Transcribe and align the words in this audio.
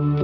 Hello, 0.00 0.16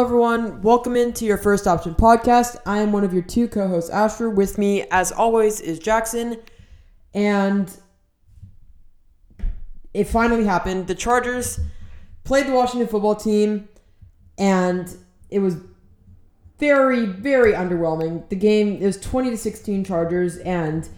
everyone. 0.00 0.62
Welcome 0.62 0.94
into 0.94 1.24
your 1.24 1.38
First 1.38 1.66
Option 1.66 1.96
podcast. 1.96 2.56
I 2.64 2.78
am 2.78 2.92
one 2.92 3.02
of 3.02 3.12
your 3.12 3.24
two 3.24 3.48
co 3.48 3.66
hosts, 3.66 3.90
Asher. 3.90 4.30
With 4.30 4.58
me, 4.58 4.84
as 4.92 5.10
always, 5.10 5.60
is 5.60 5.80
Jackson. 5.80 6.40
And 7.12 7.68
it 9.92 10.04
finally 10.04 10.44
happened. 10.44 10.86
The 10.86 10.94
Chargers 10.94 11.58
played 12.22 12.46
the 12.46 12.52
Washington 12.52 12.86
football 12.86 13.16
team, 13.16 13.68
and 14.38 14.96
it 15.30 15.40
was 15.40 15.56
very, 16.58 17.06
very 17.06 17.52
underwhelming. 17.52 18.28
The 18.28 18.36
game, 18.36 18.80
it 18.82 18.86
was 18.86 18.98
20 19.00 19.30
to 19.30 19.36
16 19.36 19.84
Chargers, 19.84 20.38
and 20.38 20.88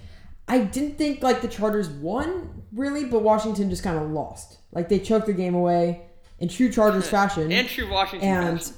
I 0.46 0.58
didn't 0.61 0.96
think 0.98 1.22
like 1.22 1.43
the 1.43 1.48
Chargers 1.48 1.89
won 1.89 2.62
really, 2.72 3.04
but 3.04 3.22
Washington 3.22 3.68
just 3.71 3.82
kind 3.82 3.99
of 3.99 4.11
lost. 4.11 4.58
Like 4.72 4.89
they 4.89 4.99
choked 4.99 5.26
the 5.26 5.32
game 5.32 5.54
away 5.54 6.02
in 6.39 6.49
true 6.49 6.71
Chargers 6.71 7.08
fashion. 7.11 7.50
And 7.50 7.68
true 7.68 7.90
Washington 7.90 8.29
And 8.29 8.58
fashion. 8.61 8.75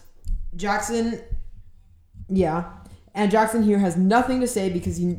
Jackson, 0.57 1.21
yeah, 2.29 2.71
and 3.15 3.31
Jackson 3.31 3.63
here 3.63 3.79
has 3.79 3.97
nothing 3.97 4.41
to 4.41 4.47
say 4.49 4.71
because 4.71 4.97
he, 4.97 5.19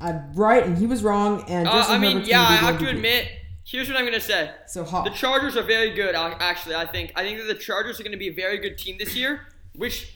I'm 0.00 0.32
right 0.34 0.64
and 0.64 0.76
he 0.78 0.86
was 0.86 1.02
wrong. 1.02 1.44
And 1.48 1.66
Uh, 1.68 1.84
I 1.88 1.98
mean, 1.98 2.12
Herbert's 2.12 2.28
yeah, 2.28 2.42
I 2.42 2.56
have 2.56 2.78
to 2.78 2.88
admit. 2.88 3.28
Here's 3.64 3.88
what 3.88 3.96
I'm 3.96 4.04
gonna 4.04 4.20
say. 4.20 4.50
So 4.68 4.84
hot. 4.84 5.04
The 5.04 5.10
Chargers 5.10 5.56
are 5.56 5.62
very 5.62 5.90
good. 5.90 6.14
Actually, 6.14 6.76
I 6.76 6.86
think. 6.86 7.12
I 7.16 7.24
think 7.24 7.38
that 7.38 7.48
the 7.48 7.54
Chargers 7.60 7.98
are 7.98 8.04
going 8.04 8.12
to 8.12 8.18
be 8.18 8.28
a 8.28 8.32
very 8.34 8.58
good 8.58 8.78
team 8.78 8.96
this 8.96 9.16
year, 9.16 9.40
which 9.74 10.15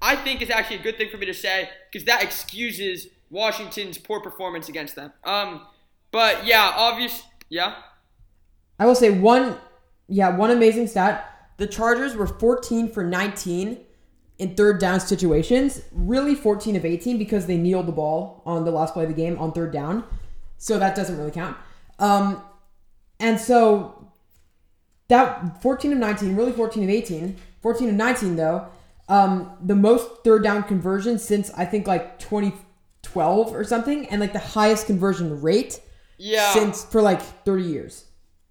I 0.00 0.16
think 0.16 0.42
is 0.42 0.50
actually 0.50 0.76
a 0.76 0.82
good 0.82 0.96
thing 0.96 1.10
for 1.10 1.16
me 1.16 1.26
to 1.26 1.34
say 1.34 1.70
because 1.90 2.06
that 2.06 2.22
excuses 2.22 3.08
Washington's 3.30 3.98
poor 3.98 4.20
performance 4.20 4.68
against 4.68 4.94
them. 4.94 5.12
Um, 5.24 5.66
but 6.10 6.46
yeah, 6.46 6.72
obvious. 6.76 7.22
Yeah. 7.48 7.74
I 8.78 8.86
will 8.86 8.94
say 8.94 9.10
one, 9.10 9.56
yeah, 10.08 10.36
one 10.36 10.50
amazing 10.50 10.86
stat. 10.86 11.52
The 11.56 11.66
Chargers 11.66 12.14
were 12.14 12.26
14 12.26 12.90
for 12.92 13.02
19 13.02 13.78
in 14.38 14.54
third 14.54 14.78
down 14.80 15.00
situations. 15.00 15.82
Really 15.92 16.34
14 16.34 16.76
of 16.76 16.84
18 16.84 17.18
because 17.18 17.46
they 17.46 17.56
kneeled 17.56 17.86
the 17.86 17.92
ball 17.92 18.42
on 18.46 18.64
the 18.64 18.70
last 18.70 18.94
play 18.94 19.04
of 19.04 19.08
the 19.08 19.16
game 19.16 19.36
on 19.38 19.52
third 19.52 19.72
down. 19.72 20.04
So 20.58 20.78
that 20.78 20.94
doesn't 20.94 21.18
really 21.18 21.30
count. 21.30 21.56
Um, 21.98 22.42
and 23.18 23.40
so 23.40 24.12
that 25.08 25.60
14 25.62 25.92
of 25.92 25.98
19, 25.98 26.36
really 26.36 26.52
14 26.52 26.84
of 26.84 26.90
18. 26.90 27.36
14 27.62 27.88
of 27.88 27.94
19 27.94 28.36
though. 28.36 28.68
Um, 29.08 29.52
the 29.64 29.74
most 29.74 30.06
third 30.24 30.42
down 30.42 30.62
conversion 30.64 31.18
since 31.18 31.50
I 31.56 31.64
think 31.64 31.86
like 31.86 32.18
2012 32.18 33.54
or 33.54 33.64
something, 33.64 34.06
and 34.10 34.20
like 34.20 34.32
the 34.32 34.38
highest 34.38 34.86
conversion 34.86 35.40
rate 35.40 35.80
Yeah. 36.18 36.52
since 36.52 36.84
for 36.84 37.00
like 37.00 37.20
30 37.22 37.62
years 37.64 38.04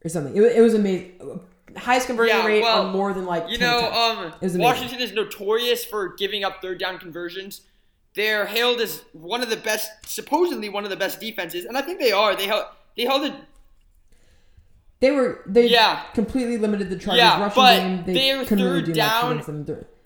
or 0.03 0.09
something. 0.09 0.36
It, 0.36 0.41
it 0.41 0.61
was 0.61 0.73
amazing. 0.73 1.41
Highest 1.75 2.08
conversion 2.08 2.38
Yeah, 2.38 2.45
rate 2.47 2.64
well, 2.64 2.88
on 2.88 2.91
more 2.94 3.14
than 3.14 3.25
like 3.25 3.49
You 3.49 3.58
10 3.59 3.69
know, 3.69 3.91
um, 3.91 4.25
It 4.27 4.33
was 4.41 4.55
amazing. 4.55 4.61
Washington 4.61 4.99
is 4.99 5.11
notorious 5.14 5.86
for 5.86 6.16
giving 6.16 6.44
up 6.44 6.59
third 6.61 6.80
down 6.80 6.97
conversions. 6.97 7.61
They're 8.16 8.47
hailed 8.47 8.81
as 8.81 9.03
one 9.14 9.44
of 9.44 9.52
the 9.52 9.58
best, 9.58 9.92
supposedly 10.08 10.69
one 10.69 10.86
of 10.86 10.89
the 10.89 10.95
best 10.95 11.19
defenses, 11.19 11.66
and 11.66 11.77
I 11.77 11.83
think 11.83 11.99
they 11.99 12.11
are. 12.11 12.36
They 12.36 12.47
held, 12.47 12.66
they 12.95 13.03
held 13.03 13.25
it. 13.25 13.33
they 14.99 15.11
were 15.11 15.44
they 15.45 15.67
Yeah. 15.67 16.02
completely 16.16 16.58
limited 16.58 16.89
the 16.89 16.95
Chargers 16.97 17.19
Yeah, 17.19 17.39
rushing 17.39 17.61
but 17.61 17.75
game. 17.77 18.03
They 18.05 18.14
their 18.14 18.44
couldn't 18.45 18.64
really 18.66 18.80
third 18.80 18.86
do 18.86 18.94
down 18.94 19.44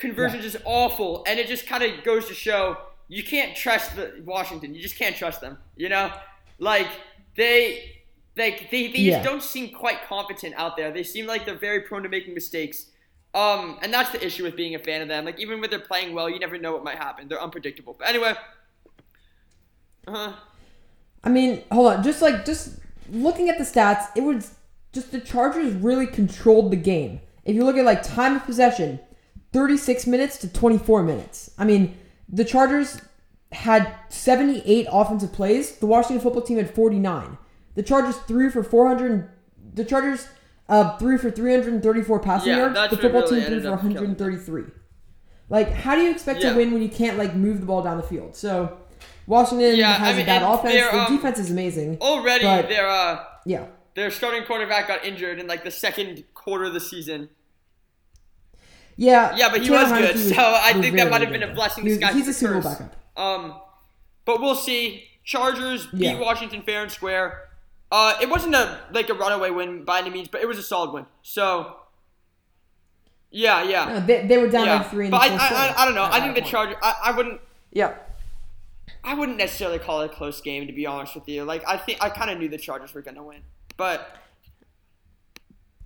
them. 0.02 0.16
Conversions 0.16 0.46
is 0.46 0.58
awful, 0.66 1.24
and 1.28 1.40
it 1.40 1.48
just 1.48 1.68
kind 1.68 1.84
of 1.84 2.04
goes 2.04 2.28
to 2.28 2.34
show 2.34 2.78
you 3.08 3.24
can't 3.24 3.56
trust 3.56 3.96
the 3.96 4.22
Washington. 4.26 4.74
You 4.74 4.82
just 4.82 4.98
can't 4.98 5.16
trust 5.16 5.42
them. 5.42 5.58
You 5.76 5.90
know, 5.90 6.12
like 6.60 6.88
they, 7.36 8.04
like 8.38 8.70
they, 8.72 8.92
they 8.92 9.00
Yeah. 9.00 9.16
just 9.16 9.26
don't 9.26 9.44
seem 9.44 9.70
quite 9.74 10.04
competent 10.08 10.56
out 10.56 10.78
there. 10.78 10.92
They 10.92 11.04
seem 11.04 11.26
like 11.28 11.46
they're 11.46 11.56
very 11.56 11.82
prone 11.82 12.04
to 12.04 12.10
making 12.10 12.34
mistakes. 12.34 12.88
Um, 13.34 13.80
and 13.82 13.94
that's 13.94 14.12
the 14.12 14.26
issue 14.26 14.44
with 14.44 14.56
being 14.58 14.76
a 14.76 14.80
fan 14.80 15.02
of 15.02 15.08
them. 15.08 15.26
Like 15.26 15.40
even 15.40 15.62
when 15.62 15.70
they're 15.70 15.80
playing 15.80 16.14
well, 16.14 16.30
you 16.30 16.40
never 16.40 16.58
know 16.58 16.74
what 16.74 16.84
might 16.84 16.98
happen. 16.98 17.28
They're 17.28 17.42
unpredictable. 17.42 17.96
But 17.98 18.10
anyway, 18.10 18.34
uh-huh. 20.08 20.34
I 21.24 21.30
mean, 21.30 21.64
hold 21.72 21.94
on. 21.94 22.04
Just 22.04 22.22
like 22.22 22.46
just 22.46 22.80
looking 23.10 23.50
at 23.50 23.58
the 23.58 23.64
stats, 23.64 24.06
it 24.16 24.22
was 24.24 24.56
just 24.92 25.12
the 25.12 25.20
Chargers 25.20 25.74
really 25.74 26.08
controlled 26.08 26.72
the 26.72 26.78
game. 26.78 27.22
If 27.46 27.56
you 27.56 27.64
look 27.64 27.78
at 27.78 27.86
like 27.86 28.04
time 28.04 28.36
of 28.36 28.46
possession, 28.46 29.00
36 29.54 30.08
minutes 30.08 30.38
to 30.40 30.52
24 30.52 31.04
minutes. 31.04 31.52
I 31.58 31.66
mean, 31.66 31.98
the 32.30 32.46
Chargers 32.46 33.02
had 33.52 33.94
78 34.10 34.88
offensive 34.92 35.34
plays. 35.34 35.78
The 35.78 35.86
Washington 35.86 36.22
football 36.22 36.42
team 36.42 36.58
had 36.58 36.74
49. 36.74 37.38
The 37.76 37.84
Chargers 37.84 38.18
threw 38.18 38.50
for 38.50 38.64
400. 38.64 39.30
The 39.74 39.84
Chargers 39.86 40.28
uh, 40.70 40.98
threw 40.98 41.18
for 41.18 41.30
334 41.32 42.20
passing 42.20 42.50
Yeah, 42.50 42.58
yards. 42.74 42.92
The 42.92 42.98
football 42.98 43.22
really 43.22 43.42
team 43.42 43.50
threw 43.50 43.62
for 43.62 43.68
up 43.74 43.82
killing 43.82 43.94
them. 43.96 44.04
133. 44.18 44.64
Like, 45.50 45.70
how 45.72 45.96
do 45.96 46.02
you 46.02 46.12
expect 46.12 46.42
Yeah. 46.42 46.52
to 46.52 46.58
win 46.58 46.72
when 46.72 46.82
you 46.82 46.88
can't 46.90 47.18
like 47.18 47.36
move 47.36 47.60
the 47.60 47.66
ball 47.66 47.82
down 47.84 47.98
the 47.98 48.04
field? 48.04 48.36
So, 48.38 48.78
Washington 49.28 49.76
Yeah, 49.76 49.90
I 49.90 49.94
has 49.96 50.16
mean, 50.16 50.24
a 50.24 50.28
bad 50.28 50.44
offense. 50.44 50.74
Their 50.74 50.96
um, 50.96 51.14
defense 51.14 51.40
is 51.40 51.52
amazing. 51.52 51.98
already 52.00 52.44
But- 52.46 52.70
their 52.70 52.88
uh, 52.88 53.20
Yeah. 53.46 53.66
their 53.96 54.12
starting 54.12 54.46
quarterback 54.46 54.88
got 54.88 55.04
injured 55.04 55.40
in 55.40 55.48
like 55.48 55.66
the 55.66 55.72
second 55.72 56.24
quarter 56.34 56.64
of 56.66 56.74
the 56.74 56.80
season. 56.80 57.28
Yeah. 58.98 59.36
Yeah, 59.36 59.50
but 59.50 59.62
he 59.62 59.68
Taylor 59.68 59.84
was 59.84 59.92
good, 59.92 60.16
Heinicke 60.16 60.36
so 60.36 60.42
I 60.56 60.72
think 60.74 60.84
very, 60.86 60.98
that 60.98 61.12
might 61.12 61.22
have 61.22 61.32
been 61.32 61.44
a 61.44 61.54
blessing 61.54 61.84
was- 61.84 61.98
He's 62.14 62.28
a 62.28 62.34
Super 62.34 62.54
Bowl 62.60 62.72
backup. 62.72 62.96
Um, 63.18 63.56
but 64.26 64.40
we'll 64.42 64.56
see. 64.56 65.06
Chargers 65.24 65.88
beat 65.88 66.02
Yeah. 66.02 66.20
Washington 66.20 66.62
fair 66.64 66.82
and 66.84 66.92
square. 66.92 67.50
Uh, 67.92 68.16
it 68.22 68.30
wasn't 68.30 68.56
a 68.56 68.80
like 68.92 69.10
a 69.10 69.14
runaway 69.14 69.50
win 69.50 69.84
by 69.84 70.00
any 70.00 70.10
means, 70.10 70.28
but 70.30 70.42
it 70.42 70.48
was 70.48 70.58
a 70.58 70.64
solid 70.64 70.92
win. 70.94 71.06
So, 71.22 71.76
yeah, 73.30 73.64
yeah, 73.64 73.86
No, 73.86 74.00
they, 74.06 74.26
they 74.28 74.38
were 74.38 74.48
down 74.50 74.66
yeah. 74.66 74.78
like 74.78 74.90
three 74.90 75.06
in 75.06 75.12
but 75.12 75.20
the 75.28 75.34
I, 75.36 75.38
I, 75.38 75.68
I, 75.78 75.82
I 75.82 75.86
don't 75.86 75.96
know. 75.96 76.04
I 76.10 76.20
think 76.20 76.36
the. 76.36 76.42
Chargers. 76.42 76.78
I, 76.82 76.96
I 77.06 77.12
wouldn't. 77.12 77.40
Yeah. 77.72 77.96
I 79.04 79.14
wouldn't 79.14 79.38
necessarily 79.38 79.80
call 79.80 80.02
it 80.02 80.12
a 80.12 80.14
close 80.14 80.42
game 80.42 80.68
to 80.68 80.74
be 80.74 80.86
honest 80.86 81.16
with 81.16 81.28
you. 81.28 81.44
Like 81.44 81.64
I 81.68 81.78
think 81.78 82.02
I 82.04 82.10
kind 82.10 82.30
of 82.30 82.38
knew 82.38 82.48
the 82.50 82.58
Chargers 82.58 82.94
were 82.94 83.02
gonna 83.02 83.24
win, 83.24 83.42
but 83.78 84.16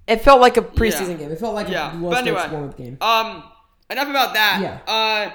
It 0.08 0.22
felt 0.22 0.40
like 0.42 0.58
a 0.58 0.62
preseason 0.62 0.76
preseason 1.16 1.20
game. 1.20 1.32
It 1.32 1.40
felt 1.40 1.56
like 1.56 1.68
Yeah, 1.70 1.90
a 1.92 1.94
but 1.96 2.02
low 2.02 2.12
anyway. 2.12 2.48
warm-up 2.52 2.78
game. 2.78 2.98
Um, 3.02 3.44
enough 3.90 4.08
about 4.10 4.34
that. 4.36 4.60
Yeah. 4.62 4.80
Uh, 4.94 5.32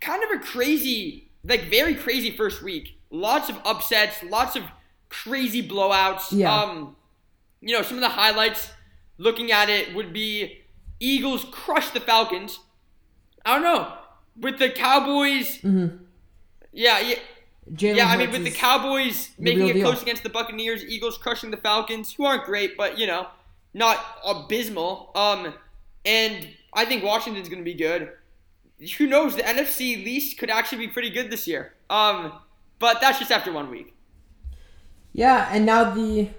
kind 0.00 0.22
of 0.24 0.30
a 0.40 0.42
crazy, 0.44 1.30
like 1.44 1.64
very 1.64 1.94
crazy 1.94 2.30
first 2.30 2.62
week. 2.62 2.98
Lots 3.10 3.48
of 3.48 3.56
upsets, 3.64 4.22
lots 4.22 4.56
of 4.56 4.62
crazy 5.08 5.66
blowouts. 5.66 6.32
Yeah. 6.32 6.54
Um, 6.54 6.96
you 7.60 7.74
know, 7.74 7.82
some 7.82 7.96
of 7.96 8.02
the 8.02 8.08
highlights 8.10 8.70
looking 9.18 9.52
at 9.52 9.68
it 9.68 9.94
would 9.94 10.12
be 10.12 10.58
Eagles 11.00 11.44
crush 11.50 11.90
the 11.90 12.00
Falcons. 12.00 12.58
I 13.44 13.54
don't 13.54 13.62
know. 13.62 13.92
With 14.38 14.58
the 14.58 14.70
Cowboys. 14.70 15.58
Mm-hmm. 15.58 15.96
Yeah, 16.72 17.00
yeah. 17.00 17.16
Jalen 17.72 17.96
Yeah, 17.96 18.06
I 18.08 18.16
mean, 18.16 18.30
with 18.30 18.44
the 18.44 18.50
Cowboys 18.50 19.30
making 19.38 19.68
it 19.68 19.80
close 19.82 20.02
against 20.02 20.22
the 20.22 20.28
Buccaneers, 20.28 20.84
Eagles 20.84 21.16
crushing 21.18 21.50
the 21.50 21.56
Falcons, 21.56 22.12
who 22.12 22.24
aren't 22.24 22.44
great, 22.44 22.76
but 22.76 22.98
you 22.98 23.06
know, 23.06 23.28
not 23.74 23.98
abysmal. 24.24 25.10
Um, 25.14 25.54
and 26.04 26.48
I 26.72 26.84
think 26.84 27.04
Washington's 27.04 27.48
going 27.48 27.60
to 27.60 27.64
be 27.64 27.74
good. 27.74 28.10
Who 28.98 29.06
knows? 29.06 29.36
The 29.36 29.42
NFC 29.42 30.02
least 30.04 30.38
could 30.38 30.50
actually 30.50 30.86
be 30.86 30.92
pretty 30.92 31.10
good 31.10 31.30
this 31.30 31.46
year. 31.46 31.74
Um, 31.90 32.32
but 32.78 33.00
that's 33.00 33.18
just 33.18 33.30
after 33.30 33.52
one 33.52 33.70
week. 33.70 33.94
Yeah, 35.12 35.48
and 35.50 35.66
now 35.66 35.90
the 35.90 36.30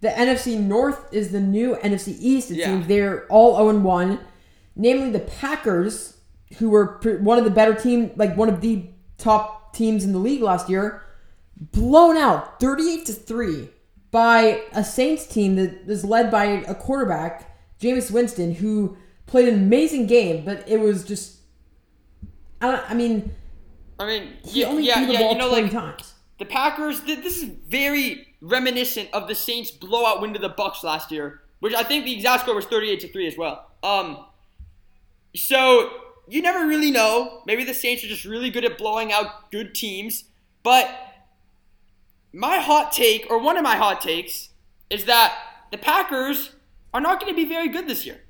the 0.00 0.08
NFC 0.10 0.58
North 0.58 1.12
is 1.12 1.30
the 1.30 1.40
new 1.40 1.76
NFC 1.76 2.16
East. 2.20 2.50
It 2.50 2.56
Yeah. 2.58 2.66
seems 2.66 2.86
they're 2.86 3.26
all 3.28 3.56
0 3.56 3.80
1. 3.80 4.20
Namely, 4.76 5.10
the 5.10 5.20
Packers, 5.20 6.18
who 6.58 6.68
were 6.70 7.00
one 7.22 7.38
of 7.38 7.44
the 7.44 7.50
better 7.50 7.74
team, 7.74 8.10
like 8.16 8.36
one 8.36 8.48
of 8.48 8.60
the 8.60 8.86
top 9.18 9.72
teams 9.74 10.04
in 10.04 10.12
the 10.12 10.18
league 10.18 10.42
last 10.42 10.68
year, 10.68 11.02
blown 11.56 12.16
out 12.16 12.58
38 12.60 13.06
to 13.06 13.12
3 13.12 13.68
by 14.14 14.62
a 14.72 14.84
Saints 14.84 15.26
team 15.26 15.56
that 15.56 15.88
is 15.88 16.04
led 16.04 16.30
by 16.30 16.44
a 16.46 16.74
quarterback, 16.74 17.50
Jameis 17.80 18.12
Winston, 18.12 18.54
who 18.56 18.96
played 19.26 19.48
an 19.48 19.54
amazing 19.56 20.06
game, 20.06 20.44
but 20.46 20.68
it 20.68 20.78
was 20.80 21.04
just 21.04 21.40
I, 22.60 22.70
don't, 22.72 22.90
I 22.90 22.94
mean, 22.94 23.34
I 23.98 24.06
mean, 24.06 24.32
he 24.44 24.62
yeah, 24.62 24.66
only 24.66 24.84
yeah, 24.84 24.94
threw 24.94 25.06
the 25.06 25.14
yeah, 25.14 25.18
ball 25.18 25.32
you 25.32 25.38
know, 25.38 25.48
20 25.48 25.62
like 25.62 25.70
times. 25.70 26.14
the 26.38 26.44
Packers. 26.46 27.00
th- 27.00 27.22
This 27.22 27.38
is 27.42 27.44
very 27.68 28.28
reminiscent 28.40 29.08
of 29.12 29.28
the 29.28 29.34
Saints' 29.34 29.70
blowout 29.70 30.20
win 30.20 30.32
to 30.34 30.38
the 30.40 30.48
Bucks 30.48 30.84
last 30.84 31.12
year, 31.12 31.42
which 31.60 31.74
I 31.74 31.82
think 31.82 32.04
the 32.04 32.14
exact 32.14 32.42
score 32.42 32.54
was 32.54 32.66
thirty-eight 32.66 33.00
to 33.00 33.08
three 33.12 33.26
as 33.26 33.36
well. 33.36 33.70
Um, 33.82 34.26
so 35.34 35.90
you 36.28 36.42
never 36.42 36.66
really 36.66 36.90
know. 36.90 37.42
Maybe 37.46 37.64
the 37.64 37.74
Saints 37.74 38.04
are 38.04 38.08
just 38.08 38.24
really 38.24 38.50
good 38.50 38.64
at 38.64 38.78
blowing 38.78 39.12
out 39.12 39.50
good 39.50 39.74
teams. 39.74 40.24
But 40.62 40.88
my 42.34 42.58
hot 42.58 42.92
take, 42.92 43.26
or 43.30 43.38
one 43.38 43.56
of 43.56 43.62
my 43.62 43.76
hot 43.76 44.00
takes, 44.00 44.50
is 44.90 45.04
that 45.04 45.34
the 45.70 45.78
Packers 45.78 46.50
are 46.92 47.00
not 47.00 47.20
going 47.20 47.32
to 47.32 47.36
be 47.36 47.48
very 47.48 47.68
good 47.68 47.86
this 47.86 48.04
year. 48.04 48.20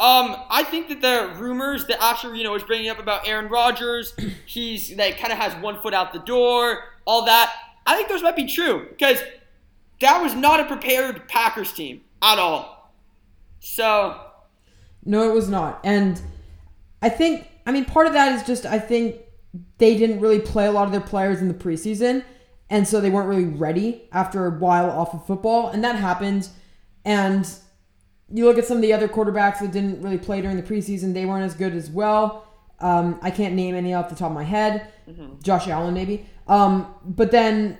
Um, 0.00 0.36
I 0.50 0.64
think 0.64 0.88
that 0.88 1.00
the 1.00 1.38
rumors 1.38 1.86
that 1.86 2.02
Asher, 2.02 2.34
you 2.34 2.42
know, 2.42 2.52
was 2.52 2.64
bringing 2.64 2.88
up 2.88 2.98
about 2.98 3.26
Aaron 3.26 3.48
Rodgers, 3.48 4.14
he's 4.46 4.94
like 4.96 5.18
kind 5.18 5.32
of 5.32 5.38
has 5.38 5.54
one 5.62 5.80
foot 5.80 5.94
out 5.94 6.12
the 6.12 6.18
door, 6.20 6.80
all 7.04 7.24
that. 7.26 7.52
I 7.86 7.96
think 7.96 8.08
those 8.08 8.22
might 8.22 8.36
be 8.36 8.46
true 8.46 8.86
because 8.88 9.22
that 10.00 10.20
was 10.20 10.34
not 10.34 10.60
a 10.60 10.64
prepared 10.64 11.28
Packers 11.28 11.72
team 11.72 12.00
at 12.20 12.38
all. 12.38 12.92
So 13.60 14.20
No, 15.04 15.28
it 15.30 15.34
was 15.34 15.48
not. 15.48 15.80
And 15.84 16.20
I 17.00 17.08
think, 17.08 17.48
I 17.66 17.70
mean, 17.72 17.84
part 17.84 18.08
of 18.08 18.12
that 18.14 18.32
is 18.32 18.44
just, 18.44 18.66
I 18.66 18.78
think 18.80 19.16
they 19.78 19.96
didn't 19.96 20.20
really 20.20 20.40
play 20.40 20.66
a 20.66 20.72
lot 20.72 20.86
of 20.86 20.92
their 20.92 21.00
players 21.00 21.40
in 21.40 21.48
the 21.48 21.54
preseason. 21.54 22.24
And 22.72 22.88
so 22.88 23.00
they 23.02 23.10
weren't 23.10 23.28
really 23.28 23.44
ready 23.44 24.08
after 24.12 24.46
a 24.46 24.50
while 24.50 24.90
off 24.90 25.12
of 25.12 25.26
football. 25.26 25.68
And 25.68 25.84
that 25.84 25.96
happened. 25.96 26.48
And 27.04 27.46
you 28.32 28.46
look 28.46 28.56
at 28.56 28.64
some 28.64 28.78
of 28.78 28.82
the 28.82 28.94
other 28.94 29.08
quarterbacks 29.08 29.60
that 29.60 29.72
didn't 29.72 30.00
really 30.00 30.16
play 30.16 30.40
during 30.40 30.56
the 30.56 30.62
preseason, 30.62 31.12
they 31.12 31.26
weren't 31.26 31.44
as 31.44 31.54
good 31.54 31.74
as 31.74 31.90
well. 31.90 32.48
Um, 32.80 33.18
I 33.22 33.30
can't 33.30 33.54
name 33.54 33.74
any 33.74 33.92
off 33.92 34.08
the 34.08 34.14
top 34.16 34.30
of 34.30 34.34
my 34.34 34.42
head. 34.44 34.88
Josh 35.42 35.68
Allen, 35.68 35.92
maybe. 35.92 36.26
Um, 36.48 36.94
but 37.04 37.30
then 37.30 37.76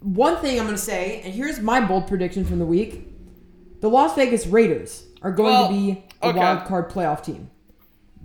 one 0.00 0.36
thing 0.38 0.58
I'm 0.58 0.66
going 0.66 0.76
to 0.76 0.82
say, 0.82 1.20
and 1.24 1.32
here's 1.32 1.60
my 1.60 1.80
bold 1.80 2.08
prediction 2.08 2.44
from 2.44 2.58
the 2.58 2.66
week 2.66 3.06
the 3.80 3.88
Las 3.88 4.16
Vegas 4.16 4.46
Raiders 4.46 5.04
are 5.22 5.30
going 5.30 5.52
Well, 5.52 5.68
to 5.68 5.72
be 5.72 6.04
a 6.22 6.26
okay. 6.28 6.38
wild 6.38 6.66
card 6.66 6.90
playoff 6.90 7.22
team. 7.22 7.50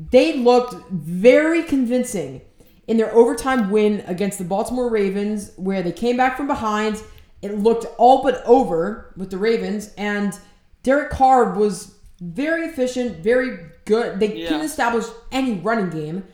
They 0.10 0.38
looked 0.38 0.90
very 0.90 1.62
convincing 1.62 2.42
in 2.92 2.98
their 2.98 3.16
overtime 3.16 3.70
win 3.70 4.04
against 4.06 4.38
the 4.38 4.44
Baltimore 4.44 4.90
Ravens, 4.90 5.54
where 5.56 5.82
they 5.82 5.94
came 5.94 6.18
back 6.18 6.36
from 6.36 6.46
behind. 6.46 7.02
It 7.42 7.58
looked 7.58 7.86
all 7.98 8.22
but 8.22 8.44
over 8.46 9.14
with 9.16 9.30
the 9.32 9.38
Ravens, 9.38 9.94
and 9.98 10.38
Derek 10.84 11.10
Carr 11.10 11.54
was 11.58 11.96
very 12.20 12.66
efficient, 12.66 13.24
very 13.24 13.60
good. 13.86 14.20
They 14.20 14.36
Yeah. 14.36 14.48
couldn't 14.50 14.66
establish 14.66 15.06
any 15.32 15.54
running 15.54 15.90
game. 15.90 16.26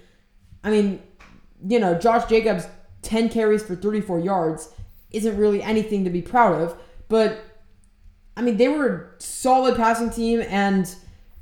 I 0.64 0.72
mean, 0.72 1.00
you 1.68 1.80
know, 1.80 1.94
Josh 1.94 2.28
Jacobs, 2.28 2.66
10 3.04 3.30
carries 3.30 3.62
for 3.62 3.76
34 3.76 4.18
yards 4.20 4.70
isn't 5.12 5.38
really 5.38 5.62
anything 5.62 6.06
to 6.06 6.10
be 6.10 6.24
proud 6.24 6.60
of, 6.60 6.76
but 7.08 7.38
I 8.36 8.42
mean, 8.42 8.58
they 8.58 8.68
were 8.68 8.88
a 9.20 9.22
solid 9.22 9.76
passing 9.76 10.10
team, 10.10 10.42
and 10.42 10.90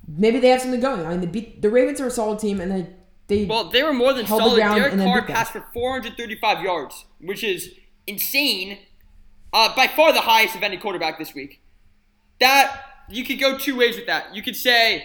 maybe 0.06 0.40
they 0.42 0.50
have 0.50 0.62
something 0.62 0.82
going. 0.82 1.06
I 1.06 1.12
mean, 1.12 1.22
they 1.22 1.28
beat 1.28 1.62
the 1.62 1.70
Ravens 1.70 2.02
are 2.02 2.08
a 2.08 2.12
solid 2.12 2.40
team, 2.40 2.60
and 2.60 2.70
they 2.70 2.88
they 3.28 3.46
Well, 3.46 3.70
they 3.70 3.84
were 3.84 3.94
more 3.94 4.14
than 4.14 4.26
solid. 4.28 4.58
Derek 4.60 4.94
Carr 4.98 5.22
passed 5.26 5.52
for 5.54 5.66
435 5.74 6.64
yards, 6.64 7.06
which 7.20 7.44
is 7.44 7.72
insane. 8.08 8.80
Uh, 9.54 9.74
by 9.76 9.88
far 9.88 10.12
the 10.12 10.22
highest 10.22 10.56
of 10.56 10.64
any 10.64 10.76
quarterback 10.78 11.18
this 11.18 11.34
week. 11.34 11.62
That 12.40 12.82
you 13.10 13.24
could 13.24 13.40
go 13.40 13.58
two 13.58 13.76
ways 13.78 13.96
with 13.96 14.06
that. 14.08 14.36
You 14.36 14.42
could 14.44 14.56
say 14.56 15.04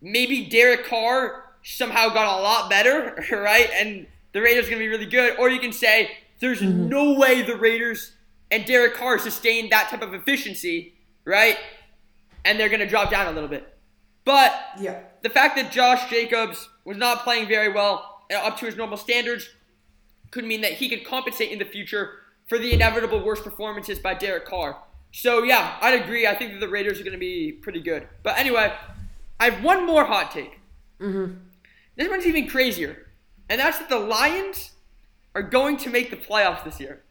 maybe 0.00 0.46
Derek 0.46 0.86
Carr 0.86 1.44
somehow 1.62 2.08
got 2.08 2.38
a 2.38 2.42
lot 2.42 2.68
better, 2.70 3.24
right? 3.32 3.70
And 3.72 4.06
the 4.32 4.40
Raiders 4.42 4.66
are 4.66 4.70
going 4.70 4.80
to 4.80 4.84
be 4.84 4.88
really 4.88 5.06
good. 5.06 5.38
Or 5.38 5.48
you 5.48 5.60
can 5.60 5.72
say 5.72 6.10
there's 6.40 6.60
Mm-hmm. 6.60 6.88
no 6.88 7.14
way 7.18 7.42
the 7.42 7.56
Raiders 7.56 8.12
and 8.50 8.64
Derek 8.64 8.94
Carr 8.94 9.18
sustained 9.18 9.70
that 9.70 9.88
type 9.90 10.02
of 10.02 10.14
efficiency, 10.14 10.94
right? 11.24 11.58
And 12.44 12.58
they're 12.58 12.68
going 12.68 12.80
to 12.80 12.86
drop 12.88 13.10
down 13.10 13.26
a 13.26 13.32
little 13.32 13.48
bit. 13.48 13.76
But 14.24 14.52
yeah. 14.80 15.00
the 15.22 15.30
fact 15.30 15.56
that 15.56 15.70
Josh 15.72 16.08
Jacobs 16.10 16.68
was 16.88 16.96
not 16.96 17.22
playing 17.22 17.46
very 17.46 17.70
well 17.70 18.22
uh, 18.32 18.36
up 18.36 18.56
to 18.58 18.64
his 18.64 18.74
normal 18.74 18.96
standards 18.96 19.50
could 20.30 20.44
mean 20.44 20.62
that 20.62 20.72
he 20.72 20.88
could 20.88 21.04
compensate 21.04 21.50
in 21.50 21.58
the 21.58 21.64
future 21.66 22.12
for 22.46 22.58
the 22.58 22.72
inevitable 22.72 23.22
worst 23.22 23.44
performances 23.44 23.98
by 23.98 24.14
Derek 24.14 24.46
Carr. 24.46 24.82
So 25.12 25.42
yeah, 25.42 25.76
I'd 25.82 26.00
agree. 26.02 26.26
I 26.26 26.34
think 26.34 26.52
that 26.52 26.60
the 26.60 26.68
Raiders 26.68 26.98
are 26.98 27.04
going 27.04 27.12
to 27.12 27.18
be 27.18 27.52
pretty 27.52 27.82
good. 27.82 28.08
But 28.22 28.38
anyway, 28.38 28.72
I 29.38 29.50
have 29.50 29.62
one 29.62 29.84
more 29.84 30.06
hot 30.06 30.30
take. 30.30 30.58
Mm-hmm. 30.98 31.34
This 31.96 32.08
one's 32.08 32.24
even 32.24 32.48
crazier, 32.48 33.08
and 33.50 33.60
that's 33.60 33.78
that 33.78 33.90
the 33.90 33.98
Lions 33.98 34.70
are 35.34 35.42
going 35.42 35.76
to 35.78 35.90
make 35.90 36.08
the 36.08 36.16
playoffs 36.16 36.64
this 36.64 36.80
year. 36.80 37.02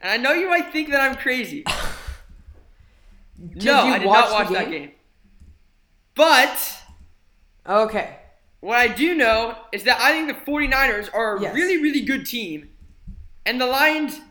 And 0.00 0.12
I 0.12 0.16
know 0.18 0.32
you 0.34 0.50
might 0.50 0.70
think 0.70 0.90
that 0.90 1.00
I'm 1.00 1.16
crazy. 1.16 1.64
No, 3.36 3.84
you 3.84 3.92
I 3.92 3.98
did 3.98 4.06
not 4.06 4.30
watch 4.30 4.48
that 4.50 4.70
game? 4.70 4.82
game. 4.82 4.90
But 6.14 6.84
Okay. 7.66 8.16
What 8.64 8.78
I 8.78 8.88
do 8.88 9.14
know 9.14 9.58
is 9.72 9.84
that 9.84 10.00
I 10.00 10.12
think 10.12 10.26
the 10.26 10.50
49ers 10.50 11.10
are 11.12 11.36
a 11.36 11.42
Yes. 11.42 11.54
really, 11.54 11.82
really 11.82 12.00
good 12.00 12.24
team. 12.24 12.70
And 13.44 13.60
the 13.60 13.66
Lions 13.66 14.22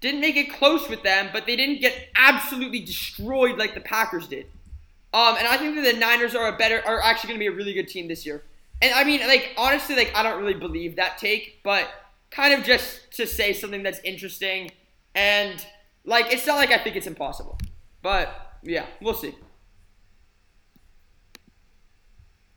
didn't 0.00 0.20
make 0.20 0.36
it 0.36 0.44
close 0.44 0.88
with 0.88 1.02
them, 1.02 1.30
but 1.32 1.44
they 1.44 1.56
didn't 1.56 1.80
get 1.80 2.08
absolutely 2.14 2.78
destroyed 2.78 3.58
like 3.58 3.74
the 3.74 3.80
Packers 3.80 4.28
did. 4.28 4.46
Um, 5.12 5.34
and 5.36 5.48
I 5.48 5.56
think 5.56 5.74
that 5.74 5.82
the 5.92 5.98
Niners 5.98 6.36
are 6.36 6.46
a 6.46 6.56
better, 6.56 6.86
are 6.86 7.02
actually 7.02 7.28
going 7.30 7.40
to 7.40 7.42
be 7.42 7.48
a 7.48 7.56
really 7.56 7.72
good 7.72 7.88
team 7.88 8.06
this 8.06 8.24
year. 8.24 8.44
And 8.80 8.94
I 8.94 9.02
mean, 9.02 9.26
like 9.26 9.54
honestly, 9.56 9.96
like 9.96 10.12
I 10.14 10.22
don't 10.22 10.40
really 10.40 10.54
believe 10.54 10.94
that 10.94 11.18
take, 11.18 11.60
but 11.64 11.88
kind 12.30 12.54
of 12.54 12.62
just 12.62 13.10
to 13.14 13.26
say 13.26 13.52
something 13.52 13.82
that's 13.82 13.98
interesting, 14.04 14.70
and 15.16 15.66
like 16.04 16.32
it's 16.32 16.46
not 16.46 16.58
like 16.58 16.70
I 16.70 16.78
think 16.78 16.94
it's 16.94 17.08
impossible, 17.08 17.58
but 18.02 18.58
yeah, 18.62 18.86
we'll 19.00 19.14
see. 19.14 19.34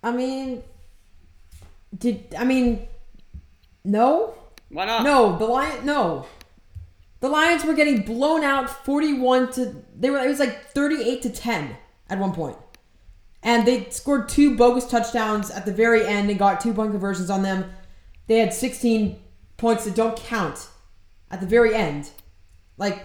I 0.04 0.12
mean, 0.12 0.62
did 1.95 2.34
I 2.38 2.44
mean? 2.45 2.88
No, 3.84 4.34
Why 4.69 4.86
not? 4.86 5.04
no. 5.04 5.38
The 5.38 5.45
lion, 5.45 5.86
no. 5.86 6.25
The 7.19 7.30
Lions 7.30 7.63
were 7.66 7.74
getting 7.74 8.04
blown 8.04 8.44
out, 8.44 8.69
forty-one 8.86 9.51
to. 9.54 9.75
They 9.98 10.10
were. 10.10 10.19
It 10.19 10.28
was 10.28 10.39
like 10.39 10.66
thirty-eight 10.66 11.22
to 11.24 11.30
ten 11.31 11.75
at 12.10 12.19
one 12.19 12.31
point, 12.34 12.57
and 13.42 13.66
they 13.68 13.89
scored 13.89 14.30
two 14.30 14.56
bogus 14.56 14.86
touchdowns 14.88 15.50
at 15.50 15.66
the 15.66 15.74
very 15.74 16.06
end 16.06 16.30
and 16.30 16.38
got 16.38 16.62
two-point 16.62 16.92
conversions 16.92 17.30
on 17.31 17.42
them. 17.42 17.72
They 18.28 18.38
had 18.38 18.54
sixteen 18.54 19.19
points 19.57 19.86
that 19.86 19.95
don't 19.95 20.16
count 20.16 20.68
at 21.31 21.39
the 21.42 21.48
very 21.48 21.74
end. 21.74 22.12
Like, 22.78 23.04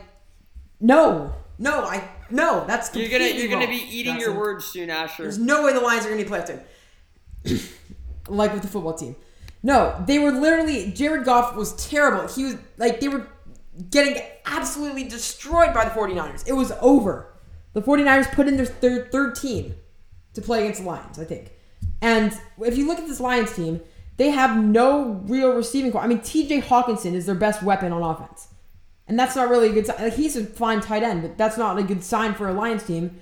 no, 0.78 1.32
no, 1.58 1.84
I 1.84 2.06
no. 2.30 2.64
That's 2.66 2.94
You're 2.94 3.08
gonna 3.08 3.30
you're 3.30 3.48
gonna 3.48 3.66
be 3.66 3.76
eating 3.76 4.14
Jackson. 4.14 4.30
your 4.32 4.38
words 4.38 4.66
soon, 4.66 4.90
Asher. 4.90 5.22
There's 5.22 5.38
no 5.38 5.64
way 5.64 5.72
the 5.72 5.80
Lions 5.80 6.04
are 6.04 6.10
going 6.10 6.22
to 6.22 6.24
be 6.24 6.30
playoff 6.30 6.46
team. 6.48 7.60
Like 8.28 8.52
with 8.52 8.62
the 8.62 8.68
football 8.68 8.94
team. 8.94 9.16
No, 9.62 10.02
they 10.06 10.18
were 10.18 10.32
literally. 10.32 10.92
Jared 10.92 11.24
Goff 11.24 11.56
was 11.56 11.74
terrible. 11.88 12.28
He 12.28 12.44
was 12.44 12.56
like 12.78 13.00
they 13.00 13.08
were 13.08 13.28
getting 13.90 14.22
absolutely 14.44 15.04
destroyed 15.04 15.72
by 15.72 15.84
the 15.84 15.90
49ers. 15.90 16.46
It 16.46 16.52
was 16.52 16.72
over. 16.80 17.32
The 17.72 17.82
49ers 17.82 18.30
put 18.32 18.48
in 18.48 18.56
their 18.56 18.66
third 18.66 19.12
third 19.12 19.34
team 19.34 19.74
to 20.34 20.42
play 20.42 20.62
against 20.62 20.80
the 20.80 20.86
Lions, 20.86 21.18
I 21.18 21.24
think. 21.24 21.52
And 22.00 22.36
if 22.60 22.76
you 22.76 22.86
look 22.86 22.98
at 22.98 23.06
this 23.06 23.20
Lions 23.20 23.54
team, 23.54 23.80
they 24.16 24.30
have 24.30 24.62
no 24.62 25.22
real 25.26 25.52
receiving 25.52 25.92
corps. 25.92 26.02
I 26.02 26.06
mean, 26.06 26.20
T.J. 26.20 26.62
Hockenson 26.62 27.14
is 27.14 27.26
their 27.26 27.34
best 27.34 27.62
weapon 27.62 27.92
on 27.92 28.02
offense, 28.02 28.48
and 29.06 29.18
that's 29.18 29.36
not 29.36 29.48
really 29.48 29.70
a 29.70 29.72
good 29.72 29.86
sign. 29.86 29.96
Like, 29.98 30.14
he's 30.14 30.36
a 30.36 30.44
fine 30.44 30.80
tight 30.80 31.02
end, 31.02 31.22
but 31.22 31.38
that's 31.38 31.56
not 31.56 31.78
a 31.78 31.82
good 31.82 32.02
sign 32.02 32.34
for 32.34 32.48
a 32.48 32.52
Lions 32.52 32.84
team. 32.84 33.18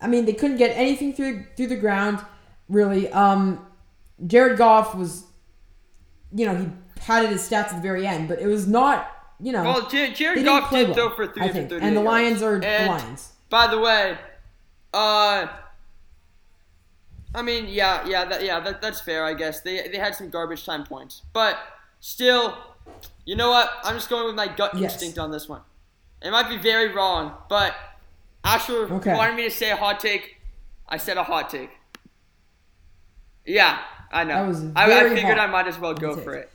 I 0.00 0.06
mean, 0.06 0.24
they 0.24 0.32
couldn't 0.34 0.56
get 0.56 0.76
anything 0.76 1.14
through 1.14 1.46
through 1.56 1.68
the 1.68 1.76
ground, 1.76 2.20
really. 2.68 3.10
Um, 3.12 3.66
Jared 4.26 4.58
Goff 4.58 4.94
was, 4.94 5.24
you 6.34 6.46
know, 6.46 6.54
he 6.56 6.68
padded 6.96 7.30
his 7.30 7.42
stats 7.48 7.68
at 7.68 7.76
the 7.76 7.80
very 7.80 8.06
end, 8.06 8.28
but 8.28 8.40
it 8.40 8.46
was 8.46 8.66
not, 8.66 9.10
you 9.40 9.52
know, 9.52 9.62
Well, 9.64 9.88
J- 9.88 10.12
Jared 10.12 10.44
Goff 10.44 10.70
did 10.70 10.88
well, 10.88 10.94
throw 10.94 11.10
for 11.10 11.24
I 11.40 11.48
think. 11.50 11.68
338 11.70 11.86
And 11.86 11.96
the 11.96 12.02
yards. 12.02 12.06
Lions 12.06 12.42
are 12.42 12.58
the 12.60 12.86
Lions. 12.88 13.32
By 13.50 13.66
the 13.66 13.78
way, 13.80 14.16
uh, 14.94 15.46
I 17.34 17.42
mean, 17.42 17.66
yeah, 17.68 18.06
yeah, 18.06 18.24
that, 18.26 18.42
yeah, 18.44 18.60
that, 18.60 18.80
that's 18.82 19.00
fair, 19.00 19.24
I 19.24 19.34
guess. 19.34 19.60
They 19.62 19.88
they 19.88 19.98
had 19.98 20.14
some 20.14 20.28
garbage 20.30 20.64
time 20.64 20.84
points, 20.84 21.22
but 21.32 21.58
still, 22.00 22.56
you 23.24 23.36
know 23.36 23.50
what? 23.50 23.70
I'm 23.84 23.94
just 23.94 24.10
going 24.10 24.26
with 24.26 24.34
my 24.34 24.48
gut 24.48 24.72
Yes. 24.78 24.92
instinct 24.94 25.18
on 25.18 25.30
this 25.30 25.48
one. 25.48 25.62
It 26.20 26.30
might 26.30 26.48
be 26.48 26.58
very 26.58 26.88
wrong, 26.94 27.32
but 27.48 27.74
Asher 28.44 28.92
Okay. 28.94 29.14
wanted 29.16 29.34
me 29.36 29.44
to 29.44 29.50
say 29.50 29.70
a 29.70 29.76
hot 29.76 29.98
take. 29.98 30.36
I 30.88 30.98
said 30.98 31.16
a 31.16 31.22
hot 31.24 31.48
take. 31.50 31.70
Yeah, 33.46 33.78
I 34.12 34.24
know. 34.24 34.34
That 34.34 34.46
was 34.48 34.64
I, 34.76 35.00
I 35.00 35.08
figured 35.08 35.38
hot 35.38 35.38
I 35.38 35.46
might 35.46 35.66
as 35.66 35.78
well 35.78 35.94
go 35.94 36.16
for 36.16 36.34
it. 36.34 36.50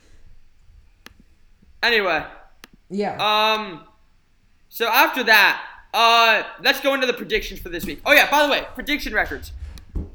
Anyway, 1.82 2.24
Yeah. 2.90 3.16
um, 3.54 3.84
so 4.68 4.88
after 4.88 5.22
that, 5.24 5.64
uh, 5.94 6.42
let's 6.62 6.80
go 6.80 6.94
into 6.94 7.06
the 7.06 7.12
predictions 7.12 7.60
for 7.60 7.68
this 7.68 7.84
week. 7.84 8.00
Oh 8.04 8.12
yeah, 8.12 8.30
by 8.30 8.44
the 8.44 8.50
way, 8.50 8.66
prediction 8.74 9.12
records. 9.12 9.52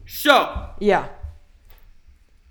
So 0.05 0.69
yeah. 0.79 1.07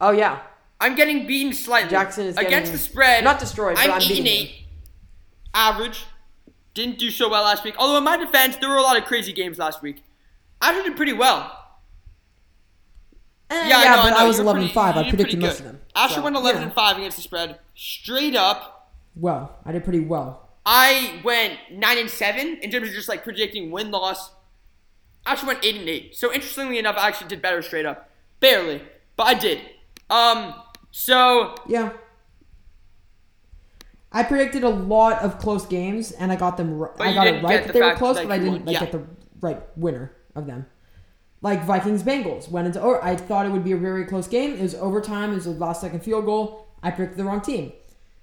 Oh 0.00 0.10
yeah. 0.10 0.40
I'm 0.80 0.96
getting 0.96 1.26
beaten 1.28 1.52
slightly. 1.52 1.90
Jackson 1.90 2.26
is 2.26 2.36
against 2.36 2.72
the 2.72 2.78
spread. 2.78 3.22
not 3.22 3.38
destroyed, 3.38 3.76
but 3.76 3.84
I'm, 3.84 3.92
I'm 3.92 4.02
eating 4.02 4.26
eight. 4.26 4.50
Average. 5.54 6.06
Didn't 6.74 6.98
do 6.98 7.10
so 7.10 7.28
well 7.28 7.44
last 7.44 7.62
week. 7.62 7.74
Although 7.78 7.98
in 7.98 8.04
my 8.04 8.16
defense, 8.16 8.56
there 8.56 8.68
were 8.68 8.76
a 8.78 8.82
lot 8.82 8.96
of 8.96 9.04
crazy 9.04 9.32
games 9.32 9.58
last 9.58 9.80
week. 9.82 10.02
Asher 10.60 10.82
did 10.82 10.96
pretty 10.96 11.12
well. 11.12 11.61
Eh, 13.52 13.68
Yeah, 13.68 13.76
I 13.78 13.82
yeah, 13.84 13.90
know, 13.96 14.02
but 14.02 14.12
I. 14.14 14.24
I 14.24 14.26
was 14.26 14.36
You're 14.38 14.44
11 14.44 14.62
pretty- 14.62 14.74
5. 14.74 14.96
I 14.96 15.08
predicted 15.10 15.38
most 15.40 15.58
of 15.60 15.66
them. 15.66 15.80
Asher 15.94 16.14
So, 16.14 16.22
went 16.22 16.36
11 16.36 16.60
yeah. 16.62 16.66
and 16.68 16.74
5 16.74 16.96
against 16.96 17.16
the 17.18 17.22
spread. 17.22 17.58
Straight 17.74 18.34
up, 18.34 18.90
Well, 19.14 19.56
I 19.66 19.72
did 19.72 19.84
pretty 19.84 20.00
well. 20.00 20.48
I 20.64 21.20
went 21.22 21.58
9 21.70 21.98
and 21.98 22.08
7 22.10 22.56
in 22.62 22.70
terms 22.70 22.88
of 22.88 22.94
just 22.94 23.08
like 23.08 23.24
predicting 23.24 23.70
win 23.70 23.90
loss. 23.90 24.30
I 25.26 25.32
actually 25.32 25.48
went 25.48 25.64
8 25.64 25.76
and 25.76 25.88
8. 25.88 26.16
So 26.16 26.32
interestingly 26.32 26.78
enough, 26.78 26.96
I 26.96 27.08
actually 27.08 27.28
did 27.28 27.42
better 27.42 27.60
straight 27.62 27.84
up. 27.84 28.08
Barely, 28.40 28.82
but 29.16 29.24
I 29.26 29.34
did. 29.34 29.60
Um, 30.08 30.54
so 30.90 31.54
Yeah. 31.68 31.92
I 34.12 34.22
predicted 34.22 34.62
a 34.64 34.68
lot 34.68 35.20
of 35.22 35.38
close 35.38 35.64
games, 35.66 36.12
and 36.12 36.30
I 36.32 36.36
got 36.36 36.56
them. 36.56 36.80
r- 36.80 36.92
But 36.96 37.06
I 37.08 37.14
got 37.14 37.26
it 37.26 37.42
right 37.42 37.64
that 37.64 37.66
the 37.68 37.72
they 37.72 37.80
were 37.82 37.94
close, 37.94 38.16
but 38.16 38.30
I 38.30 38.38
didn't 38.38 38.66
like 38.66 38.74
Yeah. 38.74 38.80
get 38.80 38.92
the 38.92 39.04
right 39.40 39.60
winner 39.76 40.12
of 40.34 40.46
them. 40.46 40.66
Like 41.42 41.64
Vikings 41.64 42.02
Bengals 42.02 42.48
went 42.50 42.66
into. 42.68 42.80
Or 42.80 43.04
I 43.04 43.16
thought 43.16 43.44
it 43.46 43.50
would 43.50 43.64
be 43.64 43.72
a 43.72 43.76
very 43.76 44.04
close 44.06 44.26
game. 44.28 44.54
It 44.54 44.62
was 44.62 44.74
overtime. 44.76 45.32
It 45.32 45.34
was 45.34 45.46
a 45.46 45.50
last 45.50 45.80
second 45.80 46.00
field 46.00 46.24
goal. 46.24 46.66
I 46.82 46.90
predicted 46.90 47.18
the 47.18 47.24
wrong 47.24 47.40
team. 47.40 47.72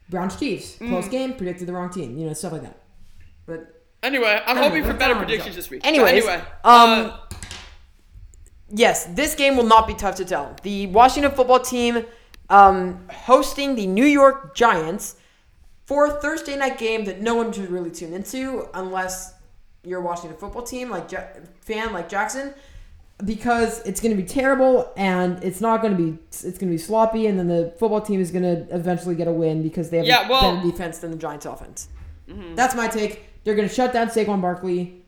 Browns 0.09 0.35
Chiefs 0.37 0.77
close 0.77 1.07
Mm. 1.07 1.11
game. 1.11 1.33
Predicted 1.35 1.67
the 1.67 1.73
wrong 1.73 1.89
team. 1.89 2.17
You 2.17 2.27
know 2.27 2.33
stuff 2.33 2.53
like 2.53 2.63
that. 2.63 2.77
But 3.45 3.75
Anyway, 4.01 4.41
I'm 4.45 4.57
Anyway, 4.57 4.69
hoping 4.79 4.83
for 4.91 4.97
better 4.97 5.15
predictions 5.15 5.55
this 5.57 5.69
week. 5.69 5.81
But 5.81 5.89
Anyways, 5.89 6.25
anyway, 6.25 6.41
um, 6.63 7.11
uh, 7.11 7.17
yes, 8.69 9.05
this 9.07 9.35
game 9.35 9.57
will 9.57 9.65
not 9.65 9.87
be 9.87 9.93
tough 9.93 10.15
to 10.15 10.25
tell. 10.25 10.55
The 10.63 10.87
Washington 10.87 11.31
football 11.31 11.59
team 11.59 12.05
um, 12.49 13.05
hosting 13.11 13.75
the 13.75 13.85
New 13.87 14.05
York 14.05 14.55
Giants 14.55 15.15
for 15.85 16.05
a 16.07 16.11
Thursday 16.11 16.55
night 16.55 16.77
game 16.77 17.05
that 17.05 17.21
no 17.21 17.35
one 17.35 17.51
should 17.51 17.69
really 17.69 17.91
tune 17.91 18.13
into 18.13 18.67
unless 18.73 19.33
you're 19.83 19.99
a 19.99 20.03
Washington 20.03 20.37
football 20.37 20.63
team 20.63 20.89
like 20.89 21.11
ja- 21.11 21.27
fan 21.61 21.91
like 21.93 22.09
Jackson, 22.09 22.53
because 23.25 23.81
it's 23.85 23.99
going 23.99 24.15
to 24.15 24.21
be 24.21 24.27
terrible 24.27 24.91
and 24.95 25.43
it's 25.43 25.59
not 25.61 25.81
going 25.81 25.95
to 25.95 26.01
be 26.01 26.17
it's 26.29 26.41
going 26.43 26.53
to 26.59 26.65
be 26.67 26.77
sloppy, 26.77 27.27
and 27.27 27.37
then 27.37 27.47
the 27.47 27.73
football 27.77 28.01
team 28.01 28.19
is 28.21 28.31
going 28.31 28.43
to 28.43 28.73
eventually 28.73 29.15
get 29.15 29.27
a 29.27 29.31
win 29.31 29.61
because 29.63 29.89
they 29.89 29.97
have 29.97 30.05
Yeah, 30.05 30.25
a 30.27 30.29
well- 30.29 30.55
better 30.55 30.69
defense 30.71 30.99
than 30.99 31.11
the 31.11 31.17
Giants 31.17 31.45
offense. 31.45 31.89
That's 32.55 32.75
my 32.75 32.87
take. 32.87 33.25
They're 33.43 33.55
going 33.55 33.67
to 33.67 33.73
shut 33.73 33.91
down 33.93 34.07
Saquon 34.09 34.39
Barkley. 34.41 35.03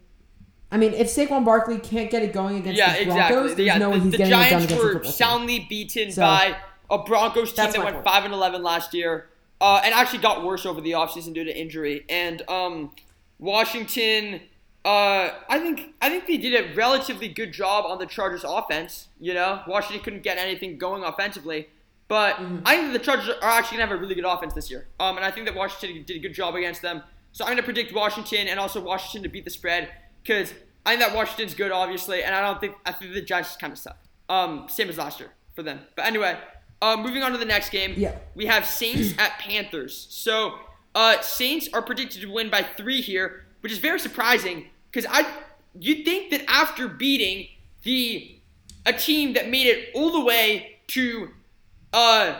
I 0.71 0.77
mean, 0.77 0.93
if 0.93 1.07
Saquon 1.07 1.45
Barkley 1.45 1.77
can't 1.77 2.09
get 2.09 2.23
it 2.23 2.33
going 2.33 2.55
against 2.57 2.77
yeah, 2.79 2.97
the 2.97 3.05
Broncos, 3.05 3.21
exactly. 3.51 3.53
there's 3.55 3.67
Yeah, 3.67 3.77
no 3.77 3.89
way 3.91 3.97
the, 3.97 4.03
he's 4.03 4.11
the 4.13 4.17
getting 4.17 4.31
it 4.33 4.35
done 4.35 4.49
Giants 4.49 4.65
against 4.65 4.81
the 4.81 4.87
were 4.87 4.93
football 4.93 5.11
team. 5.11 5.17
soundly 5.17 5.65
beaten 5.69 6.11
So, 6.11 6.21
by 6.21 6.55
a 6.89 6.97
Broncos 6.97 7.53
team 7.53 7.71
that 7.71 7.77
went 7.83 7.93
point. 7.97 8.05
5 8.05 8.25
and 8.25 8.33
11 8.33 8.63
last 8.63 8.93
year 8.93 9.29
uh, 9.59 9.81
and 9.83 9.93
actually 9.93 10.19
got 10.19 10.43
worse 10.43 10.65
over 10.65 10.81
the 10.81 10.91
offseason 10.93 11.33
due 11.33 11.43
to 11.43 11.55
injury. 11.55 12.05
And 12.09 12.41
um, 12.49 12.91
Washington, 13.37 14.39
uh, 14.83 15.29
I 15.49 15.59
think 15.59 15.93
I 16.01 16.09
think 16.09 16.25
they 16.25 16.37
did 16.37 16.53
a 16.53 16.73
relatively 16.75 17.27
good 17.27 17.51
job 17.51 17.85
on 17.85 17.99
the 17.99 18.05
Chargers 18.05 18.43
offense. 18.43 19.07
You 19.19 19.33
know, 19.33 19.61
Washington 19.67 20.03
couldn't 20.03 20.23
get 20.23 20.37
anything 20.37 20.77
going 20.77 21.03
offensively. 21.03 21.69
But 22.07 22.35
Mm-hmm. 22.35 22.57
I 22.65 22.75
think 22.75 22.91
the 22.93 22.99
Chargers 22.99 23.29
are 23.29 23.43
actually 23.43 23.77
going 23.77 23.87
to 23.87 23.93
have 23.93 23.97
a 23.97 24.01
really 24.01 24.15
good 24.15 24.25
offense 24.25 24.53
this 24.53 24.69
year. 24.69 24.87
Um, 24.99 25.15
and 25.15 25.25
I 25.25 25.31
think 25.31 25.45
that 25.45 25.55
Washington 25.55 26.03
did 26.03 26.17
a 26.17 26.19
good 26.19 26.33
job 26.33 26.55
against 26.55 26.81
them. 26.81 27.03
So 27.31 27.45
I'm 27.45 27.49
going 27.51 27.57
to 27.57 27.63
predict 27.63 27.93
Washington 27.93 28.47
and 28.47 28.59
also 28.59 28.81
Washington 28.81 29.23
to 29.23 29.29
beat 29.29 29.45
the 29.45 29.49
spread 29.49 29.89
because 30.21 30.53
I 30.85 30.89
think 30.97 31.01
that 31.01 31.15
Washington's 31.15 31.53
good, 31.53 31.71
obviously, 31.71 32.23
and 32.23 32.35
I 32.35 32.41
don't 32.41 32.59
think 32.59 32.75
I 32.85 32.91
think 32.91 33.13
the 33.13 33.21
Giants 33.21 33.55
kind 33.55 33.71
of 33.71 33.79
suck. 33.79 33.97
Um, 34.27 34.67
same 34.67 34.89
as 34.89 34.97
last 34.97 35.19
year 35.19 35.29
for 35.55 35.63
them. 35.63 35.81
But 35.95 36.05
anyway, 36.05 36.37
uh, 36.81 36.97
moving 36.97 37.23
on 37.23 37.31
to 37.31 37.37
the 37.37 37.45
next 37.45 37.69
game. 37.69 37.93
Yeah. 37.95 38.15
We 38.35 38.47
have 38.47 38.65
Saints 38.65 39.13
at 39.17 39.39
Panthers. 39.39 40.07
So 40.09 40.55
uh, 40.95 41.21
Saints 41.21 41.69
are 41.71 41.81
predicted 41.81 42.21
to 42.23 42.27
win 42.31 42.49
by 42.49 42.63
three 42.63 42.99
here, 43.01 43.45
which 43.61 43.71
is 43.71 43.77
very 43.77 43.99
surprising 43.99 44.65
because 44.91 45.09
I 45.09 45.25
you'd 45.79 46.03
think 46.03 46.31
that 46.31 46.43
after 46.47 46.87
beating 46.87 47.47
the 47.83 48.37
a 48.85 48.93
team 48.93 49.33
that 49.33 49.49
made 49.49 49.67
it 49.67 49.89
all 49.95 50.11
the 50.11 50.23
way 50.25 50.79
to 50.87 51.29
uh, 51.93 52.39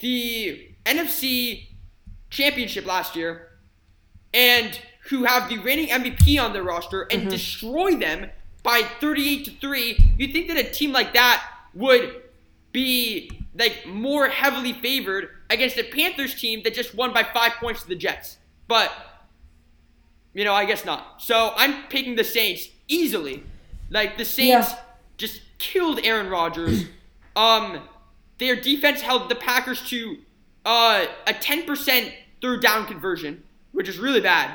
the 0.00 0.68
NFC 0.84 1.68
championship 2.30 2.86
last 2.86 3.14
year 3.14 3.48
and 4.32 4.78
who 5.08 5.24
have 5.24 5.48
the 5.48 5.58
reigning 5.58 5.88
MVP 5.88 6.40
on 6.42 6.52
their 6.52 6.62
roster 6.62 7.02
and 7.10 7.28
destroy 7.28 7.96
them 7.96 8.30
by 8.62 8.82
38 9.00 9.44
to 9.44 9.50
3, 9.50 10.14
you'd 10.18 10.32
think 10.32 10.48
that 10.48 10.56
a 10.56 10.64
team 10.64 10.92
like 10.92 11.12
that 11.12 11.44
would 11.74 12.22
be 12.70 13.30
like 13.54 13.84
more 13.86 14.28
heavily 14.28 14.72
favored 14.72 15.28
against 15.50 15.76
a 15.76 15.82
Panthers 15.82 16.34
team 16.34 16.62
that 16.62 16.72
just 16.72 16.94
won 16.94 17.12
by 17.12 17.22
5 17.22 17.52
points 17.60 17.82
to 17.82 17.88
the 17.88 17.96
Jets. 17.96 18.38
But 18.68 18.92
you 20.34 20.44
know, 20.44 20.54
I 20.54 20.64
guess 20.64 20.84
not. 20.84 21.20
So, 21.22 21.52
I'm 21.56 21.84
picking 21.88 22.16
the 22.16 22.24
Saints 22.24 22.68
easily. 22.88 23.42
Like 23.90 24.16
the 24.18 24.24
Saints 24.24 24.70
Yeah. 24.70 24.78
just 25.18 25.40
killed 25.58 26.00
Aaron 26.04 26.28
Rodgers. 26.28 26.84
um 27.36 27.80
their 28.38 28.56
defense 28.56 29.00
held 29.00 29.28
the 29.28 29.34
Packers 29.36 29.82
to 29.88 30.16
uh, 30.64 31.04
a 31.28 31.32
10% 31.32 32.12
third 32.40 32.60
down 32.60 32.86
conversion, 32.86 33.42
which 33.70 33.88
is 33.88 33.98
really 33.98 34.20
bad. 34.20 34.54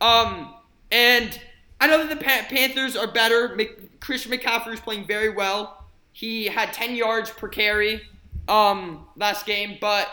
Um, 0.00 0.52
and 0.90 1.38
I 1.80 1.86
know 1.86 1.98
that 2.04 2.08
the 2.18 2.24
pa- 2.24 2.46
Panthers 2.48 2.96
are 2.96 3.06
better. 3.06 3.54
Mc- 3.54 4.00
Christian 4.00 4.32
McCaffrey 4.32 4.72
is 4.74 4.80
playing 4.80 5.06
very 5.06 5.28
well. 5.28 5.84
He 6.12 6.46
had 6.46 6.72
10 6.72 6.96
yards 6.96 7.30
per 7.30 7.46
carry 7.46 8.02
um, 8.48 9.06
last 9.16 9.46
game, 9.46 9.78
but 9.80 10.08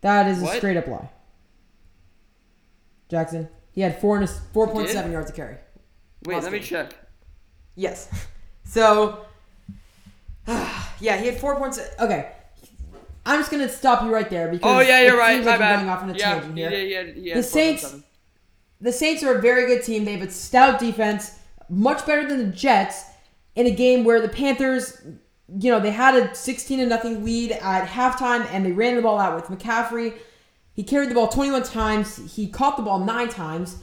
That 0.00 0.26
is 0.28 0.40
What? 0.40 0.54
a 0.54 0.58
straight 0.58 0.76
up 0.78 0.86
lie. 0.86 1.10
Jackson, 3.10 3.48
he 3.72 3.80
had 3.80 4.00
four 4.00 4.16
and 4.16 4.24
a, 4.24 4.28
four 4.28 4.68
point 4.68 4.88
seven 4.88 5.10
yards 5.12 5.30
a 5.30 5.32
carry. 5.32 5.56
wait, 6.24 6.34
Last 6.34 6.44
let 6.44 6.52
me 6.52 6.60
check. 6.60 6.92
Yes. 7.76 8.08
So, 8.62 9.24
yeah, 10.46 11.16
he 11.16 11.26
had 11.26 11.38
four 11.40 11.56
points. 11.56 11.80
Okay, 11.98 12.30
I'm 13.26 13.40
just 13.40 13.50
gonna 13.50 13.68
stop 13.68 14.04
you 14.04 14.12
right 14.14 14.28
there 14.30 14.48
because 14.48 14.76
Oh 14.76 14.80
yeah, 14.80 15.00
it 15.00 15.06
you're 15.08 15.18
right. 15.18 15.34
seems 15.34 15.46
My 15.46 15.52
like 15.52 15.60
you're 15.60 15.68
bad. 15.68 15.76
going 15.78 15.88
off 15.88 16.02
on 16.02 16.10
a 16.10 16.14
yeah, 16.14 16.34
tangent 16.34 16.54
he 16.56 16.60
here. 16.62 16.70
had- 17.04 17.16
he 17.16 17.28
had 17.30 17.38
The 17.38 17.42
Saints-. 17.42 17.96
The 18.80 18.92
Saints 18.92 19.22
are 19.24 19.34
a 19.38 19.40
very 19.42 19.66
good 19.66 19.82
team. 19.84 20.04
They 20.04 20.12
have 20.16 20.26
a 20.26 20.30
stout 20.30 20.78
defense, 20.78 21.38
much 21.68 22.06
better 22.06 22.26
than 22.28 22.38
the 22.50 22.56
Jets. 22.56 23.04
In 23.56 23.66
a 23.66 23.70
game 23.72 24.04
where 24.04 24.22
the 24.22 24.28
Panthers, 24.28 25.02
you 25.58 25.70
know, 25.72 25.80
they 25.80 25.90
had 25.90 26.14
a 26.14 26.32
16 26.34 26.78
to 26.78 26.86
nothing 26.86 27.24
lead 27.24 27.50
at 27.52 27.88
halftime, 27.88 28.46
and 28.52 28.64
they 28.64 28.70
ran 28.72 28.94
the 28.96 29.02
ball 29.02 29.18
out 29.18 29.34
with 29.34 29.58
McCaffrey. 29.58 30.14
He 30.80 30.84
carried 30.84 31.10
the 31.10 31.14
ball 31.14 31.28
21 31.28 31.64
times. 31.64 32.34
He 32.34 32.46
caught 32.46 32.78
the 32.78 32.82
ball 32.82 33.00
nine 33.00 33.28
times. 33.28 33.76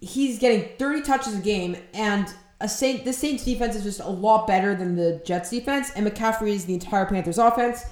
He's 0.00 0.38
getting 0.38 0.70
30 0.78 1.02
touches 1.02 1.34
a 1.34 1.38
game, 1.42 1.76
and 1.92 2.32
a 2.62 2.66
Saint. 2.66 3.04
The 3.04 3.12
Saints 3.12 3.44
defense 3.44 3.76
is 3.76 3.82
just 3.82 4.00
a 4.00 4.08
lot 4.08 4.46
better 4.46 4.74
than 4.74 4.96
the 4.96 5.20
Jets 5.22 5.50
defense, 5.50 5.90
and 5.94 6.06
McCaffrey 6.06 6.52
is 6.52 6.64
the 6.64 6.72
entire 6.72 7.04
Panthers 7.04 7.36
offense. 7.36 7.84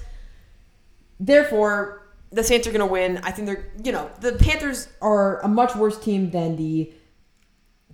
Therefore, 1.19 2.07
the 2.31 2.43
Saints 2.43 2.65
are 2.65 2.71
going 2.71 2.79
to 2.79 2.91
win. 2.91 3.19
I 3.21 3.29
think 3.29 3.45
they're, 3.45 3.71
you 3.83 3.91
know, 3.91 4.09
the 4.19 4.31
Panthers 4.31 4.87
are 4.99 5.39
a 5.41 5.47
much 5.47 5.75
worse 5.75 5.99
team 5.99 6.31
than 6.31 6.55
the 6.55 6.91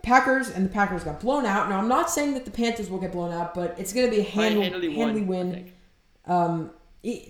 Packers, 0.03 0.49
and 0.49 0.63
the 0.63 0.69
Packers 0.69 1.03
got 1.03 1.19
blown 1.19 1.45
out. 1.45 1.67
Now, 1.67 1.79
I'm 1.79 1.89
not 1.89 2.09
saying 2.09 2.33
that 2.35 2.45
the 2.45 2.51
Panthers 2.51 2.89
will 2.89 2.99
get 2.99 3.11
blown 3.11 3.33
out, 3.33 3.53
but 3.53 3.77
it's 3.77 3.91
going 3.91 4.09
to 4.09 4.15
be 4.15 4.21
a 4.21 4.23
handle, 4.23 4.61
handily 4.61 4.95
handily, 4.95 5.21
won, 5.21 5.49
win. 5.51 5.71
Um, 6.25 6.71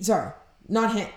sorry, 0.00 0.30
not 0.68 0.92
hand. 0.92 1.10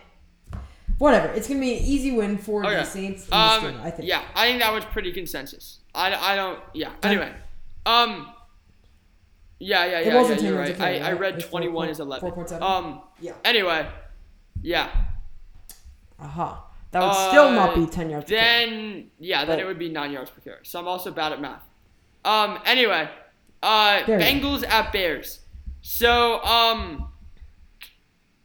Whatever. 1.00 1.30
It's 1.34 1.48
going 1.48 1.60
to 1.60 1.66
be 1.66 1.78
an 1.78 1.84
easy 1.84 2.12
win 2.12 2.38
for 2.38 2.64
Okay. 2.66 2.76
the 2.76 2.84
Saints 2.84 3.28
in 3.28 3.34
Um, 3.34 3.62
game, 3.62 3.80
I 3.82 3.90
think. 3.90 4.08
Yeah, 4.08 4.22
I 4.36 4.48
think 4.48 4.62
that 4.62 4.72
was 4.74 4.86
pretty 4.86 5.12
consensus. 5.12 5.80
I, 5.96 6.14
I 6.14 6.36
don't. 6.36 6.60
Yeah. 6.74 6.92
Anyway, 7.04 7.34
um. 7.86 8.32
Yeah, 9.62 9.86
yeah, 9.86 10.00
yeah. 10.02 10.14
It 10.14 10.16
wasn't 10.16 10.42
yeah 10.42 10.50
10 10.50 10.54
you're 10.54 10.62
right. 10.64 10.80
I, 11.04 11.10
I 11.10 11.14
read 11.14 11.40
21 11.40 11.74
point- 11.74 11.92
is 11.92 12.00
11. 12.00 12.32
4.7? 12.32 12.62
Um. 12.62 13.02
Yeah. 13.20 13.34
Anyway. 13.44 13.88
Yeah. 14.62 14.90
Aha. 16.20 16.66
That 16.92 17.02
would 17.04 17.14
still 17.30 17.52
not 17.52 17.72
Uh, 17.78 17.82
be 17.82 17.86
10 17.86 18.10
yards. 18.10 18.30
Then 18.30 19.12
yeah, 19.20 19.46
then 19.46 19.60
it 19.60 19.66
would 19.66 19.78
be 19.80 19.90
nine 19.90 20.12
yards 20.12 20.30
per 20.32 20.42
carry. 20.42 20.60
So 20.64 20.80
I'm 20.80 20.88
also 20.88 21.12
bad 21.12 21.32
at 21.34 21.42
math. 21.42 21.64
Um. 22.26 22.60
Anyway. 22.66 23.10
Uh. 23.64 24.04
There. 24.06 24.20
Bengals 24.20 24.66
at 24.68 24.92
Bears. 24.94 25.40
So 25.82 26.42
um. 26.44 27.10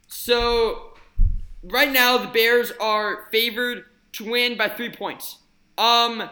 So 0.07 0.84
right 1.69 1.91
now 1.91 2.17
the 2.17 2.27
Bears 2.27 2.71
are 2.79 3.27
favored 3.31 3.85
to 4.13 4.29
win 4.29 4.57
by 4.57 4.69
three 4.69 4.89
points. 4.89 5.39
Um. 5.77 6.29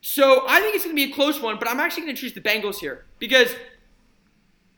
So 0.00 0.44
I 0.48 0.60
think 0.60 0.76
it's 0.76 0.84
going 0.84 0.96
to 0.96 1.06
be 1.06 1.10
a 1.10 1.14
close 1.14 1.40
one, 1.40 1.58
but 1.58 1.68
I'm 1.68 1.80
actually 1.80 2.04
going 2.04 2.14
to 2.14 2.20
choose 2.20 2.32
the 2.32 2.40
Bengals 2.40 2.76
here 2.76 3.04
because 3.18 3.54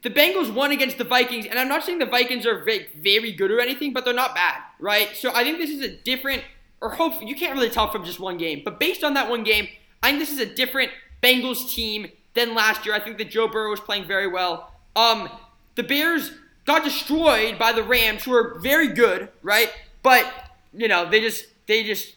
the 0.02 0.10
Bengals 0.10 0.52
won 0.52 0.70
against 0.72 0.96
the 0.96 1.04
Vikings, 1.04 1.46
and 1.46 1.58
I'm 1.58 1.68
not 1.68 1.84
saying 1.84 1.98
the 1.98 2.06
Vikings 2.06 2.46
are 2.46 2.64
very, 2.64 2.88
very 2.96 3.32
good 3.32 3.50
or 3.50 3.60
anything, 3.60 3.92
but 3.92 4.04
they're 4.04 4.14
not 4.14 4.34
bad, 4.34 4.56
right? 4.78 5.14
So 5.14 5.30
I 5.34 5.44
think 5.44 5.58
this 5.58 5.70
is 5.70 5.82
a 5.82 5.88
different, 5.88 6.42
or 6.80 6.90
hopefully 6.90 7.28
you 7.28 7.36
can't 7.36 7.52
really 7.52 7.68
tell 7.68 7.90
from 7.90 8.04
just 8.04 8.18
one 8.18 8.38
game, 8.38 8.62
but 8.64 8.80
based 8.80 9.04
on 9.04 9.14
that 9.14 9.28
one 9.28 9.44
game, 9.44 9.68
I 10.02 10.08
think 10.08 10.20
this 10.20 10.32
is 10.32 10.40
a 10.40 10.46
different 10.46 10.90
Bengals 11.22 11.70
team 11.70 12.10
than 12.32 12.54
last 12.54 12.86
year. 12.86 12.94
I 12.94 13.00
think 13.00 13.18
that 13.18 13.28
Joe 13.30 13.46
Burrow 13.46 13.72
is 13.74 13.80
playing 13.80 14.06
very 14.06 14.26
well. 14.26 14.72
Um, 14.96 15.28
the 15.74 15.82
Bears 15.82 16.32
got 16.70 16.84
destroyed 16.84 17.58
by 17.58 17.72
the 17.72 17.82
Rams, 17.82 18.24
who 18.24 18.32
are 18.34 18.58
very 18.60 18.88
good, 18.88 19.28
right? 19.42 19.70
But 20.02 20.24
you 20.72 20.88
know 20.88 21.08
they 21.10 21.20
just 21.20 21.46
they 21.66 21.82
just 21.84 22.14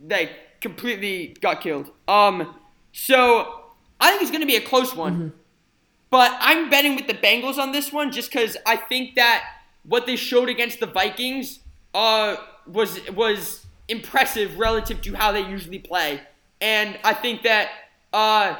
they 0.00 0.30
completely 0.60 1.36
got 1.40 1.60
killed. 1.60 1.90
Um, 2.08 2.54
so 2.92 3.64
I 4.00 4.10
think 4.10 4.22
it's 4.22 4.30
going 4.30 4.40
to 4.40 4.46
be 4.46 4.56
a 4.56 4.60
close 4.60 4.94
one. 4.94 5.32
But 6.10 6.30
I'm 6.40 6.70
betting 6.70 6.94
with 6.96 7.06
the 7.06 7.14
Bengals 7.14 7.58
on 7.58 7.72
this 7.72 7.92
one 7.92 8.12
just 8.12 8.30
because 8.30 8.56
I 8.64 8.76
think 8.76 9.16
that 9.16 9.42
what 9.84 10.06
they 10.06 10.16
showed 10.16 10.48
against 10.48 10.78
the 10.80 10.86
Vikings 10.86 11.58
uh, 11.92 12.36
was 12.66 13.00
was 13.10 13.66
impressive 13.88 14.58
relative 14.58 15.02
to 15.02 15.14
how 15.14 15.32
they 15.32 15.44
usually 15.46 15.80
play, 15.80 16.20
and 16.60 16.98
I 17.04 17.14
think 17.14 17.42
that 17.42 17.68
uh, 18.12 18.56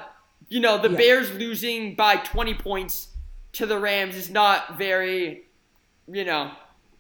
you 0.48 0.60
know 0.60 0.76
the 0.78 0.90
Yeah. 0.90 0.98
Bears 0.98 1.32
losing 1.32 1.94
by 1.94 2.16
20 2.16 2.54
points 2.54 3.08
to 3.54 3.66
the 3.66 3.78
Rams 3.78 4.16
is 4.16 4.30
not 4.30 4.76
very, 4.78 5.44
you 6.06 6.24
know, 6.24 6.52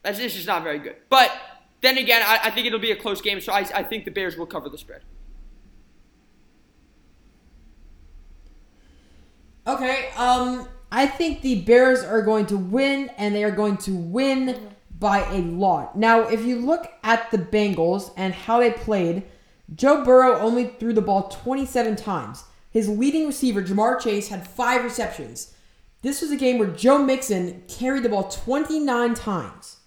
it's 0.04 0.18
just 0.18 0.46
not 0.46 0.62
very 0.62 0.78
good. 0.78 0.96
But 1.08 1.32
then 1.80 1.98
again, 1.98 2.22
I, 2.24 2.40
I 2.44 2.50
think 2.50 2.66
it'll 2.66 2.78
be 2.78 2.92
a 2.92 2.96
close 2.96 3.20
game, 3.20 3.40
so 3.40 3.52
I, 3.52 3.66
I 3.74 3.82
think 3.82 4.04
the 4.04 4.10
Bears 4.10 4.36
will 4.36 4.46
cover 4.46 4.68
the 4.68 4.78
spread. 4.78 5.02
Okay, 9.66 10.10
um, 10.16 10.68
I 10.92 11.06
think 11.06 11.40
the 11.40 11.62
Bears 11.62 12.02
are 12.02 12.20
going 12.20 12.46
to 12.46 12.56
win, 12.56 13.10
and 13.16 13.34
they 13.34 13.44
are 13.44 13.50
going 13.50 13.78
to 13.78 13.94
win 13.94 14.74
by 14.98 15.20
a 15.30 15.38
lot. 15.38 15.96
Now, 15.96 16.28
if 16.28 16.44
you 16.44 16.58
look 16.58 16.92
at 17.02 17.30
the 17.30 17.38
Bengals 17.38 18.12
and 18.16 18.34
how 18.34 18.60
they 18.60 18.70
played, 18.72 19.24
Joe 19.74 20.04
Burrow 20.04 20.38
only 20.38 20.66
threw 20.66 20.92
the 20.92 21.00
ball 21.00 21.28
27 21.28 21.96
times. 21.96 22.44
His 22.70 22.88
leading 22.88 23.26
receiver, 23.26 23.62
Ja'Marr 23.62 24.00
Chase, 24.00 24.28
had 24.28 24.46
five 24.46 24.84
receptions. 24.84 25.53
This 26.04 26.20
was 26.20 26.30
a 26.30 26.36
game 26.36 26.58
where 26.58 26.68
Joe 26.68 26.98
Mixon 26.98 27.62
carried 27.66 28.02
the 28.02 28.10
ball 28.10 28.24
29 28.24 29.14
times 29.14 29.78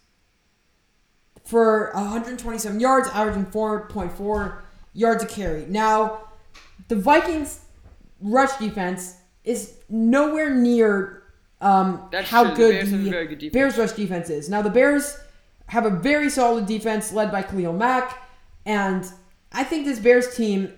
for 1.45 1.91
127 1.93 2.79
yards, 2.79 3.07
averaging 3.09 3.45
4.4 3.45 4.61
yards 4.93 5.23
a 5.23 5.27
carry. 5.27 5.67
Now, 5.67 6.21
the 6.87 6.95
Vikings' 6.95 7.65
rush 8.19 8.57
defense 8.57 9.17
is 9.43 9.75
nowhere 9.89 10.49
near 10.49 11.21
um, 11.61 12.09
how 12.23 12.45
true. 12.45 12.49
The 12.49 12.55
good 12.55 12.71
Bears 12.71 12.91
the 12.91 13.35
good. 13.35 13.51
Bears 13.51 13.77
rush 13.77 13.91
defense 13.91 14.31
is. 14.31 14.49
Now, 14.49 14.63
the 14.63 14.71
Bears 14.71 15.19
have 15.67 15.85
a 15.85 15.91
very 15.91 16.31
solid 16.31 16.65
defense 16.65 17.13
led 17.13 17.31
by 17.31 17.43
Khalil 17.43 17.73
Mack, 17.73 18.27
and 18.65 19.05
I 19.51 19.63
think 19.63 19.85
this 19.85 19.99
Bears 19.99 20.35
team 20.35 20.73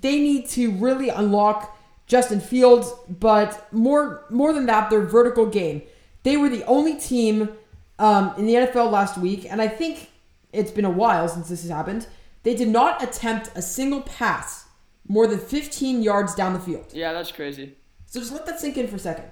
they 0.00 0.20
need 0.20 0.48
to 0.50 0.70
really 0.70 1.08
unlock 1.08 1.75
Justin 2.06 2.40
Fields, 2.40 2.92
but 3.08 3.72
more 3.72 4.24
more 4.30 4.52
than 4.52 4.66
that, 4.66 4.90
their 4.90 5.02
vertical 5.02 5.46
game. 5.46 5.82
They 6.22 6.36
were 6.36 6.48
the 6.48 6.64
only 6.64 6.94
team 6.94 7.50
um, 7.98 8.34
in 8.36 8.46
the 8.46 8.54
NFL 8.54 8.90
last 8.90 9.18
week, 9.18 9.46
and 9.50 9.60
I 9.60 9.68
think 9.68 10.10
it's 10.52 10.70
been 10.70 10.84
a 10.84 10.90
while 10.90 11.28
since 11.28 11.48
this 11.48 11.62
has 11.62 11.70
happened. 11.70 12.06
They 12.42 12.54
did 12.54 12.68
not 12.68 13.02
attempt 13.02 13.50
a 13.54 13.62
single 13.62 14.02
pass 14.02 14.66
more 15.08 15.26
than 15.26 15.38
15 15.38 16.02
yards 16.02 16.34
down 16.34 16.52
the 16.52 16.60
field. 16.60 16.86
Yeah, 16.92 17.12
that's 17.12 17.32
crazy. 17.32 17.74
So 18.06 18.20
just 18.20 18.32
let 18.32 18.46
that 18.46 18.60
sink 18.60 18.76
in 18.76 18.88
for 18.88 18.96
a 18.96 19.00
second. 19.00 19.26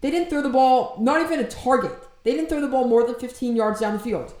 They 0.00 0.10
didn't 0.10 0.30
throw 0.30 0.42
the 0.42 0.50
ball, 0.50 0.96
not 1.00 1.20
even 1.20 1.40
a 1.40 1.48
target. 1.48 1.92
They 2.22 2.32
didn't 2.32 2.48
throw 2.48 2.60
the 2.60 2.68
ball 2.68 2.86
more 2.86 3.04
than 3.04 3.16
15 3.16 3.56
yards 3.56 3.80
down 3.80 3.94
the 3.94 3.98
field. 3.98 4.34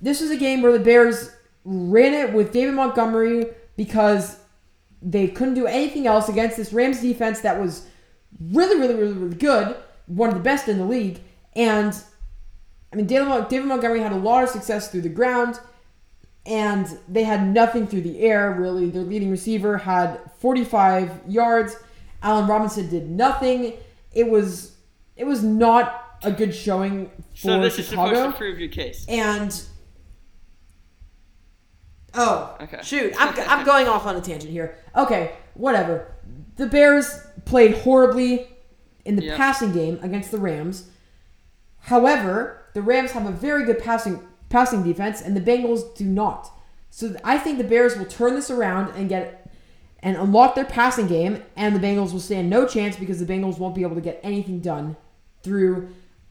This 0.00 0.20
was 0.20 0.30
a 0.30 0.36
game 0.36 0.62
where 0.62 0.72
the 0.72 0.80
Bears 0.80 1.30
ran 1.64 2.14
it 2.14 2.32
with 2.32 2.52
David 2.52 2.74
Montgomery 2.74 3.46
because 3.76 4.38
they 5.02 5.28
couldn't 5.28 5.54
do 5.54 5.66
anything 5.66 6.06
else 6.06 6.28
against 6.28 6.56
this 6.56 6.72
Rams 6.72 7.00
defense 7.00 7.40
that 7.40 7.60
was 7.60 7.86
really, 8.40 8.78
really, 8.78 8.94
really, 8.94 9.12
really 9.12 9.36
good, 9.36 9.76
one 10.06 10.28
of 10.28 10.34
the 10.34 10.40
best 10.42 10.68
in 10.68 10.78
the 10.78 10.84
league. 10.84 11.20
And 11.54 11.94
I 12.92 12.96
mean, 12.96 13.06
David, 13.06 13.48
David 13.48 13.66
Montgomery 13.66 14.00
had 14.00 14.12
a 14.12 14.16
lot 14.16 14.44
of 14.44 14.50
success 14.50 14.90
through 14.90 15.02
the 15.02 15.08
ground, 15.08 15.60
and 16.46 16.98
they 17.08 17.24
had 17.24 17.46
nothing 17.46 17.86
through 17.86 18.02
the 18.02 18.20
air, 18.20 18.52
really. 18.52 18.90
Their 18.90 19.02
leading 19.02 19.30
receiver 19.30 19.78
had 19.78 20.20
45 20.38 21.10
yards. 21.28 21.76
Allen 22.22 22.46
Robinson 22.46 22.88
did 22.90 23.08
nothing. 23.08 23.74
It 24.12 24.28
was 24.28 24.76
it 25.16 25.24
was 25.24 25.42
not 25.42 26.18
a 26.22 26.30
good 26.30 26.54
showing 26.54 27.06
for 27.06 27.12
Chicago. 27.34 27.56
So 27.56 27.62
this 27.62 27.78
is 27.78 27.88
Chicago. 27.88 28.14
supposed 28.14 28.32
to 28.32 28.38
prove 28.38 28.58
your 28.58 28.68
case. 28.68 29.06
and 29.08 29.62
oh, 32.14 32.56
Okay. 32.62 32.78
shoot, 32.82 33.14
I'm, 33.18 33.34
I'm 33.48 33.64
going 33.64 33.86
off 33.88 34.06
on 34.06 34.16
a 34.16 34.20
tangent 34.20 34.50
here. 34.52 34.76
Okay, 34.96 35.32
whatever. 35.54 36.12
The 36.56 36.66
Bears 36.66 37.20
played 37.44 37.74
horribly 37.78 38.48
in 39.04 39.16
the 39.16 39.24
Yeah. 39.24 39.36
passing 39.36 39.72
game 39.72 39.98
against 40.02 40.30
the 40.30 40.38
Rams. 40.38 40.90
However, 41.84 42.62
the 42.74 42.82
Rams 42.82 43.12
have 43.12 43.26
a 43.26 43.30
very 43.30 43.64
good 43.64 43.78
passing 43.78 44.20
passing 44.48 44.82
defense, 44.82 45.22
and 45.22 45.36
the 45.36 45.40
Bengals 45.40 45.94
do 45.96 46.04
not. 46.04 46.50
So 46.90 47.14
I 47.22 47.38
think 47.38 47.58
the 47.58 47.64
Bears 47.64 47.96
will 47.96 48.04
turn 48.06 48.34
this 48.34 48.50
around 48.50 48.90
and 48.96 49.08
get 49.08 49.48
and 50.02 50.16
unlock 50.16 50.54
their 50.54 50.64
passing 50.64 51.06
game, 51.06 51.42
and 51.56 51.76
the 51.76 51.80
Bengals 51.80 52.12
will 52.12 52.20
stand 52.20 52.50
no 52.50 52.66
chance 52.66 52.96
because 52.96 53.20
the 53.24 53.26
Bengals 53.32 53.58
won't 53.58 53.74
be 53.74 53.82
able 53.82 53.94
to 53.94 54.00
get 54.00 54.18
anything 54.22 54.58
done 54.60 54.96
through 55.42 55.88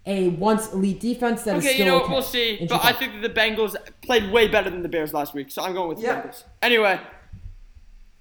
a 0.09 0.29
once 0.29 0.73
elite 0.73 0.99
defense 0.99 1.43
that 1.43 1.55
is 1.57 1.63
Okay, 1.65 1.75
still 1.75 1.85
you 1.85 1.91
know, 1.91 2.01
okay 2.03 2.11
we'll 2.13 2.21
see. 2.21 2.65
But 2.67 2.83
I 2.83 2.91
think 2.93 3.13
that 3.13 3.21
the 3.21 3.29
Bengals 3.39 3.75
played 4.01 4.31
way 4.31 4.47
better 4.47 4.69
than 4.69 4.81
the 4.81 4.89
Bears 4.89 5.13
last 5.13 5.33
week, 5.33 5.51
so 5.51 5.61
I'm 5.61 5.73
going 5.73 5.87
with 5.89 5.99
the 5.99 6.03
Yeah. 6.05 6.21
Bengals. 6.23 6.43
Anyway, 6.61 6.99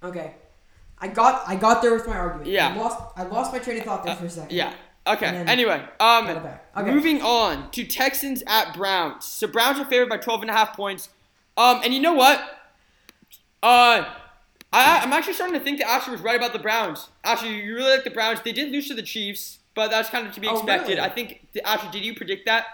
Okay. 0.03 0.35
I 1.01 1.07
got 1.07 1.43
I 1.47 1.55
got 1.55 1.81
there 1.81 1.93
with 1.93 2.07
my 2.07 2.15
argument. 2.15 2.47
Yeah. 2.49 2.69
I 2.69 2.75
lost 2.77 2.99
I 3.17 3.23
lost 3.23 3.51
my 3.53 3.59
train 3.59 3.79
of 3.79 3.85
thought 3.85 4.03
there 4.05 4.15
for 4.15 4.25
a 4.25 4.29
second. 4.29 4.55
yeah. 4.55 4.73
Okay. 5.07 5.25
Anyway, 5.25 5.81
um, 5.99 6.25
got 6.25 6.37
it 6.37 6.43
back. 6.43 6.65
Okay. 6.77 6.91
moving 6.91 7.21
on 7.21 7.71
to 7.71 7.83
Texans 7.85 8.43
at 8.45 8.73
Browns. 8.75 9.25
So 9.25 9.47
Browns 9.47 9.79
are 9.79 9.85
favored 9.85 10.09
by 10.09 10.17
12 10.17 10.41
and 10.41 10.51
a 10.51 10.53
half 10.53 10.75
points. 10.75 11.09
Um, 11.57 11.81
and 11.83 11.93
you 11.93 11.99
know 12.01 12.13
what? 12.13 12.39
Uh, 13.63 14.05
I, 14.71 14.99
I'm 15.01 15.11
actually 15.13 15.33
starting 15.33 15.57
to 15.57 15.63
think 15.63 15.79
that 15.79 15.87
Asher 15.89 16.11
was 16.11 16.21
right 16.21 16.35
about 16.35 16.53
the 16.53 16.59
Browns. 16.59 17.09
Asher, 17.23 17.47
you 17.47 17.73
really 17.75 17.89
like 17.91 18.03
the 18.03 18.11
Browns. 18.11 18.41
They 18.41 18.51
did 18.51 18.71
lose 18.71 18.87
to 18.89 18.93
the 18.93 19.01
Chiefs, 19.01 19.58
but 19.79 19.89
that's 19.89 20.09
kind 20.09 20.27
of 20.27 20.33
to 20.33 20.41
be 20.41 20.47
Oh, 20.49 20.57
expected. 20.57 20.97
really? 20.97 21.01
I 21.01 21.09
think, 21.09 21.47
Asher, 21.63 21.87
did 21.89 22.03
you 22.03 22.13
predict 22.13 22.45
that? 22.47 22.65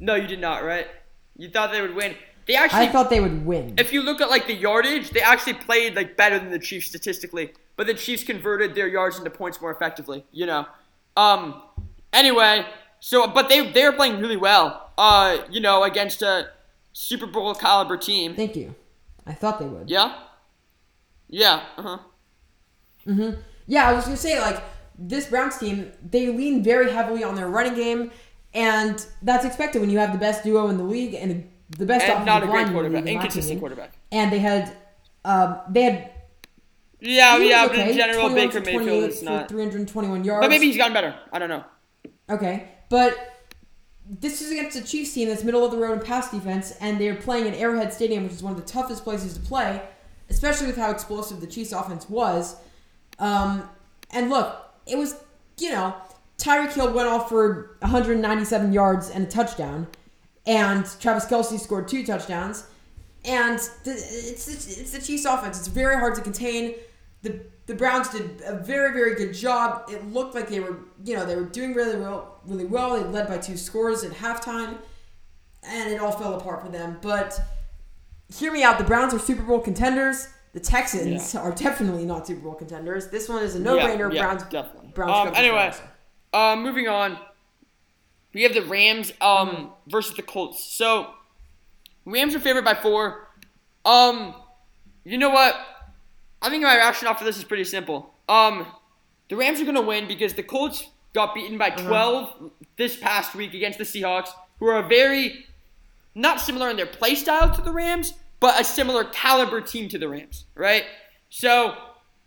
No, 0.00 0.16
you 0.16 0.26
did 0.26 0.40
not, 0.40 0.64
right? 0.64 0.88
You 1.36 1.48
thought 1.48 1.70
they 1.70 1.80
would 1.80 1.94
win. 1.94 2.16
They 2.46 2.56
actually 2.56 2.88
I 2.88 2.92
thought 2.92 3.08
they 3.08 3.20
would 3.20 3.46
win. 3.46 3.74
if 3.78 3.92
you 3.92 4.02
look 4.02 4.20
at 4.20 4.28
like 4.30 4.46
the 4.48 4.54
yardage, 4.54 5.10
they 5.10 5.20
actually 5.20 5.54
played 5.54 5.94
like 5.94 6.16
better 6.16 6.38
than 6.40 6.50
the 6.50 6.58
Chiefs 6.58 6.88
statistically, 6.88 7.52
but 7.76 7.86
the 7.86 7.94
Chiefs 7.94 8.24
converted 8.24 8.74
their 8.74 8.88
yards 8.88 9.16
into 9.18 9.30
points 9.30 9.60
more 9.60 9.70
effectively. 9.70 10.24
You 10.32 10.46
know. 10.46 10.66
Um. 11.16 11.62
Anyway, 12.12 12.66
so 12.98 13.28
but 13.28 13.48
they 13.48 13.70
they're 13.70 13.92
playing 13.92 14.20
really 14.20 14.36
well. 14.36 14.90
Uh, 14.98 15.38
you 15.50 15.60
know, 15.60 15.84
against 15.84 16.20
a 16.22 16.48
Super 16.92 17.26
Bowl 17.26 17.54
caliber 17.54 17.96
team. 17.96 18.34
Thank 18.34 18.56
you. 18.56 18.74
I 19.26 19.32
thought 19.34 19.58
they 19.60 19.66
would. 19.66 19.88
Yeah. 19.88 20.08
Yeah. 21.28 21.62
Uh 21.78 21.82
huh. 23.06 23.32
Yeah, 23.66 23.88
I 23.88 23.92
was 23.94 24.04
gonna 24.04 24.16
say 24.16 24.40
like 24.40 24.60
this 24.98 25.26
Browns 25.26 25.58
team, 25.58 25.92
they 26.08 26.28
lean 26.28 26.62
very 26.62 26.90
heavily 26.90 27.24
on 27.24 27.34
their 27.34 27.48
running 27.48 27.74
game, 27.74 28.10
and 28.52 29.04
that's 29.22 29.44
expected 29.44 29.80
when 29.80 29.90
you 29.90 29.98
have 29.98 30.12
the 30.12 30.18
best 30.18 30.44
duo 30.44 30.68
in 30.68 30.76
the 30.76 30.84
league 30.84 31.14
and 31.14 31.48
the 31.70 31.86
best 31.86 32.06
And 32.06 32.24
not 32.24 32.42
a 32.42 32.46
great 32.46 32.68
quarterback, 32.68 33.02
in 33.02 33.08
inconsistent 33.08 33.60
quarterback. 33.60 33.96
And 34.12 34.32
they 34.32 34.38
had, 34.38 34.76
um, 35.24 35.58
they 35.68 35.82
had. 35.82 36.10
Yeah, 37.00 37.36
yeah, 37.36 37.66
but 37.66 37.76
okay, 37.76 37.90
in 37.90 37.96
general, 37.96 38.30
Baker 38.30 38.60
Mayfield 38.60 39.10
is 39.10 39.22
not. 39.22 39.48
321 39.48 40.24
yards. 40.24 40.44
But 40.44 40.50
maybe 40.50 40.66
he's 40.66 40.76
gotten 40.76 40.94
better. 40.94 41.14
I 41.32 41.38
don't 41.38 41.48
know. 41.48 41.64
Okay, 42.30 42.68
but 42.88 43.42
this 44.08 44.40
is 44.40 44.50
against 44.50 44.76
a 44.76 44.84
Chiefs 44.84 45.12
team 45.12 45.28
that's 45.28 45.44
middle 45.44 45.64
of 45.64 45.70
the 45.70 45.78
road 45.78 45.98
in 45.98 46.04
pass 46.04 46.30
defense, 46.30 46.74
and 46.80 47.00
they're 47.00 47.14
playing 47.16 47.48
at 47.48 47.54
Arrowhead 47.54 47.92
Stadium, 47.92 48.22
which 48.22 48.32
is 48.32 48.42
one 48.42 48.54
of 48.54 48.60
the 48.60 48.66
toughest 48.66 49.04
places 49.04 49.34
to 49.34 49.40
play, 49.40 49.82
especially 50.30 50.66
with 50.66 50.76
how 50.76 50.90
explosive 50.90 51.40
the 51.40 51.46
Chiefs 51.46 51.72
offense 51.72 52.08
was. 52.08 52.56
Um, 53.18 53.68
and 54.10 54.30
look, 54.30 54.56
it 54.86 54.96
was 54.96 55.16
you 55.58 55.70
know 55.70 55.94
Tyreek 56.38 56.72
Hill 56.72 56.92
went 56.92 57.08
off 57.08 57.28
for 57.28 57.76
197 57.80 58.72
yards 58.72 59.10
and 59.10 59.26
a 59.26 59.30
touchdown, 59.30 59.86
and 60.46 60.84
Travis 61.00 61.26
Kelce 61.26 61.58
scored 61.58 61.88
two 61.88 62.04
touchdowns, 62.04 62.66
and 63.24 63.58
the, 63.84 63.92
it's, 63.92 64.48
it's 64.48 64.78
it's 64.78 64.90
the 64.92 65.00
Chiefs 65.00 65.24
offense. 65.24 65.58
It's 65.58 65.68
very 65.68 65.96
hard 65.96 66.14
to 66.16 66.20
contain. 66.20 66.74
The 67.22 67.40
the 67.66 67.74
Browns 67.74 68.10
did 68.10 68.42
a 68.44 68.56
very 68.56 68.92
very 68.92 69.14
good 69.14 69.32
job. 69.32 69.88
It 69.88 70.06
looked 70.12 70.34
like 70.34 70.48
they 70.48 70.60
were 70.60 70.78
you 71.04 71.16
know 71.16 71.24
they 71.24 71.36
were 71.36 71.44
doing 71.44 71.74
really 71.74 71.98
well 71.98 72.40
really 72.44 72.66
well. 72.66 72.94
They 72.94 73.08
led 73.08 73.28
by 73.28 73.38
two 73.38 73.56
scores 73.56 74.02
at 74.04 74.12
halftime, 74.12 74.76
and 75.62 75.90
it 75.90 76.00
all 76.00 76.12
fell 76.12 76.34
apart 76.34 76.62
for 76.62 76.68
them. 76.68 76.98
But 77.00 77.40
hear 78.28 78.52
me 78.52 78.62
out. 78.62 78.78
The 78.78 78.84
Browns 78.84 79.14
are 79.14 79.18
Super 79.18 79.42
Bowl 79.42 79.60
contenders. 79.60 80.28
The 80.54 80.60
Texans 80.60 81.34
Yeah. 81.34 81.40
are 81.40 81.52
definitely 81.52 82.04
not 82.06 82.26
Super 82.26 82.40
Bowl 82.40 82.54
contenders. 82.54 83.08
This 83.08 83.28
one 83.28 83.42
is 83.42 83.54
a 83.56 83.58
no-brainer. 83.60 84.12
Yeah, 84.12 84.20
yeah, 84.20 84.26
Browns 84.26 84.42
definitely. 84.44 84.88
Browns. 84.94 85.28
Um, 85.28 85.34
anyway, 85.34 85.72
Uh, 86.32 86.56
moving 86.56 86.88
on. 86.88 87.18
We 88.32 88.42
have 88.44 88.54
the 88.54 88.62
Rams 88.62 89.12
um 89.20 89.72
versus 89.86 90.16
the 90.16 90.22
Colts. 90.22 90.64
So 90.64 91.10
Rams 92.04 92.34
are 92.34 92.40
favored 92.40 92.64
by 92.64 92.74
four. 92.74 93.28
Um, 93.84 94.34
you 95.04 95.18
know 95.18 95.30
what? 95.30 95.54
I 96.42 96.50
think 96.50 96.62
my 96.62 96.76
rationale 96.76 97.14
for 97.14 97.24
this 97.24 97.36
is 97.36 97.44
pretty 97.44 97.64
simple. 97.64 98.14
Um, 98.28 98.66
the 99.28 99.36
Rams 99.36 99.60
are 99.60 99.64
gonna 99.64 99.82
win 99.82 100.06
because 100.08 100.34
the 100.34 100.42
Colts 100.42 100.84
got 101.14 101.34
beaten 101.34 101.56
by 101.58 101.70
12 101.70 102.50
this 102.76 102.96
past 102.96 103.34
week 103.34 103.54
against 103.54 103.78
the 103.78 103.84
Seahawks, 103.84 104.30
who 104.58 104.66
are 104.66 104.82
very 104.82 105.46
not 106.14 106.40
similar 106.40 106.70
in 106.70 106.76
their 106.76 106.86
play 106.86 107.14
style 107.14 107.54
to 107.54 107.60
the 107.62 107.72
Rams, 107.72 108.14
but 108.44 108.60
a 108.60 108.64
similar 108.64 109.04
caliber 109.04 109.62
team 109.62 109.88
to 109.88 109.96
the 109.96 110.06
Rams, 110.06 110.44
right? 110.54 110.84
So 111.30 111.78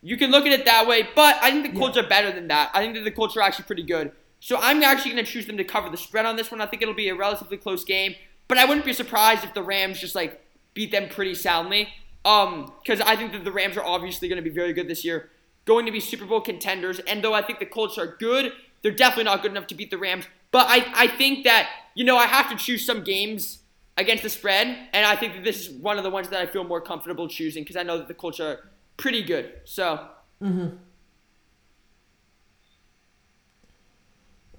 you 0.01 0.17
can 0.17 0.31
look 0.31 0.47
at 0.47 0.51
it 0.51 0.65
that 0.65 0.87
way, 0.87 1.07
but 1.15 1.37
I 1.43 1.51
think 1.51 1.71
the 1.71 1.79
Colts 1.79 1.95
are 1.95 2.07
better 2.07 2.31
than 2.31 2.47
that. 2.47 2.71
I 2.73 2.81
think 2.81 2.95
that 2.95 3.03
the 3.03 3.11
Colts 3.11 3.37
are 3.37 3.41
actually 3.41 3.65
pretty 3.65 3.83
good. 3.83 4.11
So 4.39 4.57
I'm 4.59 4.81
actually 4.81 5.11
going 5.11 5.23
to 5.23 5.31
choose 5.31 5.45
them 5.45 5.57
to 5.57 5.63
cover 5.63 5.91
the 5.91 5.97
spread 5.97 6.25
on 6.25 6.35
this 6.35 6.49
one. 6.49 6.59
I 6.59 6.65
think 6.65 6.81
it'll 6.81 6.95
be 6.95 7.09
a 7.09 7.15
relatively 7.15 7.57
close 7.57 7.83
game, 7.83 8.15
but 8.47 8.57
I 8.57 8.65
wouldn't 8.65 8.83
be 8.83 8.93
surprised 8.93 9.43
if 9.43 9.53
the 9.53 9.61
Rams 9.61 9.99
just 9.99 10.15
like 10.15 10.43
beat 10.73 10.89
them 10.89 11.07
pretty 11.07 11.35
soundly. 11.35 11.89
Um, 12.25 12.73
because 12.81 12.99
I 12.99 13.15
think 13.15 13.31
that 13.33 13.43
the 13.45 13.51
Rams 13.51 13.77
are 13.77 13.85
obviously 13.85 14.27
going 14.27 14.43
to 14.43 14.49
be 14.49 14.55
very 14.55 14.73
good 14.73 14.87
this 14.87 15.05
year, 15.05 15.29
going 15.65 15.85
to 15.85 15.91
be 15.91 15.99
Super 15.99 16.25
Bowl 16.25 16.41
contenders. 16.41 16.97
And 17.01 17.23
though 17.23 17.35
I 17.35 17.43
think 17.43 17.59
the 17.59 17.67
Colts 17.67 17.99
are 17.99 18.17
good, 18.17 18.53
they're 18.81 18.91
definitely 18.91 19.25
not 19.25 19.43
good 19.43 19.51
enough 19.51 19.67
to 19.67 19.75
beat 19.75 19.91
the 19.91 19.99
Rams. 19.99 20.25
But 20.49 20.65
I, 20.67 20.91
I 20.95 21.07
think 21.09 21.43
that 21.43 21.69
you 21.93 22.03
know 22.03 22.17
I 22.17 22.25
have 22.25 22.49
to 22.49 22.55
choose 22.55 22.83
some 22.83 23.03
games 23.03 23.59
against 23.97 24.23
the 24.23 24.29
spread, 24.29 24.67
and 24.93 25.05
I 25.05 25.15
think 25.15 25.33
that 25.33 25.43
this 25.43 25.67
is 25.67 25.69
one 25.71 25.97
of 25.97 26.03
the 26.03 26.09
ones 26.09 26.29
that 26.29 26.39
I 26.39 26.45
feel 26.45 26.63
more 26.63 26.81
comfortable 26.81 27.27
choosing 27.27 27.63
because 27.63 27.75
I 27.75 27.83
know 27.83 27.97
that 27.97 28.07
the 28.07 28.13
Colts 28.13 28.39
are 28.39 28.69
pretty 28.97 29.23
good. 29.23 29.53
So. 29.65 30.07
Mm-hmm. 30.41 30.75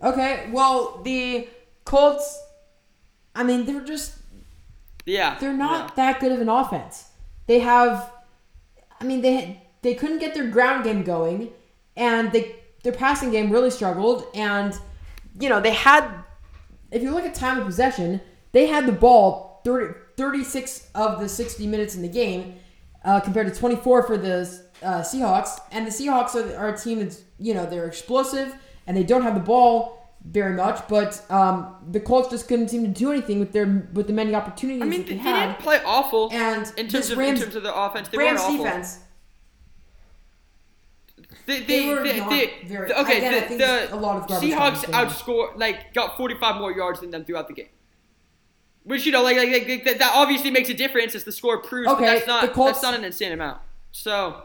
Okay, 0.02 0.48
well, 0.52 1.00
the 1.02 1.48
Colts, 1.84 2.38
I 3.34 3.42
mean, 3.42 3.64
they're 3.66 3.84
just 3.84 4.16
Yeah. 5.06 5.36
they're 5.40 5.52
not 5.52 5.90
yeah. 5.90 5.94
that 5.96 6.20
good 6.20 6.32
of 6.32 6.40
an 6.40 6.48
offense. 6.48 7.06
They 7.46 7.60
have, 7.60 8.12
I 9.00 9.04
mean, 9.04 9.22
they 9.22 9.62
they 9.82 9.94
couldn't 9.94 10.18
get 10.18 10.34
their 10.34 10.48
ground 10.48 10.84
game 10.84 11.02
going, 11.02 11.50
and 11.96 12.30
they 12.30 12.56
their 12.84 12.92
passing 12.92 13.30
game 13.30 13.50
really 13.50 13.70
struggled. 13.70 14.24
And 14.34 14.78
you 15.40 15.48
know, 15.48 15.60
they 15.60 15.72
had, 15.72 16.08
if 16.90 17.02
you 17.02 17.10
look 17.12 17.24
at 17.24 17.34
time 17.34 17.58
of 17.58 17.66
possession, 17.66 18.20
they 18.58 18.66
had 18.66 18.86
the 18.86 18.92
ball 18.92 19.60
30, 19.64 19.94
36 20.16 20.90
of 20.96 21.20
the 21.20 21.28
sixty 21.28 21.66
minutes 21.66 21.94
in 21.94 22.02
the 22.02 22.08
game, 22.08 22.56
uh, 23.04 23.20
compared 23.20 23.46
to 23.52 23.54
twenty 23.60 23.76
four 23.76 24.02
for 24.02 24.16
the 24.18 24.36
uh, 24.82 25.00
Seahawks. 25.02 25.60
And 25.70 25.86
the 25.86 25.90
Seahawks 25.90 26.34
are, 26.34 26.56
are 26.56 26.68
a 26.74 26.76
team 26.76 26.98
that's 26.98 27.22
you 27.38 27.54
know 27.54 27.64
they're 27.66 27.86
explosive 27.86 28.52
and 28.86 28.96
they 28.96 29.04
don't 29.04 29.22
have 29.22 29.34
the 29.34 29.40
ball 29.40 29.76
very 30.24 30.54
much, 30.54 30.78
but 30.88 31.22
um, 31.30 31.76
the 31.90 32.00
Colts 32.00 32.28
just 32.30 32.48
couldn't 32.48 32.68
seem 32.68 32.82
to 32.82 32.88
do 32.88 33.12
anything 33.12 33.38
with 33.38 33.52
their 33.52 33.88
with 33.92 34.06
the 34.08 34.12
many 34.12 34.34
opportunities 34.34 34.82
I 34.82 34.86
mean, 34.86 35.02
they, 35.04 35.12
they 35.12 35.16
had. 35.18 35.46
didn't 35.46 35.58
play 35.60 35.80
awful 35.86 36.28
And 36.32 36.66
in 36.76 36.88
terms 36.88 37.10
of 37.10 37.18
Rams- 37.18 37.38
in 37.38 37.44
terms 37.44 37.56
of 37.56 37.62
their 37.62 37.72
offense. 37.74 38.08
They 38.08 38.18
Rams 38.18 38.40
weren't 38.40 38.52
awful. 38.54 38.64
defense. 38.64 38.98
They, 41.46 41.60
They 41.60 41.64
they, 41.66 41.88
were 41.94 42.02
they, 42.02 42.18
not 42.18 42.30
they- 42.30 42.52
very- 42.66 42.92
okay. 42.92 43.18
again, 43.18 43.34
I 43.34 43.40
the, 43.40 43.46
think 43.46 43.60
the 43.60 43.94
a 43.94 43.96
lot 43.96 44.16
of 44.30 44.42
Seahawks 44.42 44.84
outscored, 45.00 45.56
like, 45.58 45.94
got 45.94 46.16
45 46.16 46.56
more 46.56 46.72
yards 46.72 47.00
than 47.00 47.10
them 47.10 47.24
throughout 47.24 47.48
the 47.48 47.54
game. 47.54 47.68
Which 48.88 49.04
you 49.04 49.12
know, 49.12 49.22
like, 49.22 49.36
like, 49.36 49.68
like 49.68 49.84
that, 49.84 49.98
that 49.98 50.12
obviously 50.14 50.50
makes 50.50 50.70
a 50.70 50.74
difference 50.74 51.14
as 51.14 51.24
the 51.24 51.32
score 51.32 51.58
proves. 51.58 51.88
Okay, 51.88 52.00
but 52.00 52.06
that's 52.06 52.26
not 52.26 52.42
the 52.42 52.48
Colts- 52.48 52.72
that's 52.72 52.82
not 52.82 52.94
an 52.94 53.04
insane 53.04 53.32
amount. 53.32 53.60
So 53.92 54.42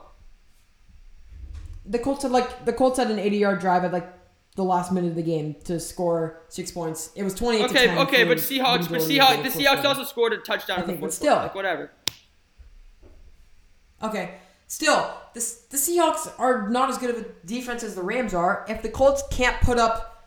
The 1.85 1.97
Colts 1.99 2.23
had 2.23 2.31
like 2.33 2.65
the 2.65 2.73
Colts 2.73 2.97
had 2.99 3.09
an 3.09 3.19
80 3.19 3.37
yard 3.37 3.59
drive 3.59 3.85
at 3.85 3.93
like 3.93 4.11
the 4.55 4.63
last 4.63 4.91
minute 4.91 5.07
of 5.11 5.15
the 5.15 5.23
game 5.23 5.55
to 5.63 5.79
score 5.79 6.41
six 6.49 6.71
points. 6.71 7.11
It 7.15 7.23
was 7.23 7.33
28 7.35 7.59
to 7.59 7.65
okay, 7.65 7.87
10 7.87 7.97
okay, 7.99 8.23
but 8.25 8.37
Seahawks, 8.37 8.89
but 8.89 8.99
Seahawks, 8.99 9.43
the 9.43 9.63
Seahawks 9.63 9.83
also 9.85 10.03
scored 10.03 10.33
a 10.33 10.37
touchdown 10.37 10.79
I 10.79 10.81
think, 10.83 10.99
but 10.99 11.13
still. 11.13 11.35
Like 11.37 11.55
whatever. 11.55 11.89
Okay, 14.01 14.35
still 14.67 15.13
the 15.33 15.39
the 15.69 15.77
Seahawks 15.77 16.31
are 16.37 16.69
not 16.69 16.89
as 16.89 16.97
good 16.97 17.11
of 17.11 17.17
a 17.17 17.25
defense 17.45 17.81
as 17.83 17.95
the 17.95 18.03
Rams 18.03 18.33
are. 18.33 18.65
If 18.67 18.81
the 18.81 18.89
Colts 18.89 19.23
can't 19.31 19.59
put 19.61 19.77
up 19.77 20.25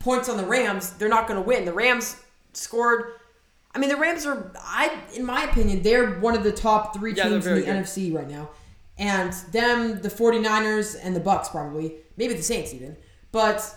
points 0.00 0.28
on 0.28 0.36
the 0.36 0.44
Rams, 0.44 0.90
they're 0.94 1.08
not 1.08 1.28
going 1.28 1.40
to 1.40 1.46
win. 1.46 1.64
The 1.64 1.72
Rams 1.72 2.16
scored. 2.52 3.12
I 3.74 3.78
mean, 3.78 3.88
the 3.88 3.96
Rams 3.96 4.26
are, 4.26 4.52
I, 4.60 4.92
in 5.14 5.24
my 5.24 5.44
opinion, 5.44 5.82
they're 5.82 6.18
one 6.20 6.36
of 6.36 6.44
the 6.44 6.52
top 6.52 6.94
three 6.94 7.14
Yeah, 7.14 7.28
teams 7.28 7.46
in 7.46 7.54
the 7.54 7.60
good. 7.62 7.68
NFC 7.74 8.14
right 8.14 8.28
now. 8.28 8.50
And 8.98 9.32
them, 9.52 10.00
the 10.02 10.10
49ers, 10.10 10.96
and 11.02 11.16
the 11.16 11.20
Bucks 11.20 11.48
probably, 11.48 11.94
maybe 12.16 12.34
the 12.34 12.42
Saints 12.42 12.74
even. 12.74 12.96
But 13.32 13.74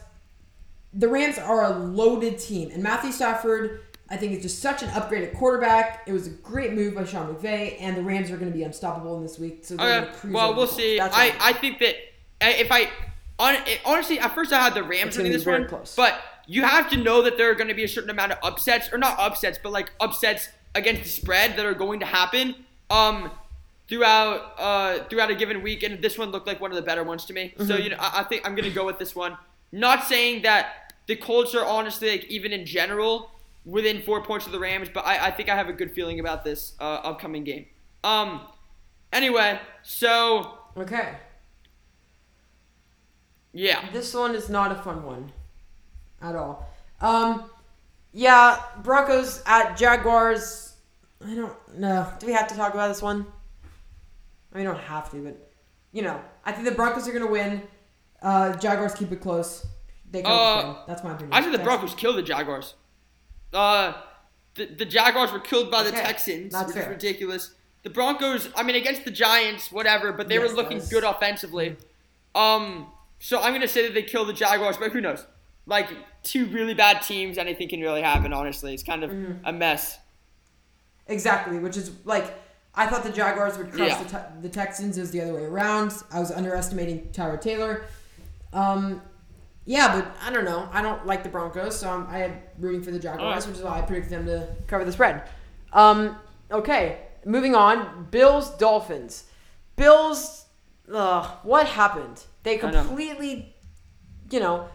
the 0.94 1.08
Rams 1.08 1.38
are 1.38 1.64
a 1.64 1.70
loaded 1.70 2.38
team. 2.40 2.72
And 2.72 2.84
Matthew 2.84 3.12
Stafford, 3.14 3.80
I 4.10 4.18
think, 4.18 4.34
is 4.34 4.42
just 4.42 4.60
such 4.60 4.84
an 4.84 4.90
upgraded 4.90 5.34
quarterback. 5.34 6.04
It 6.08 6.12
was 6.12 6.28
a 6.28 6.32
great 6.32 6.74
move 6.74 6.96
by 6.96 7.06
Sean 7.06 7.34
McVay, 7.34 7.78
and 7.80 7.96
the 7.96 8.04
Rams 8.04 8.30
are 8.32 8.38
going 8.38 8.52
to 8.52 8.58
be 8.58 8.64
unstoppable 8.64 9.16
in 9.18 9.24
this 9.24 9.40
week. 9.40 9.64
So 9.64 9.78
they're 9.78 10.04
Okay, 10.04 10.30
well, 10.30 10.54
we'll 10.54 10.68
see. 10.68 10.98
That's 10.98 11.16
I. 11.16 11.34
I 11.40 11.54
think 11.54 11.80
that 11.80 11.96
if 12.42 12.70
I 12.72 12.90
on, 13.40 13.56
honestly 13.86 14.20
at 14.20 14.36
first 14.36 14.52
I 14.54 14.62
had 14.62 14.74
the 14.74 14.84
Rams 14.84 15.18
winning 15.18 15.32
this 15.32 15.46
one, 15.46 15.68
close. 15.68 15.96
but 15.96 16.20
you 16.48 16.64
have 16.64 16.90
to 16.90 16.98
know 16.98 17.22
that 17.22 17.38
there 17.38 17.50
are 17.50 17.56
going 17.56 17.68
to 17.68 17.74
be 17.74 17.84
a 17.84 17.88
certain 17.88 18.10
amount 18.10 18.32
of 18.32 18.38
upsets 18.44 18.92
or 18.92 18.98
not 18.98 19.20
upsets, 19.20 19.58
but 19.62 19.72
like 19.72 19.92
upsets 20.00 20.50
against 20.74 21.04
the 21.04 21.10
spread 21.10 21.58
that 21.58 21.66
are 21.66 21.74
going 21.74 22.02
to 22.02 22.06
happen 22.06 22.54
um 22.90 23.32
throughout 23.88 24.54
uh 24.58 25.04
throughout 25.06 25.32
a 25.32 25.36
given 25.36 25.62
week, 25.62 25.84
and 25.84 26.02
this 26.02 26.18
one 26.18 26.32
looked 26.32 26.48
like 26.48 26.62
one 26.62 26.72
of 26.72 26.76
the 26.76 26.82
better 26.82 27.04
ones 27.04 27.26
to 27.26 27.34
me. 27.34 27.54
Mm-hmm. 27.58 27.68
So 27.68 27.78
you 27.78 27.90
know 27.90 27.98
I, 28.00 28.22
I 28.22 28.24
think 28.24 28.46
I'm 28.46 28.56
going 28.56 28.70
to 28.70 28.76
go 28.76 28.86
with 28.86 29.00
this 29.00 29.16
one. 29.16 29.38
Not 29.72 30.04
saying 30.04 30.44
that 30.44 30.94
the 31.08 31.16
Colts 31.16 31.56
are 31.56 31.66
honestly 31.66 32.10
like 32.10 32.26
even 32.26 32.52
in 32.52 32.66
general 32.66 33.32
within 33.66 34.02
four 34.02 34.22
points 34.24 34.46
of 34.46 34.52
the 34.52 34.60
Rams, 34.60 34.90
but 34.94 35.06
I, 35.06 35.28
I 35.28 35.32
think 35.32 35.50
I 35.50 35.56
have 35.56 35.70
a 35.70 35.74
good 35.74 35.92
feeling 35.92 36.20
about 36.20 36.44
this 36.44 36.74
uh, 36.80 36.84
upcoming 37.04 37.44
game. 37.44 37.66
Um. 38.04 38.42
Anyway, 39.14 39.60
so 39.82 40.58
okay. 40.76 41.16
yeah. 43.54 43.90
This 43.94 44.14
one 44.14 44.36
is 44.36 44.50
not 44.50 44.72
a 44.72 44.76
fun 44.76 45.04
one 45.04 45.32
at 46.26 46.36
all. 46.36 46.68
Um, 47.02 47.50
yeah, 48.14 48.62
Broncos 48.84 49.42
at 49.46 49.78
Jaguars. 49.78 50.74
I 51.26 51.34
don't 51.36 51.78
know. 51.78 52.08
Do 52.20 52.28
we 52.28 52.34
have 52.34 52.48
to 52.48 52.56
talk 52.56 52.74
about 52.74 52.88
this 52.90 53.02
one? 53.02 53.26
I 54.54 54.58
mean, 54.58 54.64
we 54.68 54.72
don't 54.74 54.80
have 54.84 55.10
to, 55.12 55.18
but 55.24 55.52
you 55.92 56.02
know, 56.02 56.20
I 56.46 56.52
think 56.52 56.66
the 56.66 56.74
Broncos 56.74 57.08
are 57.08 57.12
gonna 57.14 57.28
win. 57.32 57.62
Uh, 58.22 58.56
Jaguars 58.56 58.94
keep 58.94 59.12
it 59.12 59.22
close. 59.22 59.66
They 60.12 60.22
cover 60.22 60.34
Uh. 60.34 60.76
That's 60.88 61.04
my 61.04 61.12
opinion. 61.14 61.34
I 61.34 61.42
think 61.42 61.52
the 61.56 61.64
Broncos 61.64 61.94
killed 61.96 62.18
the 62.18 62.22
Jaguars. 62.24 62.76
Uh, 63.54 63.94
the, 64.56 64.66
the 64.66 64.86
Jaguars 64.86 65.32
were 65.32 65.40
killed 65.40 65.70
by 65.70 65.84
the 65.84 65.92
Texans, 65.92 66.54
that's 66.54 66.68
which 66.68 66.76
fair. 66.76 66.84
is 66.84 66.90
ridiculous. 66.90 67.54
The 67.84 67.90
Broncos, 67.90 68.50
I 68.56 68.64
mean, 68.64 68.76
against 68.76 69.06
the 69.06 69.12
Giants, 69.12 69.72
whatever, 69.72 70.12
but 70.12 70.28
they 70.28 70.36
Yes, 70.36 70.50
were 70.50 70.56
looking 70.56 70.80
good 70.90 71.04
offensively. 71.04 71.76
Um, 72.34 72.88
so 73.20 73.40
I'm 73.42 73.54
gonna 73.54 73.68
say 73.68 73.84
that 73.84 73.94
they 73.94 74.04
killed 74.04 74.28
the 74.30 74.34
Jaguars, 74.34 74.78
but 74.78 74.92
who 74.92 75.02
knows? 75.02 75.26
Like 75.66 75.90
two 76.24 76.46
really 76.48 76.74
bad 76.74 77.02
teams, 77.02 77.38
anything 77.38 77.68
can 77.70 77.82
really 77.82 78.02
happen. 78.02 78.34
Honestly, 78.34 78.74
it's 78.74 78.84
kind 78.84 79.04
of 79.04 79.12
Mm-hmm. 79.12 79.46
a 79.46 79.52
mess. 79.54 79.98
Exactly, 81.08 81.60
which 81.60 81.78
is 81.78 81.92
like 82.04 82.34
I 82.74 82.88
thought 82.88 83.04
the 83.04 83.12
Jaguars 83.12 83.58
would 83.58 83.72
crush 83.72 83.90
Yeah. 83.90 84.04
the, 84.04 84.10
te- 84.10 84.42
the 84.42 84.50
Texans. 84.50 84.98
It 84.98 85.02
was 85.02 85.12
the 85.12 85.22
other 85.22 85.34
way 85.34 85.44
around. 85.46 85.94
I 86.12 86.20
was 86.20 86.32
underestimating 86.32 87.10
Tyrod 87.14 87.42
Taylor. 87.42 87.86
Um, 88.54 89.02
yeah, 89.66 89.96
but 90.00 90.16
I 90.22 90.32
don't 90.32 90.46
know. 90.46 90.68
I 90.74 90.82
don't 90.82 91.06
like 91.06 91.24
the 91.24 91.30
Broncos, 91.30 91.80
so 91.80 91.90
I'm, 91.90 92.06
I 92.08 92.18
had 92.20 92.34
rooting 92.60 92.84
for 92.84 92.92
the 92.92 93.00
Jaguars, 93.00 93.22
Alright. 93.24 93.48
which 93.48 93.58
is 93.58 93.64
why 93.64 93.80
I 93.80 93.82
predicted 93.82 94.12
them 94.12 94.26
to 94.28 94.48
cover 94.68 94.84
the 94.86 94.92
spread. 94.92 95.24
Um, 95.74 96.18
okay, 96.52 97.00
moving 97.26 97.56
on. 97.56 98.08
Bills 98.12 98.50
Dolphins. 98.58 99.24
Bills. 99.76 100.46
Ugh, 100.94 101.38
what 101.44 101.68
happened? 101.68 102.24
They 102.44 102.62
I 102.62 102.72
know. 102.72 102.84
completely, 102.86 103.56
you 104.30 104.40
know, 104.40 104.68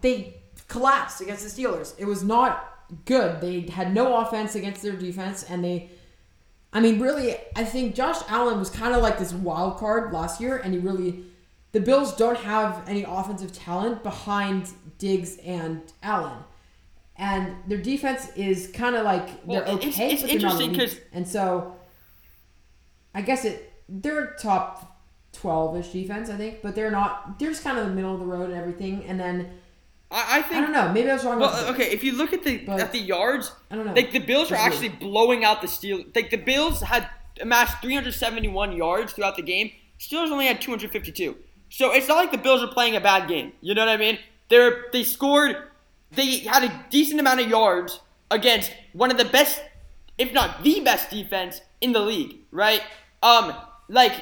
they 0.00 0.40
collapsed 0.68 1.20
against 1.20 1.42
the 1.44 1.62
Steelers. 1.62 1.94
It 1.98 2.04
was 2.06 2.22
not 2.22 2.78
good. 3.04 3.40
They 3.40 3.60
had 3.62 3.92
no 3.94 4.16
offense 4.18 4.54
against 4.54 4.82
their 4.82 4.92
defense, 4.92 5.44
and 5.48 5.62
they, 5.64 5.90
I 6.72 6.80
mean, 6.80 7.00
really, 7.00 7.36
I 7.56 7.64
think 7.64 7.94
Josh 7.94 8.18
Allen 8.28 8.58
was 8.58 8.70
kind 8.70 8.94
of 8.94 9.02
like 9.02 9.18
this 9.18 9.32
wild 9.32 9.78
card 9.78 10.12
last 10.12 10.40
year, 10.40 10.56
and 10.58 10.72
he 10.74 10.78
really, 10.80 11.24
the 11.72 11.80
Bills 11.80 12.14
don't 12.16 12.38
have 12.38 12.82
any 12.88 13.04
offensive 13.04 13.52
talent 13.52 14.02
behind 14.02 14.70
Diggs 14.98 15.36
and 15.38 15.82
Allen. 16.02 16.38
And 17.16 17.56
their 17.66 17.78
defense 17.78 18.28
is 18.36 18.68
kind 18.72 18.94
of 18.94 19.04
like 19.04 19.26
they're 19.46 19.62
Well, 19.64 19.76
it's- 19.76 19.94
okay, 19.94 20.12
it's 20.12 20.22
but 20.22 20.30
they're 20.30 20.40
not 20.40 20.52
interesting 20.60 20.74
elite. 20.74 20.90
'cause- 20.90 20.98
And 21.12 21.26
so, 21.28 21.74
I 23.14 23.22
guess 23.22 23.44
it 23.44 23.72
they're 23.88 24.34
top 24.38 25.00
twelve-ish 25.32 25.88
defense, 25.88 26.28
I 26.30 26.36
think, 26.36 26.62
but 26.62 26.74
they're 26.74 26.90
not. 26.90 27.38
They're 27.38 27.50
just 27.50 27.64
kind 27.64 27.78
of 27.78 27.86
the 27.86 27.92
middle 27.92 28.12
of 28.14 28.20
the 28.20 28.26
road 28.26 28.50
and 28.50 28.58
everything. 28.58 29.04
And 29.04 29.18
then 29.18 29.48
I, 30.10 30.36
I 30.36 30.38
I 30.38 30.42
think. 30.42 30.62
don't 30.64 30.72
know. 30.72 30.90
Maybe 30.92 31.10
I 31.10 31.14
was 31.14 31.24
wrong. 31.24 31.38
Well, 31.38 31.50
the- 31.64 31.70
okay, 31.72 31.90
if 31.92 32.02
you 32.02 32.12
look 32.12 32.32
at 32.32 32.42
the 32.42 32.58
But- 32.58 32.80
at 32.80 32.92
the 32.92 32.98
yards, 32.98 33.52
I 33.70 33.76
don't 33.76 33.86
know. 33.86 33.92
Like 33.92 34.12
the 34.12 34.20
Bills 34.20 34.50
are 34.50 34.56
actually 34.56 34.88
blowing 34.88 35.44
out 35.44 35.60
the 35.60 35.68
Steelers. 35.68 36.14
Like 36.14 36.30
the 36.30 36.36
Bills 36.38 36.80
had 36.80 37.08
amassed 37.40 37.80
371 37.82 38.72
yards 38.76 39.12
throughout 39.12 39.36
the 39.36 39.42
game. 39.42 39.70
Steelers 40.00 40.30
only 40.30 40.46
had 40.46 40.60
252. 40.60 41.36
So 41.70 41.92
it's 41.92 42.08
not 42.08 42.16
like 42.16 42.30
the 42.32 42.38
Bills 42.38 42.62
are 42.62 42.68
playing 42.72 42.96
a 42.96 43.00
bad 43.00 43.28
game. 43.28 43.52
You 43.60 43.74
know 43.74 43.82
what 43.84 43.90
I 43.90 43.96
mean? 43.98 44.18
They're 44.48 44.86
they 44.92 45.04
scored. 45.04 45.56
They 46.12 46.38
had 46.38 46.64
a 46.64 46.86
decent 46.90 47.20
amount 47.20 47.40
of 47.40 47.48
yards 47.48 48.00
against 48.30 48.72
one 48.94 49.10
of 49.10 49.18
the 49.18 49.26
best, 49.26 49.60
if 50.16 50.32
not 50.32 50.62
the 50.64 50.80
best 50.80 51.10
defense 51.10 51.60
in 51.82 51.92
the 51.92 52.00
league. 52.00 52.36
Right? 52.50 52.80
Um, 53.22 53.52
like 53.88 54.14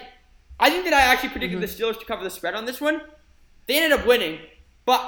I 0.59 0.70
think 0.70 0.85
that 0.85 0.94
I 0.94 1.01
actually 1.03 1.29
predicted 1.29 1.61
the 1.61 1.66
Steelers 1.68 1.99
to 2.01 2.05
cover 2.07 2.25
the 2.25 2.31
spread 2.31 2.55
on 2.55 2.64
this 2.64 2.81
one. 2.81 3.03
They 3.66 3.77
ended 3.83 4.01
up 4.01 4.07
winning, 4.07 4.40
but 4.85 5.01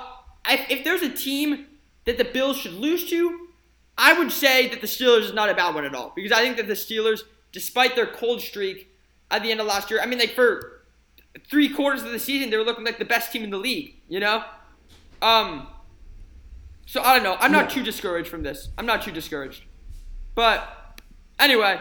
if, 0.46 0.70
if 0.70 0.84
there's 0.84 1.02
a 1.02 1.08
team 1.10 1.66
that 2.04 2.18
the 2.18 2.24
Bills 2.24 2.56
should 2.56 2.74
lose 2.74 3.08
to, 3.10 3.48
I 3.96 4.18
would 4.18 4.30
say 4.32 4.68
that 4.68 4.80
the 4.80 4.86
Steelers 4.86 5.22
is 5.22 5.32
not 5.32 5.48
a 5.50 5.54
bad 5.54 5.74
one 5.74 5.84
at 5.84 5.94
all 5.94 6.12
because 6.14 6.32
I 6.32 6.38
think 6.40 6.56
that 6.56 6.66
the 6.68 6.74
Steelers, 6.74 7.20
despite 7.52 7.96
their 7.96 8.06
cold 8.06 8.40
streak 8.40 8.88
at 9.30 9.42
the 9.42 9.50
end 9.50 9.60
of 9.60 9.66
last 9.66 9.90
year, 9.90 10.00
I 10.00 10.06
mean, 10.06 10.18
like 10.18 10.34
for 10.34 10.82
three 11.50 11.68
quarters 11.68 12.02
of 12.02 12.12
the 12.12 12.18
season, 12.18 12.50
they 12.50 12.56
were 12.56 12.64
looking 12.64 12.84
like 12.84 12.98
the 12.98 13.04
best 13.04 13.32
team 13.32 13.42
in 13.42 13.50
the 13.50 13.58
league. 13.58 13.94
You 14.08 14.20
know, 14.20 14.44
um. 15.22 15.66
So 16.86 17.02
I 17.02 17.14
don't 17.14 17.22
know. 17.22 17.36
I'm 17.38 17.52
not 17.52 17.68
too 17.68 17.82
discouraged 17.82 18.28
from 18.30 18.42
this. 18.42 18.70
I'm 18.78 18.86
not 18.86 19.02
too 19.02 19.10
discouraged, 19.12 19.64
but 20.34 21.00
anyway, 21.38 21.80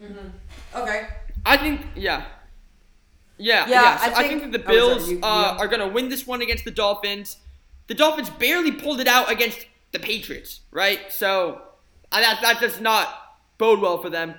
Mm-hmm. 0.00 0.28
okay. 0.76 1.08
I 1.44 1.56
think 1.56 1.80
yeah. 1.96 2.26
Yeah, 3.38 3.66
Yeah, 3.66 3.70
yeah. 3.82 3.96
So 3.98 4.04
I 4.04 4.06
I 4.08 4.28
think- 4.28 4.40
think, 4.40 4.52
that 4.52 4.64
the 4.66 4.70
oh, 4.70 4.74
Bills 4.74 5.08
you- 5.08 5.16
you 5.18 5.22
uh, 5.22 5.54
go. 5.56 5.58
are 5.64 5.68
going 5.68 5.80
to 5.80 5.88
win 5.88 6.08
this 6.08 6.26
one 6.26 6.42
against 6.42 6.64
the 6.64 6.70
Dolphins. 6.70 7.36
The 7.86 7.94
Dolphins 7.94 8.30
barely 8.30 8.72
pulled 8.72 9.00
it 9.00 9.06
out 9.08 9.30
against 9.30 9.66
the 9.92 9.98
Patriots, 9.98 10.60
right? 10.70 11.00
So 11.10 11.62
uh, 12.12 12.20
that 12.20 12.40
that 12.42 12.60
does 12.60 12.80
not 12.80 13.08
bode 13.56 13.80
well 13.80 14.00
for 14.02 14.10
them. 14.10 14.34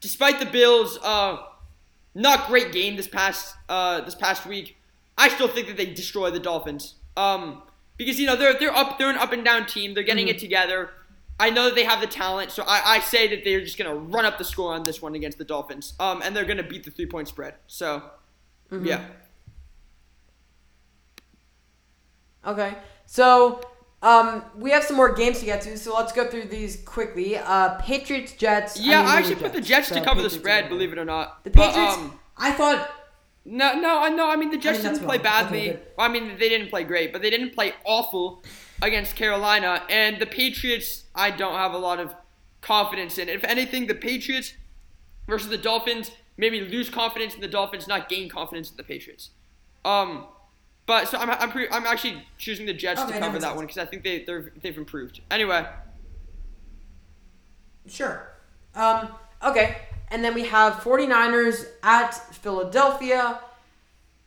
Despite 0.00 0.40
the 0.40 0.46
Bills, 0.46 0.98
uh, 1.02 1.36
not 2.14 2.46
great 2.48 2.72
game 2.72 2.96
this 2.96 3.06
past 3.08 3.54
uh, 3.68 4.00
this 4.00 4.14
past 4.14 4.46
week. 4.46 4.76
I 5.16 5.28
still 5.28 5.48
think 5.48 5.66
that 5.68 5.76
they 5.76 5.86
destroy 5.86 6.30
the 6.30 6.40
Dolphins. 6.40 6.94
Um, 7.16 7.62
because 7.96 8.18
you 8.20 8.26
know 8.26 8.36
they're 8.36 8.54
they're 8.54 8.74
up 8.76 8.98
they're 8.98 9.10
an 9.10 9.16
up 9.16 9.32
and 9.32 9.44
down 9.44 9.66
team. 9.66 9.94
They're 9.94 10.02
getting 10.04 10.26
Mm-hmm. 10.26 10.36
it 10.36 10.40
together. 10.40 10.90
I 11.40 11.50
know 11.50 11.66
that 11.66 11.76
they 11.76 11.84
have 11.84 12.00
the 12.00 12.08
talent, 12.08 12.50
so 12.50 12.64
I, 12.66 12.96
I 12.96 12.98
say 13.00 13.28
that 13.28 13.44
they're 13.44 13.60
just 13.60 13.78
gonna 13.78 13.94
run 13.94 14.24
up 14.24 14.38
the 14.38 14.44
score 14.44 14.74
on 14.74 14.82
this 14.84 15.00
one 15.00 15.14
against 15.14 15.38
the 15.38 15.44
Dolphins. 15.44 15.94
Um, 16.00 16.20
and 16.24 16.34
they're 16.34 16.44
gonna 16.44 16.64
beat 16.64 16.82
the 16.84 16.90
three 16.90 17.06
point 17.06 17.28
spread. 17.28 17.54
So, 17.68 18.02
Mm-hmm. 18.70 18.86
yeah. 18.86 19.04
Okay. 22.46 22.74
So 23.06 23.60
um, 24.02 24.44
we 24.56 24.70
have 24.70 24.84
some 24.84 24.96
more 24.96 25.12
games 25.14 25.40
to 25.40 25.44
get 25.46 25.62
to, 25.62 25.76
so 25.76 25.94
let's 25.94 26.12
go 26.12 26.28
through 26.28 26.44
these 26.44 26.82
quickly. 26.84 27.36
Uh, 27.36 27.74
Patriots, 27.80 28.32
Jets. 28.32 28.78
Yeah, 28.78 28.98
mean, 29.00 29.06
I 29.06 29.10
they're 29.10 29.18
actually 29.18 29.34
put 29.36 29.52
the 29.52 29.60
Jets 29.60 29.88
to 29.88 29.94
cover 30.00 30.22
the 30.22 30.28
Patriots 30.28 30.36
are 30.36 30.38
spread, 30.38 30.60
gonna 30.64 30.74
believe 30.74 30.92
it 30.92 30.98
or 30.98 31.04
not. 31.04 31.44
The 31.44 31.50
But, 31.50 31.68
Patriots- 31.70 31.96
um, 31.96 32.18
I 32.36 32.52
thought 32.52 32.88
no, 33.44 33.74
no, 33.80 33.98
I 34.02 34.10
know. 34.10 34.28
I 34.28 34.36
mean, 34.36 34.50
the 34.50 34.58
Jets 34.58 34.82
that's 34.82 34.98
didn't 34.98 35.08
play 35.08 35.16
wrong. 35.16 35.22
badly. 35.24 35.70
Okay. 35.70 35.80
Well, 35.96 36.08
I 36.08 36.12
mean, 36.12 36.36
they 36.38 36.50
didn't 36.50 36.68
play 36.68 36.84
great, 36.84 37.12
but 37.14 37.22
they 37.22 37.30
didn't 37.30 37.54
play 37.54 37.72
awful 37.84 38.42
against 38.82 39.16
Carolina. 39.16 39.82
And 39.88 40.20
the 40.20 40.26
Patriots, 40.26 41.04
I 41.14 41.30
don't 41.30 41.54
have 41.54 41.72
a 41.72 41.78
lot 41.78 41.98
of 41.98 42.14
confidence 42.60 43.16
in. 43.16 43.28
If 43.30 43.42
anything, 43.44 43.86
the 43.86 43.94
Patriots 43.94 44.52
versus 45.26 45.48
the 45.48 45.56
Dolphins 45.56 46.10
maybe 46.38 46.62
lose 46.62 46.88
confidence 46.88 47.34
in 47.34 47.42
the 47.42 47.48
Dolphins, 47.48 47.86
not 47.86 48.08
gain 48.08 48.30
confidence 48.30 48.70
in 48.70 48.76
the 48.78 48.82
Patriots. 48.84 49.30
Um, 49.84 50.24
but 50.86 51.08
so 51.08 51.18
I'm 51.18 51.28
I'm, 51.30 51.50
pre- 51.50 51.68
I'm 51.70 51.84
actually 51.84 52.22
choosing 52.38 52.64
the 52.64 52.72
Jets 52.72 53.02
Okay, 53.02 53.12
to 53.12 53.18
cover 53.18 53.38
that 53.40 53.54
one 53.54 53.66
because 53.66 53.76
I 53.78 53.84
think 53.84 54.02
they 54.04 54.24
they're, 54.24 54.52
they've 54.62 54.78
improved. 54.78 55.20
Anyway, 55.30 55.66
Sure. 57.86 58.30
Um, 58.74 59.08
okay. 59.42 59.78
And 60.10 60.24
then 60.24 60.34
we 60.34 60.44
have 60.46 60.74
49ers 60.74 61.66
at 61.82 62.12
Philadelphia. 62.34 63.40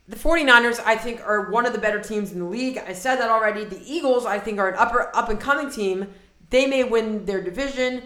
The 0.08 0.16
49ers, 0.16 0.80
I 0.86 0.96
think, 0.96 1.22
are 1.22 1.50
one 1.52 1.66
of 1.66 1.74
the 1.74 1.80
better 1.80 2.02
teams 2.02 2.32
in 2.32 2.40
the 2.40 2.46
league. 2.46 2.78
I 2.78 2.94
said 2.94 3.18
that 3.18 3.30
already. 3.30 3.64
The 3.66 3.82
Eagles, 3.86 4.26
I 4.26 4.40
think, 4.40 4.60
are 4.60 4.70
an 4.70 4.76
upper 4.78 5.16
up 5.16 5.30
and 5.30 5.40
coming 5.40 5.70
team. 5.72 6.08
They 6.50 6.66
may 6.68 6.84
win 6.84 7.26
their 7.26 7.42
division, 7.42 8.04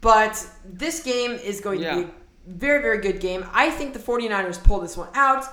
but 0.00 0.44
this 0.64 1.02
game 1.02 1.32
is 1.32 1.60
going 1.60 1.80
Yeah. 1.80 1.94
to 1.96 2.02
be 2.04 2.10
very, 2.46 2.82
very 2.82 2.98
good 2.98 3.20
game. 3.20 3.44
I 3.52 3.70
think 3.70 3.92
the 3.92 3.98
49ers 3.98 4.62
pull 4.62 4.80
this 4.80 4.96
one 4.96 5.08
out 5.14 5.44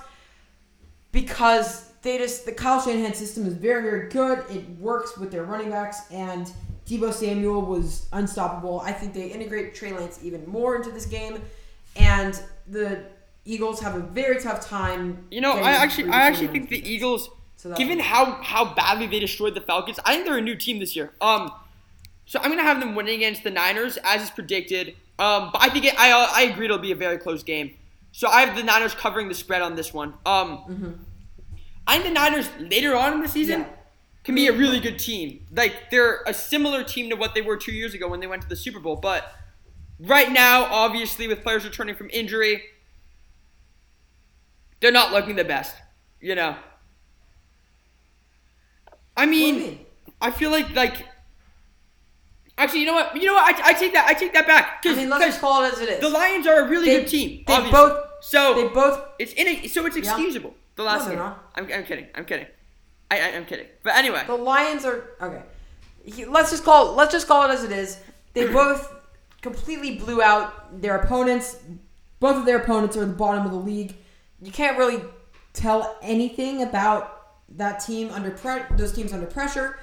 because 1.12 1.90
they 2.02 2.18
just 2.18 2.46
the 2.46 2.52
Kyle 2.52 2.80
Shanahan 2.80 3.14
system 3.14 3.46
is 3.46 3.54
very 3.54 3.82
very 3.82 4.08
good. 4.08 4.44
It 4.50 4.68
works 4.78 5.16
with 5.18 5.30
their 5.30 5.44
running 5.44 5.70
backs 5.70 6.00
and 6.10 6.50
Deebo 6.86 7.12
Samuel 7.12 7.62
was 7.62 8.08
unstoppable. 8.12 8.80
I 8.80 8.92
think 8.92 9.14
they 9.14 9.26
integrate 9.28 9.74
Trey 9.74 9.92
Lance 9.92 10.18
even 10.22 10.48
more 10.48 10.74
into 10.76 10.90
this 10.90 11.06
game, 11.06 11.40
and 11.94 12.40
the 12.66 13.04
Eagles 13.44 13.80
have 13.80 13.94
a 13.94 14.00
very 14.00 14.40
tough 14.40 14.66
time. 14.66 15.26
you 15.30 15.40
know, 15.40 15.52
I 15.52 15.70
actually 15.72 16.10
I 16.10 16.22
actually 16.22 16.48
think 16.48 16.68
the. 16.68 16.88
Eagles 16.88 17.28
So 17.56 17.74
given 17.74 17.98
what- 17.98 18.06
how 18.06 18.42
how 18.42 18.74
badly 18.74 19.06
they 19.06 19.20
destroyed 19.20 19.54
the 19.54 19.60
Falcons, 19.60 20.00
I 20.04 20.14
think 20.14 20.26
they're 20.26 20.38
a 20.38 20.42
new 20.42 20.56
team 20.56 20.78
this 20.80 20.96
year. 20.96 21.12
Um, 21.20 21.52
so 22.26 22.40
I'm 22.42 22.50
gonna 22.50 22.62
have 22.62 22.80
them 22.80 22.94
winning 22.94 23.16
against 23.16 23.44
the 23.44 23.50
Niners 23.50 23.96
as 24.02 24.22
is 24.22 24.30
predicted. 24.30 24.96
Um, 25.20 25.50
but 25.52 25.62
I 25.62 25.68
think 25.68 25.84
it, 25.84 25.94
I 25.98 26.10
I 26.12 26.42
agree 26.42 26.64
it'll 26.64 26.78
be 26.78 26.92
a 26.92 26.96
very 26.96 27.18
close 27.18 27.42
game. 27.42 27.76
So 28.12 28.28
I 28.28 28.40
have 28.44 28.56
the 28.56 28.62
Niners 28.62 28.94
covering 28.94 29.28
the 29.28 29.34
spread 29.34 29.62
on 29.62 29.76
this 29.76 29.92
one. 29.94 30.14
Um, 30.26 31.04
I 31.86 31.94
think 31.94 32.04
the 32.06 32.10
Niners 32.12 32.48
later 32.58 32.96
on 32.96 33.12
in 33.12 33.20
the 33.20 33.28
season 33.28 33.60
Yeah. 33.60 33.66
can 34.24 34.34
be 34.34 34.48
a 34.48 34.52
really 34.52 34.80
good 34.80 34.98
team. 34.98 35.46
Like 35.52 35.90
they're 35.90 36.22
a 36.26 36.34
similar 36.34 36.82
team 36.82 37.10
to 37.10 37.16
what 37.16 37.34
they 37.34 37.42
were 37.42 37.56
two 37.56 37.72
years 37.72 37.94
ago 37.94 38.08
when 38.08 38.20
they 38.20 38.26
went 38.26 38.42
to 38.42 38.48
the 38.48 38.56
Super 38.56 38.80
Bowl. 38.80 38.96
But 38.96 39.30
right 40.00 40.32
now, 40.32 40.64
obviously, 40.64 41.28
with 41.28 41.42
players 41.42 41.64
returning 41.64 41.94
from 41.94 42.08
injury, 42.12 42.62
they're 44.80 44.90
not 44.92 45.12
looking 45.12 45.36
the 45.36 45.44
best. 45.44 45.76
You 46.20 46.34
know. 46.34 46.56
I 49.16 49.26
What 49.26 49.32
do 49.32 49.36
you 49.36 49.52
mean, 49.52 49.60
mean? 49.62 49.86
I 50.20 50.30
feel 50.30 50.50
like 50.50 50.74
like. 50.74 51.06
Actually, 52.60 52.80
you 52.80 52.86
know 52.86 52.94
what? 52.94 53.16
You 53.16 53.26
know 53.26 53.34
what? 53.34 53.54
I, 53.54 53.70
I 53.70 53.72
take 53.72 53.92
that. 53.94 54.06
I 54.06 54.14
take 54.14 54.32
that 54.34 54.46
back. 54.46 54.82
I 54.84 54.94
mean, 54.94 55.08
let's 55.08 55.24
just 55.24 55.40
call 55.40 55.64
it 55.64 55.72
as 55.72 55.80
it 55.80 55.88
is. 55.88 56.00
the 56.00 56.08
Lions 56.08 56.46
are 56.46 56.60
a 56.66 56.68
really 56.68 56.86
They- 56.86 57.00
good 57.00 57.08
team. 57.08 57.44
they 57.46 57.52
obviously. 57.54 57.72
both- 57.78 58.04
So 58.22 58.54
they 58.54 58.68
both 58.68 59.00
it's 59.18 59.32
in 59.32 59.48
a, 59.48 59.66
so 59.68 59.86
it's 59.86 59.96
excusable. 59.96 60.54
The 60.76 60.82
last 60.82 61.00
No, 61.00 61.04
they're 61.06 61.14
game. 61.16 61.18
not. 61.24 61.50
I'm, 61.56 61.64
I'm 61.72 61.84
kidding. 61.84 62.06
I'm 62.14 62.24
kidding. 62.24 62.46
I, 63.10 63.20
I 63.20 63.28
I'm 63.36 63.46
kidding. 63.46 63.66
But 63.82 63.96
anyway, 63.96 64.22
The 64.26 64.34
Lions 64.36 64.84
are 64.84 65.04
okay. 65.22 65.42
He- 66.04 66.24
Let's 66.26 66.50
just 66.50 66.64
call 66.64 66.94
let's 66.94 67.12
just 67.12 67.26
call 67.26 67.48
it 67.48 67.52
as 67.52 67.64
it 67.64 67.72
is. 67.72 67.98
They 68.34 68.46
both 68.60 68.92
completely 69.42 69.96
blew 69.96 70.20
out. 70.22 70.80
their 70.82 70.96
opponents, 70.96 71.56
both 72.20 72.36
of 72.36 72.44
their 72.44 72.58
opponents 72.58 72.96
are 72.96 73.02
at 73.02 73.08
the 73.08 73.14
bottom 73.14 73.44
of 73.46 73.52
the 73.52 73.58
league. 73.58 73.94
You 74.42 74.52
can't 74.52 74.76
really 74.78 75.02
Tell 75.52 75.96
anything 76.00 76.62
about 76.62 77.26
that 77.56 77.80
team 77.80 78.08
under 78.12 78.30
pre- 78.30 78.62
those 78.76 78.92
teams 78.92 79.12
under 79.12 79.26
pressure, 79.26 79.78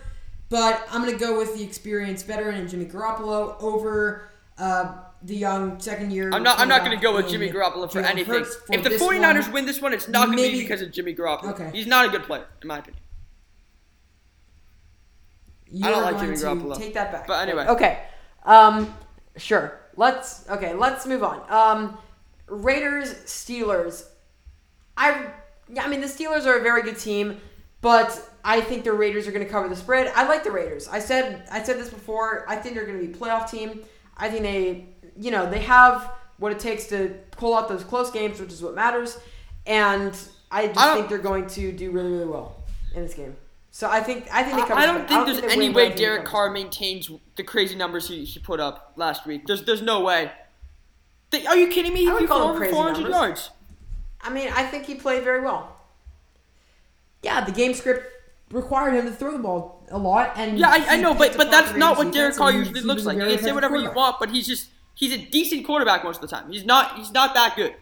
but 0.49 0.88
I'm 0.91 1.03
gonna 1.05 1.17
go 1.17 1.38
with 1.38 1.55
the 1.57 1.63
experienced 1.63 2.25
veteran 2.25 2.55
and 2.55 2.69
Jimmy 2.69 2.86
Garoppolo 2.86 3.62
over 3.62 4.29
uh, 4.57 4.95
the 5.23 5.36
young 5.36 5.79
second 5.79 6.12
year. 6.12 6.29
I'm 6.33 6.43
not 6.43 6.60
I'm 6.60 6.67
not 6.67 6.83
going 6.86 6.95
to 6.97 7.01
go 7.01 7.15
with 7.15 7.27
Jimmy 7.29 7.49
Garoppolo 7.49 7.91
for 7.91 8.01
Jalen 8.01 8.05
anything. 8.10 8.43
For 8.45 8.73
If 8.73 8.83
the 8.83 8.89
this 8.89 9.01
49ers 9.01 9.43
one. 9.43 9.51
win 9.53 9.65
this 9.65 9.81
one, 9.81 9.93
it's 9.93 10.07
not 10.07 10.27
going 10.27 10.38
to 10.38 10.43
be 10.43 10.62
because 10.62 10.81
of 10.81 10.91
Jimmy 10.91 11.13
Garoppolo. 11.15 11.51
Okay. 11.53 11.69
He's 11.73 11.88
not 11.88 12.05
a 12.05 12.10
good 12.10 12.23
player, 12.23 12.45
in 12.62 12.67
my 12.67 12.79
opinion. 12.79 13.01
you 15.71 15.86
I 15.86 15.89
don't 15.91 16.03
like 16.03 16.15
going 16.15 16.25
Jimmy 16.36 16.38
to 16.38 16.43
Garoppolo. 16.45 16.77
take 16.77 16.93
that 16.93 17.12
back. 17.12 17.27
But 17.27 17.47
anyway. 17.47 17.65
Okay. 17.67 18.03
Um 18.45 18.93
sure. 19.36 19.79
Let's 19.95 20.47
okay, 20.49 20.73
let's 20.73 21.05
move 21.05 21.23
on. 21.23 21.41
Um 21.49 21.97
Raiders 22.47 23.13
Steelers. 23.25 24.05
I 24.95 25.27
yeah, 25.69 25.83
I 25.83 25.88
mean 25.88 26.01
the 26.01 26.07
Steelers 26.07 26.45
are 26.45 26.57
a 26.60 26.63
very 26.63 26.81
good 26.83 26.97
team, 26.97 27.41
but 27.81 28.29
I 28.43 28.61
think 28.61 28.83
the 28.83 28.93
Raiders 28.93 29.27
are 29.27 29.31
going 29.31 29.45
to 29.45 29.51
cover 29.51 29.67
the 29.67 29.75
spread. 29.75 30.11
I 30.15 30.27
like 30.27 30.43
the 30.43 30.51
Raiders. 30.51 30.87
I 30.87 30.99
said 30.99 31.47
I 31.51 31.63
said 31.63 31.77
this 31.77 31.89
before. 31.89 32.45
I 32.47 32.55
think 32.55 32.75
they're 32.75 32.85
going 32.85 32.99
to 32.99 33.05
be 33.07 33.13
a 33.13 33.17
playoff 33.17 33.49
team. 33.49 33.81
I 34.15 34.29
think 34.29 34.43
they, 34.43 34.85
you 35.19 35.31
know, 35.31 35.49
they 35.49 35.59
have 35.59 36.11
what 36.37 36.51
it 36.51 36.59
takes 36.59 36.87
to 36.87 37.15
pull 37.31 37.55
out 37.55 37.67
those 37.67 37.83
close 37.83 38.11
games, 38.11 38.39
which 38.39 38.51
is 38.51 38.61
what 38.61 38.75
matters. 38.75 39.19
And 39.65 40.17
I 40.51 40.67
just 40.67 40.79
I 40.79 40.95
think 40.95 41.09
they're 41.09 41.17
going 41.17 41.47
to 41.47 41.71
do 41.71 41.91
really, 41.91 42.11
really 42.11 42.25
well 42.25 42.63
in 42.95 43.03
this 43.03 43.13
game. 43.13 43.35
So 43.71 43.89
I 43.89 44.01
think 44.01 44.27
I 44.31 44.43
think 44.43 44.55
they 44.55 44.61
cover. 44.63 44.79
I 44.79 44.85
don't 44.85 45.07
think 45.07 45.25
there's 45.25 45.41
they 45.41 45.49
any 45.49 45.65
win, 45.65 45.73
but 45.73 45.79
I 45.79 45.83
way 45.83 45.87
think 45.89 45.99
Derek 45.99 46.25
Carr 46.25 46.49
maintains 46.49 47.11
the 47.35 47.43
crazy 47.43 47.75
numbers 47.75 48.07
he, 48.07 48.23
he 48.25 48.39
put 48.39 48.59
up 48.59 48.93
last 48.95 49.27
week. 49.27 49.45
There's 49.45 49.63
there's 49.65 49.81
no 49.81 50.01
way. 50.01 50.31
They- 51.29 51.45
are 51.45 51.57
you 51.57 51.67
kidding 51.67 51.93
me? 51.93 52.01
He 52.01 52.09
I 52.09 52.13
would 52.13 52.19
threw 52.19 52.27
call 52.27 52.47
them 52.47 52.57
crazy 52.57 52.73
400 52.73 53.01
numbers. 53.01 53.11
yards. 53.13 53.49
I 54.21 54.29
mean, 54.31 54.49
I 54.51 54.63
think 54.63 54.85
he 54.85 54.95
played 54.95 55.23
very 55.23 55.41
well. 55.41 55.76
Yeah, 57.23 57.43
the 57.43 57.51
game 57.51 57.73
script 57.73 58.06
required 58.51 58.93
him 58.93 59.06
to 59.06 59.12
throw 59.12 59.32
the 59.32 59.39
ball 59.39 59.86
a 59.89 59.97
lot, 59.97 60.34
and 60.36 60.58
Yeah, 60.60 60.69
I, 60.69 60.86
I 60.95 60.97
know, 60.97 61.13
but 61.13 61.36
but 61.38 61.51
that's 61.51 61.75
not 61.75 61.97
what 61.97 62.13
Derek 62.13 62.36
Carr 62.36 62.51
usually 62.51 62.82
looks 62.82 63.06
like. 63.06 63.17
You 63.17 63.25
can 63.25 63.39
say 63.39 63.51
whatever 63.51 63.75
you 63.77 63.91
want, 63.91 64.17
but 64.19 64.30
he's 64.30 64.47
just 64.47 64.69
he's 64.95 65.13
a 65.13 65.17
decent 65.17 65.65
quarterback 65.65 66.03
most 66.03 66.21
of 66.23 66.30
the 66.30 66.36
time. 66.36 66.51
He's 66.51 66.65
not 66.65 66.95
he's 66.97 67.12
not 67.12 67.34
that 67.34 67.56
good. 67.56 67.75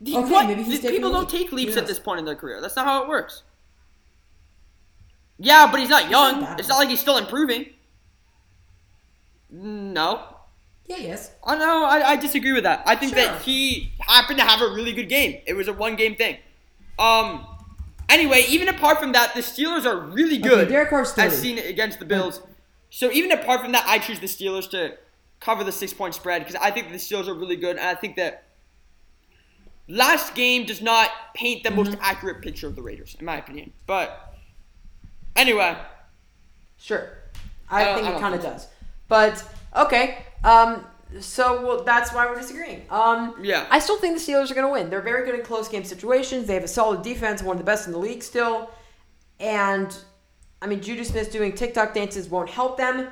The- 0.00 0.16
Okay, 0.16 0.30
what? 0.30 0.46
maybe 0.46 0.62
he's 0.62 0.80
people 0.80 1.12
don't 1.12 1.28
take 1.28 1.52
leaps 1.52 1.76
at 1.76 1.86
this 1.86 1.98
point 1.98 2.18
in 2.18 2.24
their 2.24 2.34
career. 2.34 2.60
That's 2.60 2.76
not 2.76 2.86
how 2.86 3.02
it 3.02 3.08
works. 3.08 3.42
Yeah, 5.38 5.68
but 5.70 5.80
he's 5.80 5.88
not 5.90 6.10
young. 6.10 6.40
bad. 6.42 6.58
it's 6.58 6.68
not 6.68 6.78
like 6.78 6.88
he's 6.88 7.00
still 7.00 7.16
improving. 7.16 7.66
No, 9.52 10.22
Yeah, 10.86 10.96
yes. 10.98 11.32
I 11.44 11.56
know. 11.56 11.84
I, 11.84 12.10
I 12.10 12.16
disagree 12.16 12.52
with 12.52 12.62
that. 12.64 12.82
I 12.86 12.94
think 12.94 13.14
Sure. 13.14 13.24
that 13.24 13.42
he 13.42 13.92
happened 14.00 14.38
to 14.38 14.44
have 14.44 14.60
a 14.60 14.72
really 14.72 14.92
good 14.92 15.08
game. 15.08 15.40
It 15.46 15.54
was 15.54 15.66
a 15.66 15.72
one 15.72 15.96
game 15.96 16.14
thing. 16.14 16.36
Um. 17.00 17.46
Anyway, 18.08 18.44
even 18.48 18.68
apart 18.68 18.98
from 18.98 19.12
that, 19.12 19.34
the 19.34 19.40
Steelers 19.40 19.86
are 19.86 19.96
really 19.96 20.36
good. 20.38 20.68
Derek 20.68 20.90
Carr's 20.90 21.10
as 21.16 21.32
30. 21.32 21.36
seen 21.36 21.58
it 21.58 21.66
against 21.70 22.00
the 22.00 22.04
Bills. 22.04 22.42
So 22.90 23.10
even 23.12 23.30
apart 23.30 23.60
from 23.60 23.70
that, 23.72 23.84
I 23.86 23.98
choose 23.98 24.18
the 24.18 24.26
Steelers 24.26 24.68
to 24.70 24.96
cover 25.38 25.62
the 25.62 25.70
six 25.70 25.92
point 25.92 26.14
spread 26.14 26.40
because 26.42 26.56
I 26.56 26.72
think 26.72 26.88
the 26.90 26.96
Steelers 26.96 27.28
are 27.28 27.34
really 27.34 27.54
good, 27.56 27.76
and 27.76 27.86
I 27.86 27.94
think 27.94 28.16
that 28.16 28.42
last 29.88 30.34
game 30.34 30.66
does 30.66 30.82
not 30.82 31.10
paint 31.34 31.62
the 31.62 31.70
most 31.70 31.96
accurate 32.00 32.42
picture 32.42 32.66
of 32.66 32.74
the 32.76 32.82
Raiders, 32.82 33.16
in 33.18 33.24
my 33.26 33.36
opinion. 33.38 33.72
But 33.86 34.34
anyway, 35.36 35.76
Sure, 36.78 37.16
I, 37.70 37.84
don't- 37.84 37.94
think 37.96 38.08
I 38.08 38.16
it 38.16 38.20
kind 38.20 38.34
of 38.34 38.42
does. 38.42 38.66
But 39.06 39.44
okay, 39.76 40.24
um, 40.44 40.84
so 41.18 41.66
well, 41.66 41.82
that's 41.82 42.12
why 42.12 42.26
we're 42.26 42.38
disagreeing. 42.38 42.84
Um, 42.90 43.34
Yeah. 43.42 43.66
I 43.70 43.78
still 43.80 43.98
think 43.98 44.16
the 44.16 44.32
Steelers 44.32 44.50
are 44.50 44.54
going 44.54 44.66
to 44.66 44.72
win. 44.72 44.90
They're 44.90 45.00
very 45.00 45.24
good 45.26 45.34
in 45.34 45.44
close 45.44 45.68
game 45.68 45.84
situations. 45.84 46.46
They 46.46 46.54
have 46.54 46.64
a 46.64 46.68
solid 46.68 47.02
defense, 47.02 47.42
one 47.42 47.56
of 47.56 47.58
the 47.58 47.64
best 47.64 47.86
in 47.86 47.92
the 47.92 47.98
league 47.98 48.22
still. 48.22 48.70
And 49.40 49.96
I 50.62 50.66
mean, 50.66 50.80
Juju 50.80 51.04
Smith 51.04 51.32
doing 51.32 51.52
TikTok 51.52 51.94
dances 51.94 52.28
won't 52.28 52.50
help 52.50 52.76
them, 52.76 53.08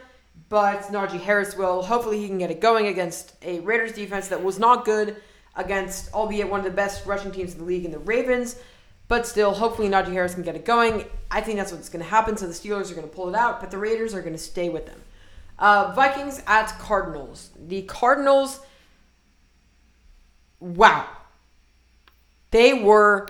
but 0.48 0.82
Najee 0.82 1.20
Harris 1.20 1.56
will. 1.56 1.82
Hopefully, 1.82 2.18
he 2.20 2.28
can 2.28 2.38
get 2.38 2.50
it 2.50 2.60
going 2.60 2.86
against 2.86 3.34
a 3.42 3.60
Raiders 3.60 3.92
defense 3.92 4.28
that 4.28 4.42
was 4.42 4.58
not 4.58 4.84
good 4.84 5.16
against, 5.56 6.12
albeit 6.12 6.48
one 6.48 6.60
of 6.60 6.64
the 6.64 6.70
best 6.70 7.06
rushing 7.06 7.32
teams 7.32 7.52
in 7.54 7.58
the 7.58 7.64
league 7.64 7.84
in 7.84 7.90
the 7.90 7.98
Ravens. 7.98 8.56
But 9.08 9.26
still, 9.26 9.54
hopefully 9.54 9.88
Najee 9.88 10.12
Harris 10.12 10.34
can 10.34 10.42
get 10.42 10.54
it 10.54 10.66
going. 10.66 11.06
I 11.30 11.40
think 11.40 11.58
that's 11.58 11.72
what's 11.72 11.88
going 11.88 12.04
to 12.04 12.10
happen. 12.10 12.36
So 12.36 12.46
the 12.46 12.52
Steelers 12.52 12.90
are 12.90 12.94
going 12.94 13.08
to 13.08 13.14
pull 13.14 13.30
it 13.30 13.34
out, 13.34 13.58
but 13.58 13.70
the 13.70 13.78
Raiders 13.78 14.14
are 14.14 14.20
going 14.20 14.34
to 14.34 14.38
stay 14.38 14.68
with 14.68 14.84
them. 14.84 15.00
Uh, 15.58 15.92
Vikings 15.94 16.42
at 16.46 16.68
Cardinals. 16.78 17.50
The 17.58 17.82
Cardinals, 17.82 18.60
wow. 20.60 21.06
They 22.50 22.74
were 22.74 23.28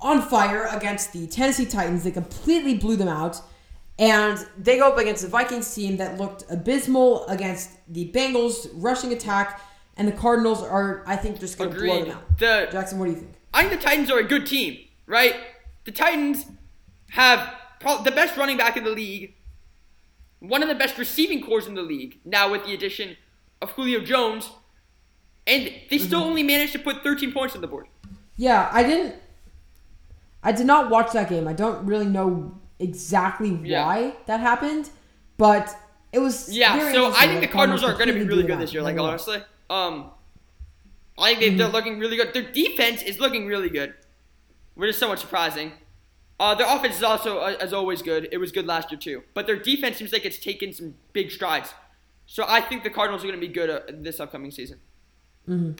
On 0.00 0.20
fire 0.20 0.68
against 0.70 1.14
the 1.14 1.26
Tennessee 1.26 1.64
Titans. 1.64 2.04
They 2.04 2.10
completely 2.10 2.74
blew 2.76 2.94
them 2.96 3.08
out. 3.08 3.40
And 3.98 4.44
they 4.58 4.76
go 4.76 4.88
up 4.88 4.98
against 4.98 5.22
the 5.22 5.28
Vikings 5.28 5.72
team 5.74 5.96
that 5.96 6.18
looked 6.18 6.44
abysmal 6.50 7.26
against 7.26 7.70
the 7.88 8.10
Bengals 8.12 8.68
rushing 8.74 9.12
attack, 9.12 9.60
and 9.96 10.06
the 10.06 10.12
Cardinals 10.12 10.62
are, 10.62 11.04
I 11.06 11.16
think, 11.16 11.38
just 11.40 11.56
going 11.56 11.70
to 11.70 11.76
blow 11.76 12.04
them 12.04 12.16
out. 12.16 12.38
The 12.38 12.68
Jackson, 12.70 12.98
what 12.98 13.06
do 13.06 13.12
you 13.12 13.18
think? 13.18 13.34
I 13.54 13.64
think 13.64 13.80
the 13.80 13.86
Titans 13.88 14.10
are 14.10 14.18
a 14.18 14.24
good 14.24 14.46
team, 14.46 14.78
right? 15.06 15.36
The 15.84 15.92
Titans 15.92 16.44
have 17.10 17.54
the 18.04 18.10
best 18.10 18.36
running 18.36 18.56
back 18.56 18.76
in 18.76 18.84
the 18.84 18.90
league, 18.90 19.32
one 20.48 20.62
of 20.62 20.68
the 20.68 20.74
best 20.74 20.98
receiving 20.98 21.42
corps 21.42 21.66
in 21.66 21.74
the 21.74 21.82
league, 21.82 22.18
now 22.24 22.50
with 22.50 22.64
the 22.66 22.74
addition 22.74 23.16
of 23.62 23.70
Julio 23.72 24.00
Jones, 24.00 24.50
and 25.46 25.70
they 25.90 25.98
still 25.98 26.20
Mm-hmm. 26.20 26.28
only 26.30 26.42
managed 26.42 26.72
to 26.72 26.78
put 26.78 27.02
13 27.02 27.32
points 27.32 27.54
on 27.54 27.60
the 27.60 27.66
board. 27.66 27.86
Yeah, 28.36 28.68
I 28.72 28.82
didn't. 28.82 29.14
I 30.42 30.52
did 30.52 30.66
not 30.66 30.90
watch 30.90 31.12
that 31.12 31.28
game. 31.28 31.46
I 31.48 31.52
don't 31.52 31.86
really 31.86 32.06
know 32.06 32.58
exactly 32.78 33.58
Yeah. 33.62 33.84
why 33.86 34.14
that 34.26 34.40
happened, 34.40 34.90
but 35.38 35.74
it 36.12 36.18
was. 36.18 36.54
Yeah, 36.54 36.92
so 36.92 37.12
I 37.14 37.26
think 37.26 37.40
the 37.40 37.46
Cardinals 37.46 37.82
are 37.82 37.92
going 37.94 38.08
to 38.08 38.12
be 38.14 38.24
really 38.24 38.42
good 38.42 38.52
them 38.52 38.60
this 38.60 38.72
year, 38.72 38.82
like 38.82 38.98
honestly. 38.98 39.42
Um, 39.70 40.10
I 41.18 41.34
think 41.34 41.40
they, 41.40 41.50
they're 41.58 41.68
looking 41.68 41.98
really 41.98 42.16
good. 42.16 42.34
Their 42.34 42.50
defense 42.52 43.02
is 43.02 43.18
looking 43.20 43.46
really 43.46 43.70
good, 43.70 43.94
which 44.74 44.90
is 44.90 44.98
somewhat 44.98 45.18
surprising. 45.20 45.72
Uh, 46.40 46.54
their 46.54 46.66
offense 46.66 46.96
is 46.96 47.02
also, 47.02 47.38
uh, 47.38 47.56
as 47.60 47.72
always, 47.72 48.02
good. 48.02 48.28
It 48.32 48.38
was 48.38 48.50
good 48.52 48.66
last 48.66 48.90
year 48.90 48.98
too, 48.98 49.22
but 49.34 49.46
their 49.46 49.56
defense 49.56 49.96
seems 49.98 50.12
like 50.12 50.24
it's 50.24 50.38
taken 50.38 50.72
some 50.72 50.94
big 51.12 51.30
strides. 51.30 51.72
So 52.26 52.44
I 52.48 52.60
think 52.60 52.82
the 52.82 52.90
Cardinals 52.90 53.22
are 53.22 53.28
going 53.28 53.40
to 53.40 53.46
be 53.46 53.52
good 53.52 53.70
uh, 53.70 53.80
this 53.88 54.18
upcoming 54.18 54.50
season. 54.50 54.78
Hmm. 55.46 55.72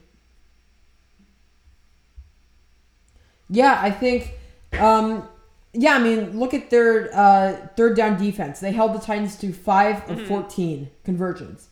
Yeah, 3.50 3.78
I 3.80 3.90
think. 3.90 4.32
Um, 4.78 5.28
yeah, 5.72 5.94
I 5.96 5.98
mean, 5.98 6.38
look 6.38 6.54
at 6.54 6.70
their 6.70 7.10
uh, 7.14 7.68
third 7.76 7.96
down 7.96 8.16
defense. 8.22 8.60
They 8.60 8.72
held 8.72 8.94
the 8.94 8.98
Titans 9.00 9.36
to 9.38 9.52
5 9.52 9.96
Mm-hmm. 9.96 10.20
of 10.20 10.26
14 10.26 10.90
conversions. 11.04 11.68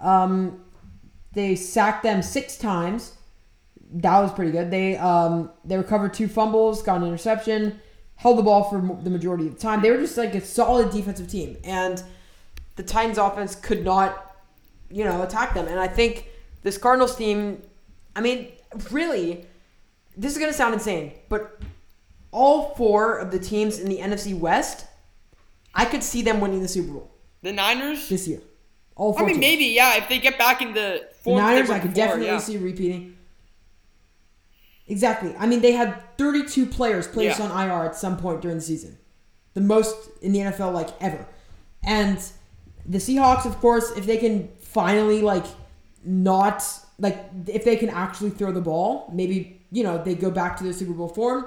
Um, 0.00 0.64
they 1.32 1.56
sacked 1.56 2.02
them 2.04 2.22
six 2.22 2.56
times. 2.56 3.14
That 3.92 4.20
was 4.20 4.32
pretty 4.32 4.50
good. 4.52 4.70
They 4.70 4.96
um, 4.96 5.50
they 5.64 5.76
recovered 5.76 6.14
two 6.14 6.28
fumbles, 6.28 6.82
got 6.82 7.00
an 7.00 7.06
interception, 7.06 7.80
held 8.16 8.38
the 8.38 8.42
ball 8.42 8.64
for 8.64 8.80
the 9.02 9.10
majority 9.10 9.46
of 9.46 9.54
the 9.54 9.60
time. 9.60 9.82
They 9.82 9.90
were 9.90 9.98
just 9.98 10.16
like 10.16 10.34
a 10.34 10.40
solid 10.40 10.90
defensive 10.90 11.28
team, 11.28 11.56
and 11.64 12.02
the 12.76 12.82
Titans' 12.82 13.18
offense 13.18 13.54
could 13.54 13.84
not, 13.84 14.36
you 14.90 15.04
know, 15.04 15.22
attack 15.22 15.54
them. 15.54 15.66
And 15.68 15.78
I 15.78 15.88
think 15.88 16.28
this 16.62 16.78
Cardinals 16.78 17.16
team, 17.16 17.62
I 18.16 18.20
mean, 18.20 18.48
really, 18.90 19.46
this 20.16 20.32
is 20.32 20.38
going 20.38 20.50
to 20.50 20.56
sound 20.56 20.74
insane, 20.74 21.12
but 21.28 21.60
all 22.30 22.74
four 22.74 23.18
of 23.18 23.30
the 23.30 23.38
teams 23.38 23.78
in 23.78 23.88
the 23.88 23.98
NFC 23.98 24.36
West, 24.36 24.86
I 25.74 25.84
could 25.84 26.02
see 26.02 26.22
them 26.22 26.40
winning 26.40 26.62
the 26.62 26.68
Super 26.68 26.92
Bowl 26.92 27.10
The 27.42 27.52
Niners. 27.52 28.08
this 28.08 28.26
year. 28.26 28.40
All 28.96 29.12
four 29.12 29.22
I 29.22 29.26
mean, 29.26 29.34
teams. 29.34 29.40
maybe 29.40 29.64
yeah. 29.66 29.96
If 29.96 30.08
they 30.08 30.18
get 30.18 30.38
back 30.38 30.62
in 30.62 30.72
the 30.72 31.06
The 31.24 31.34
Niners, 31.34 31.70
I 31.70 31.78
could 31.80 31.90
before, 31.94 32.06
definitely 32.06 32.26
yeah. 32.26 32.38
see 32.38 32.56
repeating. 32.58 33.16
Exactly. 34.86 35.34
I 35.38 35.46
mean, 35.46 35.60
they 35.62 35.72
had 35.72 36.02
32 36.18 36.66
players 36.66 37.08
placed 37.08 37.38
Yeah. 37.38 37.46
on 37.46 37.68
IR 37.68 37.84
at 37.86 37.96
some 37.96 38.16
point 38.16 38.42
during 38.42 38.58
the 38.58 38.62
season, 38.62 38.98
the 39.54 39.60
most 39.60 39.96
in 40.20 40.32
the 40.32 40.40
NFL 40.40 40.72
like 40.72 40.90
ever. 41.00 41.26
And 41.82 42.18
the 42.86 42.98
Seahawks, 42.98 43.46
of 43.46 43.58
course, 43.60 43.90
if 43.96 44.04
they 44.06 44.16
can 44.18 44.48
finally 44.60 45.22
like 45.22 45.46
not 46.04 46.62
like 46.98 47.24
if 47.46 47.64
they 47.64 47.76
can 47.76 47.88
actually 47.88 48.30
throw 48.30 48.52
the 48.52 48.60
ball, 48.60 49.10
maybe 49.12 49.60
you 49.72 49.82
know 49.82 50.02
they 50.02 50.14
go 50.14 50.30
back 50.30 50.56
to 50.58 50.64
their 50.64 50.72
Super 50.72 50.92
Bowl 50.92 51.08
form. 51.08 51.46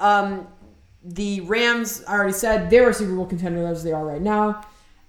Um, 0.00 0.48
the 1.02 1.42
Rams, 1.42 2.02
I 2.08 2.14
already 2.14 2.32
said, 2.32 2.70
they're 2.70 2.88
a 2.88 2.94
Super 2.94 3.14
Bowl 3.14 3.26
contender 3.26 3.66
as 3.66 3.84
they 3.84 3.92
are 3.92 4.04
right 4.04 4.22
now. 4.22 4.64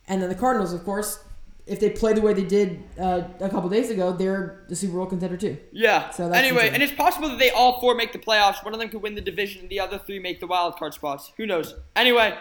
And 0.09 0.21
then 0.21 0.27
the 0.29 0.35
Cardinals, 0.35 0.73
of 0.73 0.83
course, 0.83 1.19
if 1.67 1.79
they 1.79 1.89
play 1.89 2.13
the 2.13 2.21
way 2.21 2.33
they 2.33 2.43
did 2.43 2.83
uh, 2.99 3.23
a 3.39 3.49
couple 3.49 3.67
days 3.69 3.89
ago, 3.89 4.11
they're 4.11 4.63
the 4.69 4.75
Super 4.75 4.93
Bowl 4.97 5.05
contender 5.07 5.35
too. 5.37 5.57
Yeah. 5.71 6.09
So 6.11 6.29
that's 6.29 6.37
anyway, 6.37 6.69
and 6.71 6.83
it's 6.83 6.93
possible 6.93 7.29
that 7.29 7.39
they 7.39 7.49
all 7.49 7.79
four 7.81 7.95
make 7.95 8.13
the 8.13 8.19
playoffs. 8.19 8.63
One 8.63 8.73
of 8.73 8.79
them 8.79 8.89
could 8.89 9.01
win 9.01 9.15
the 9.15 9.21
division, 9.21 9.61
and 9.61 9.69
the 9.69 9.79
other 9.79 9.97
three 9.97 10.19
make 10.19 10.39
the 10.39 10.47
wild 10.47 10.75
card 10.77 10.93
spots. 10.93 11.31
Who 11.37 11.45
knows? 11.45 11.73
Anyway, 11.95 12.37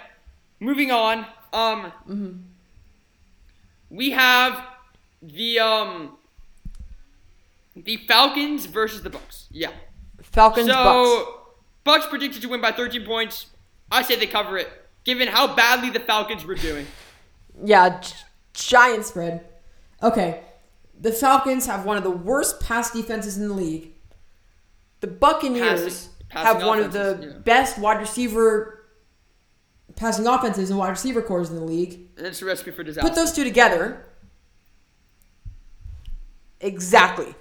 moving 0.60 0.90
on. 0.90 1.26
Um, 1.52 1.92
Mm-hmm. 2.08 2.32
we 3.90 4.10
have 4.10 4.60
the 5.22 5.58
um, 5.60 6.16
the 7.76 7.96
Falcons 8.08 8.66
versus 8.66 9.02
the 9.02 9.10
Bucks. 9.10 9.46
Yeah. 9.50 9.70
Falcons, 10.22 10.66
so 10.68 11.42
Bucks 11.84 12.06
predicted 12.06 12.42
to 12.42 12.48
win 12.48 12.60
by 12.60 12.72
13 12.72 13.04
points. 13.04 13.46
I 13.90 14.02
say 14.02 14.16
they 14.16 14.26
cover 14.26 14.56
it, 14.58 14.68
given 15.04 15.28
how 15.28 15.54
badly 15.54 15.90
the 15.90 16.00
Falcons 16.00 16.44
were 16.44 16.54
doing. 16.54 16.87
Yeah, 17.64 18.00
gi- 18.00 18.14
giant 18.54 19.04
Spread. 19.04 19.44
Okay. 20.02 20.40
The 20.98 21.12
Falcons 21.12 21.66
have 21.66 21.84
one 21.84 21.96
of 21.96 22.02
the 22.04 22.10
worst 22.10 22.60
pass 22.60 22.90
defenses 22.92 23.36
in 23.36 23.48
the 23.48 23.54
league. 23.54 23.92
The 25.00 25.08
Buccaneers 25.08 25.82
Passing- 25.82 26.10
passing 26.30 26.60
have 26.60 26.66
one 26.66 26.80
of 26.80 26.92
the 26.92 27.18
yeah. 27.20 27.38
Best 27.40 27.78
wide 27.78 28.00
receiver 28.00 28.86
passing 29.96 30.26
offenses 30.26 30.70
and 30.70 30.78
wide 30.78 30.88
receiver 30.90 31.20
corps 31.22 31.48
in 31.50 31.56
the 31.56 31.64
league. 31.64 32.08
And 32.16 32.26
it's 32.26 32.40
a 32.42 32.44
recipe 32.44 32.70
for 32.70 32.82
disaster. 32.82 33.06
put 33.08 33.14
those 33.14 33.32
two 33.32 33.44
together. 33.44 34.04
Exactly. 36.60 37.34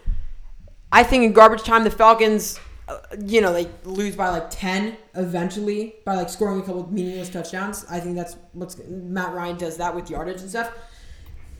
I 0.91 1.03
think 1.03 1.23
in 1.23 1.33
garbage 1.33 1.63
time 1.63 1.83
the 1.83 1.91
Falcons, 1.91 2.59
uh, 2.87 2.97
you 3.25 3.41
know, 3.41 3.53
they 3.53 3.67
Lose 3.85 4.15
by 4.15 4.29
like 4.29 4.49
10 4.49 4.97
eventually 5.15 5.95
by 6.05 6.15
like 6.15 6.29
scoring 6.29 6.59
a 6.59 6.63
couple 6.63 6.81
of 6.81 6.91
meaningless 6.91 7.29
touchdowns. 7.29 7.85
I 7.89 7.99
think 7.99 8.15
that's 8.15 8.35
what's 8.51 8.77
Matt 8.87 9.33
Ryan 9.33 9.57
does 9.57 9.77
that 9.77 9.95
with 9.95 10.09
yardage 10.09 10.41
and 10.41 10.49
stuff. 10.49 10.71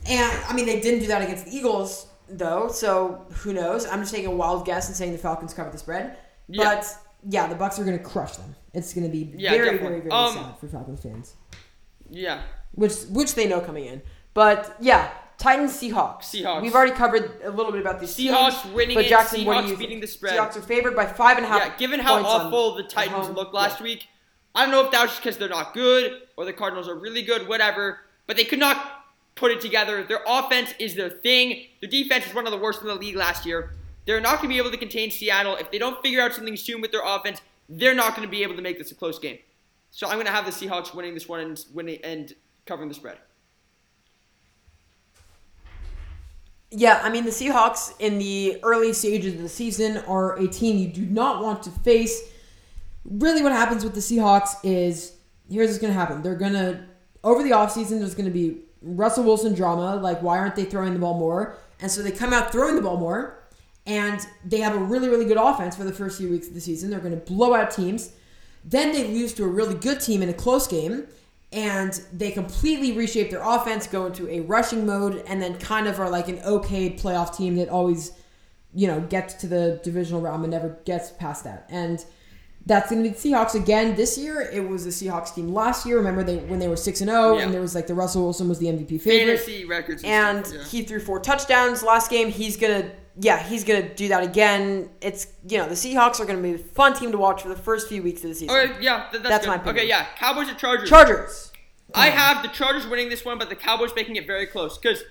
And 0.06 0.44
I 0.48 0.52
mean, 0.54 0.66
they 0.66 0.80
didn't 0.80 1.00
do 1.00 1.06
that 1.08 1.22
against 1.22 1.46
the 1.46 1.52
Eagles 1.56 2.06
though, 2.28 2.68
so 2.68 3.26
who 3.32 3.52
knows? 3.52 3.86
I'm 3.86 4.00
just 4.00 4.12
taking 4.12 4.30
a 4.30 4.34
wild 4.34 4.64
guess 4.66 4.88
and 4.88 4.96
saying 4.96 5.12
the 5.12 5.18
Falcons 5.18 5.54
cover 5.54 5.70
the 5.70 5.78
spread. 5.78 6.16
Yeah. 6.48 6.64
But 6.64 6.86
yeah, 7.28 7.46
the 7.46 7.54
Bucks 7.54 7.78
are 7.78 7.84
going 7.84 7.96
to 7.98 8.04
crush 8.04 8.36
them. 8.36 8.54
It's 8.74 8.92
going 8.92 9.04
to 9.06 9.10
be 9.12 9.32
Yeah, 9.36 9.50
very, 9.52 9.64
definitely. 9.70 9.88
very, 9.88 10.00
very 10.00 10.12
Um, 10.12 10.34
sad 10.34 10.58
for 10.58 10.68
Falcons 10.68 11.00
fans. 11.02 11.34
yeah. 12.10 12.42
which 12.72 12.94
which 13.10 13.34
they 13.34 13.46
know 13.46 13.60
coming 13.60 13.84
in. 13.86 14.02
But 14.34 14.76
yeah, 14.80 15.10
Titans 15.38 15.72
Seahawks. 15.72 16.24
Seahawks. 16.24 16.62
We've 16.62 16.74
already 16.74 16.92
covered 16.92 17.40
a 17.44 17.50
little 17.50 17.72
bit 17.72 17.80
about 17.80 18.00
these 18.00 18.16
Seahawks 18.16 18.62
teams, 18.62 18.74
winning 18.74 18.94
But 18.96 19.06
Jackson, 19.06 19.40
do 19.40 19.46
Seahawks 19.46 19.68
beating 19.70 19.88
think? 19.88 20.00
the 20.02 20.06
spread. 20.08 20.34
Seahawks 20.38 20.56
are 20.56 20.62
favored 20.62 20.96
by 20.96 21.06
five 21.06 21.36
and 21.36 21.46
a 21.46 21.48
half. 21.48 21.60
Yeah, 21.66 21.76
given 21.76 22.00
how 22.00 22.22
awful 22.24 22.74
the 22.74 22.82
Titans 22.82 23.28
looked 23.30 23.54
last 23.54 23.78
Yeah. 23.80 23.84
week, 23.84 24.08
I 24.54 24.62
don't 24.62 24.72
know 24.72 24.84
if 24.84 24.90
that 24.92 25.02
was 25.02 25.10
just 25.12 25.22
because 25.22 25.36
they're 25.38 25.48
not 25.48 25.72
good 25.74 26.20
or 26.36 26.44
the 26.44 26.52
Cardinals 26.52 26.88
are 26.88 26.94
really 26.96 27.22
good, 27.22 27.46
whatever. 27.48 28.00
But 28.26 28.36
they 28.36 28.44
could 28.44 28.58
not 28.58 29.03
put 29.34 29.50
it 29.50 29.60
together. 29.60 30.04
Their 30.04 30.20
offense 30.26 30.74
is 30.78 30.94
their 30.94 31.10
thing. 31.10 31.66
Their 31.80 31.90
defense 31.90 32.26
is 32.26 32.34
one 32.34 32.46
of 32.46 32.52
the 32.52 32.58
worst 32.58 32.82
in 32.82 32.88
the 32.88 32.94
league 32.94 33.16
last 33.16 33.44
year. 33.44 33.72
They're 34.06 34.20
not 34.20 34.36
going 34.36 34.48
to 34.48 34.54
be 34.54 34.58
able 34.58 34.70
to 34.70 34.76
contain 34.76 35.10
Seattle. 35.10 35.56
If 35.56 35.70
they 35.70 35.78
don't 35.78 36.00
figure 36.02 36.20
out 36.20 36.34
something 36.34 36.56
soon 36.56 36.80
with 36.80 36.92
their 36.92 37.02
offense, 37.04 37.40
they're 37.68 37.94
not 37.94 38.14
going 38.14 38.26
to 38.26 38.30
be 38.30 38.42
able 38.42 38.56
to 38.56 38.62
make 38.62 38.78
this 38.78 38.92
a 38.92 38.94
close 38.94 39.18
game. 39.18 39.38
So 39.90 40.06
I'm 40.06 40.14
going 40.14 40.26
to 40.26 40.32
have 40.32 40.44
the 40.44 40.50
Seahawks 40.50 40.94
winning 40.94 41.14
this 41.14 41.28
one 41.28 41.40
and 41.40 41.64
winning 41.72 42.00
and 42.04 42.32
covering 42.66 42.88
the 42.88 42.94
spread. 42.94 43.18
Yeah, 46.70 47.00
I 47.04 47.08
mean 47.08 47.24
the 47.24 47.30
Seahawks 47.30 47.94
in 48.00 48.18
the 48.18 48.58
early 48.64 48.92
stages 48.92 49.34
of 49.34 49.42
the 49.42 49.48
season 49.48 49.98
are 50.08 50.36
a 50.36 50.48
team 50.48 50.76
you 50.76 50.88
do 50.88 51.06
not 51.06 51.42
want 51.42 51.62
to 51.62 51.70
face. 51.70 52.20
Really 53.04 53.42
what 53.42 53.52
happens 53.52 53.84
with 53.84 53.94
the 53.94 54.00
Seahawks 54.00 54.56
is 54.64 55.12
here's 55.48 55.68
what's 55.68 55.78
going 55.78 55.92
to 55.92 55.98
happen. 55.98 56.22
They're 56.22 56.34
going 56.34 56.54
to 56.54 56.84
over 57.22 57.44
the 57.44 57.50
offseason 57.50 58.00
there's 58.00 58.16
going 58.16 58.26
to 58.26 58.32
be 58.32 58.58
Russell 58.84 59.24
Wilson 59.24 59.54
drama, 59.54 59.96
like 59.96 60.22
why 60.22 60.38
aren't 60.38 60.56
they 60.56 60.64
throwing 60.64 60.92
the 60.92 60.98
ball 60.98 61.18
more? 61.18 61.56
And 61.80 61.90
so 61.90 62.02
they 62.02 62.12
come 62.12 62.32
out 62.32 62.52
throwing 62.52 62.76
the 62.76 62.82
ball 62.82 62.96
more 62.96 63.42
and 63.86 64.20
they 64.44 64.60
have 64.60 64.74
a 64.74 64.78
really 64.78 65.08
really 65.08 65.24
good 65.24 65.36
offense 65.36 65.76
for 65.76 65.84
the 65.84 65.92
first 65.92 66.18
few 66.18 66.30
weeks 66.30 66.48
of 66.48 66.54
the 66.54 66.60
season. 66.60 66.90
They're 66.90 67.00
going 67.00 67.18
to 67.18 67.32
blow 67.32 67.54
out 67.54 67.70
teams. 67.70 68.12
Then 68.64 68.92
they 68.92 69.08
lose 69.08 69.34
to 69.34 69.44
a 69.44 69.48
really 69.48 69.74
good 69.74 70.00
team 70.00 70.22
in 70.22 70.28
a 70.28 70.34
close 70.34 70.66
game 70.66 71.06
and 71.54 72.02
they 72.12 72.32
completely 72.32 72.92
reshape 72.92 73.30
their 73.30 73.42
offense, 73.42 73.86
go 73.86 74.06
into 74.06 74.28
a 74.28 74.40
rushing 74.40 74.84
mode, 74.84 75.22
and 75.28 75.40
then 75.40 75.56
kind 75.58 75.86
of 75.86 76.00
are 76.00 76.10
like 76.10 76.28
an 76.28 76.40
okay 76.40 76.90
playoff 76.90 77.36
team 77.36 77.54
that 77.56 77.68
always, 77.68 78.10
you 78.74 78.88
know, 78.88 79.00
gets 79.00 79.34
to 79.34 79.46
the 79.46 79.80
divisional 79.84 80.20
round 80.20 80.42
and 80.42 80.50
never 80.50 80.76
gets 80.84 81.12
past 81.12 81.44
that. 81.44 81.66
And 81.70 82.04
That's 82.66 82.90
going 82.90 83.02
to 83.02 83.10
be 83.10 83.14
the 83.14 83.20
Seahawks 83.20 83.54
again 83.54 83.94
this 83.94 84.16
year. 84.16 84.40
It 84.40 84.66
was 84.66 84.84
the 84.84 84.90
Seahawks 84.90 85.34
team 85.34 85.52
last 85.52 85.84
year. 85.84 85.98
Remember 85.98 86.24
they 86.24 86.38
when 86.38 86.58
they 86.58 86.68
were 86.68 86.76
six 86.76 87.02
and 87.02 87.10
zero, 87.10 87.36
and 87.38 87.52
there 87.52 87.60
was 87.60 87.74
like 87.74 87.86
the 87.86 87.94
Russell 87.94 88.22
Wilson 88.22 88.48
was 88.48 88.58
the 88.58 88.66
MVP 88.66 89.02
favorite. 89.02 89.36
Fantasy 89.36 89.64
records 89.66 90.02
and 90.02 90.46
stuff, 90.46 90.58
yeah. 90.58 90.68
he 90.68 90.82
threw 90.82 90.98
four 90.98 91.20
touchdowns 91.20 91.82
last 91.82 92.10
game. 92.10 92.30
He's 92.30 92.56
gonna, 92.56 92.90
yeah, 93.20 93.42
he's 93.42 93.64
gonna 93.64 93.94
do 93.94 94.08
that 94.08 94.22
again. 94.22 94.88
It's 95.02 95.26
you 95.46 95.58
know 95.58 95.68
the 95.68 95.74
Seahawks 95.74 96.20
are 96.20 96.24
gonna 96.24 96.40
be 96.40 96.54
a 96.54 96.58
fun 96.58 96.94
team 96.94 97.12
to 97.12 97.18
watch 97.18 97.42
for 97.42 97.48
the 97.48 97.56
first 97.56 97.86
few 97.86 98.02
weeks 98.02 98.24
of 98.24 98.30
the 98.30 98.34
season. 98.34 98.56
Okay, 98.56 98.82
yeah, 98.82 99.08
th- 99.10 99.22
that's, 99.22 99.46
my 99.46 99.56
opinion. 99.56 99.76
Okay, 99.76 99.88
yeah, 99.88 100.06
Cowboys 100.16 100.48
or 100.48 100.54
Chargers. 100.54 100.88
Chargers. 100.88 101.52
I 101.94 102.08
have 102.08 102.42
the 102.42 102.48
Chargers 102.48 102.86
winning 102.86 103.10
this 103.10 103.26
one, 103.26 103.38
but 103.38 103.50
the 103.50 103.56
Cowboys 103.56 103.90
making 103.94 104.16
it 104.16 104.26
very 104.26 104.46
close 104.46 104.78
because 104.78 105.04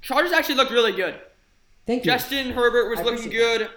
Chargers 0.00 0.30
actually 0.30 0.54
looked 0.54 0.70
really 0.70 0.92
good. 0.92 1.20
Thank 1.84 2.04
you. 2.04 2.12
Justin 2.12 2.52
Herbert 2.52 2.90
was 2.90 3.00
I 3.00 3.02
looking 3.02 3.28
good 3.28 3.68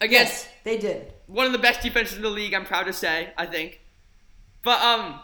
against 0.00 0.32
Yes, 0.32 0.48
they 0.64 0.78
did. 0.78 1.12
one 1.26 1.46
of 1.46 1.52
the 1.52 1.58
best 1.58 1.82
defenses 1.82 2.16
in 2.16 2.22
the 2.22 2.30
league. 2.30 2.54
I'm 2.54 2.64
proud 2.64 2.84
to 2.84 2.92
say, 2.92 3.30
I 3.36 3.46
think. 3.46 3.80
But 4.62 4.80
um, 4.82 5.20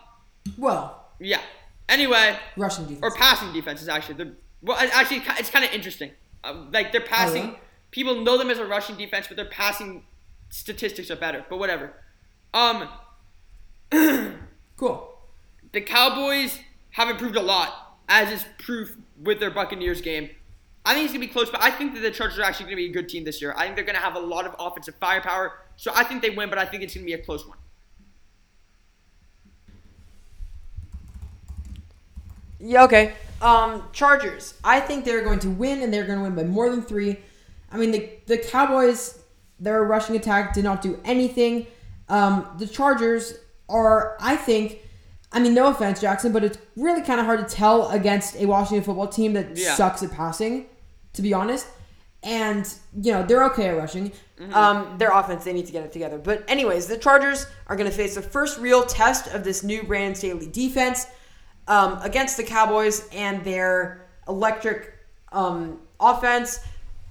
well, 0.56 1.06
yeah. 1.18 1.40
Anyway, 1.88 2.36
rushing 2.56 2.84
defense. 2.84 3.00
or 3.02 3.14
passing 3.14 3.52
defenses 3.52 3.88
actually. 3.88 4.14
They're, 4.16 4.32
well, 4.62 4.76
actually, 4.92 5.22
it's 5.38 5.50
kind 5.50 5.64
of 5.64 5.72
interesting. 5.72 6.10
Um, 6.44 6.70
like 6.72 6.92
they're 6.92 7.00
passing. 7.00 7.42
Oh, 7.42 7.46
yeah? 7.46 7.58
People 7.90 8.20
know 8.22 8.36
them 8.36 8.50
as 8.50 8.58
a 8.58 8.66
rushing 8.66 8.96
defense, 8.96 9.26
but 9.28 9.36
their 9.36 9.46
passing 9.46 10.04
statistics 10.50 11.10
are 11.10 11.16
better. 11.16 11.44
But 11.48 11.58
whatever. 11.58 11.94
Um, 12.52 12.88
cool. 14.76 15.18
the 15.72 15.80
Cowboys 15.80 16.58
have 16.90 17.08
improved 17.08 17.36
a 17.36 17.42
lot, 17.42 17.98
as 18.08 18.32
is 18.32 18.44
proof 18.58 18.96
with 19.20 19.40
their 19.40 19.50
Buccaneers 19.50 20.00
game. 20.00 20.30
I 20.86 20.94
think 20.94 21.04
it's 21.04 21.12
gonna 21.12 21.26
be 21.26 21.32
close, 21.32 21.50
but 21.50 21.60
I 21.62 21.70
think 21.70 21.94
that 21.94 22.00
the 22.00 22.10
Chargers 22.12 22.38
are 22.38 22.42
actually 22.44 22.66
gonna 22.66 22.76
be 22.76 22.86
a 22.86 22.92
good 22.92 23.08
team 23.08 23.24
this 23.24 23.42
year. 23.42 23.52
I 23.56 23.64
think 23.64 23.74
they're 23.76 23.84
gonna 23.84 23.98
have 23.98 24.14
a 24.16 24.20
lot 24.20 24.46
of 24.46 24.54
offensive 24.58 24.94
firepower, 25.00 25.58
so 25.76 25.92
I 25.94 26.04
think 26.04 26.22
they 26.22 26.30
win, 26.30 26.48
but 26.48 26.58
I 26.58 26.64
think 26.64 26.82
it's 26.82 26.94
gonna 26.94 27.04
be 27.04 27.12
a 27.14 27.18
close 27.18 27.46
one. 27.46 27.58
Yeah. 32.58 32.84
Okay. 32.84 33.14
Um, 33.42 33.82
Chargers. 33.92 34.54
I 34.64 34.80
think 34.80 35.04
they're 35.04 35.22
going 35.22 35.40
to 35.40 35.50
win, 35.50 35.82
and 35.82 35.92
they're 35.92 36.06
going 36.06 36.18
to 36.18 36.24
win 36.24 36.34
by 36.34 36.44
more 36.44 36.70
than 36.70 36.82
three. 36.82 37.18
I 37.70 37.76
mean, 37.76 37.90
the 37.90 38.08
the 38.26 38.38
Cowboys, 38.38 39.18
their 39.60 39.82
rushing 39.84 40.16
attack 40.16 40.54
did 40.54 40.64
not 40.64 40.80
do 40.80 40.98
anything. 41.04 41.66
Um, 42.08 42.48
the 42.58 42.66
Chargers 42.66 43.34
are, 43.68 44.16
I 44.20 44.36
think, 44.36 44.78
I 45.32 45.40
mean, 45.40 45.52
no 45.54 45.66
offense, 45.66 46.00
Jackson, 46.00 46.32
but 46.32 46.44
it's 46.44 46.56
really 46.76 47.02
kind 47.02 47.18
of 47.18 47.26
hard 47.26 47.46
to 47.46 47.54
tell 47.54 47.90
against 47.90 48.36
a 48.36 48.46
Washington 48.46 48.84
football 48.84 49.08
team 49.08 49.32
that 49.32 49.56
Yeah. 49.56 49.74
sucks 49.74 50.02
at 50.04 50.12
passing, 50.12 50.66
to 51.16 51.22
be 51.22 51.34
honest. 51.34 51.66
And 52.22 52.66
you 53.00 53.12
know 53.12 53.24
they're 53.24 53.44
okay 53.46 53.68
at 53.68 53.76
rushing. 53.76 54.12
Um, 54.52 54.98
their 54.98 55.12
offense, 55.12 55.44
they 55.44 55.52
need 55.52 55.66
to 55.66 55.72
get 55.72 55.84
it 55.84 55.92
together. 55.92 56.18
But 56.18 56.44
anyways, 56.48 56.86
the 56.86 56.96
Chargers 56.98 57.46
are 57.68 57.76
going 57.76 57.88
to 57.90 57.96
face 57.96 58.14
the 58.16 58.22
first 58.22 58.58
real 58.58 58.84
test 58.84 59.28
of 59.28 59.44
this 59.44 59.62
new 59.62 59.82
Brandon 59.82 60.14
Staley 60.14 60.46
defense 60.46 61.06
um, 61.68 61.98
against 62.02 62.36
the 62.36 62.42
Cowboys 62.42 63.08
and 63.12 63.44
their 63.44 64.06
electric 64.28 64.92
um, 65.32 65.80
offense. 66.00 66.60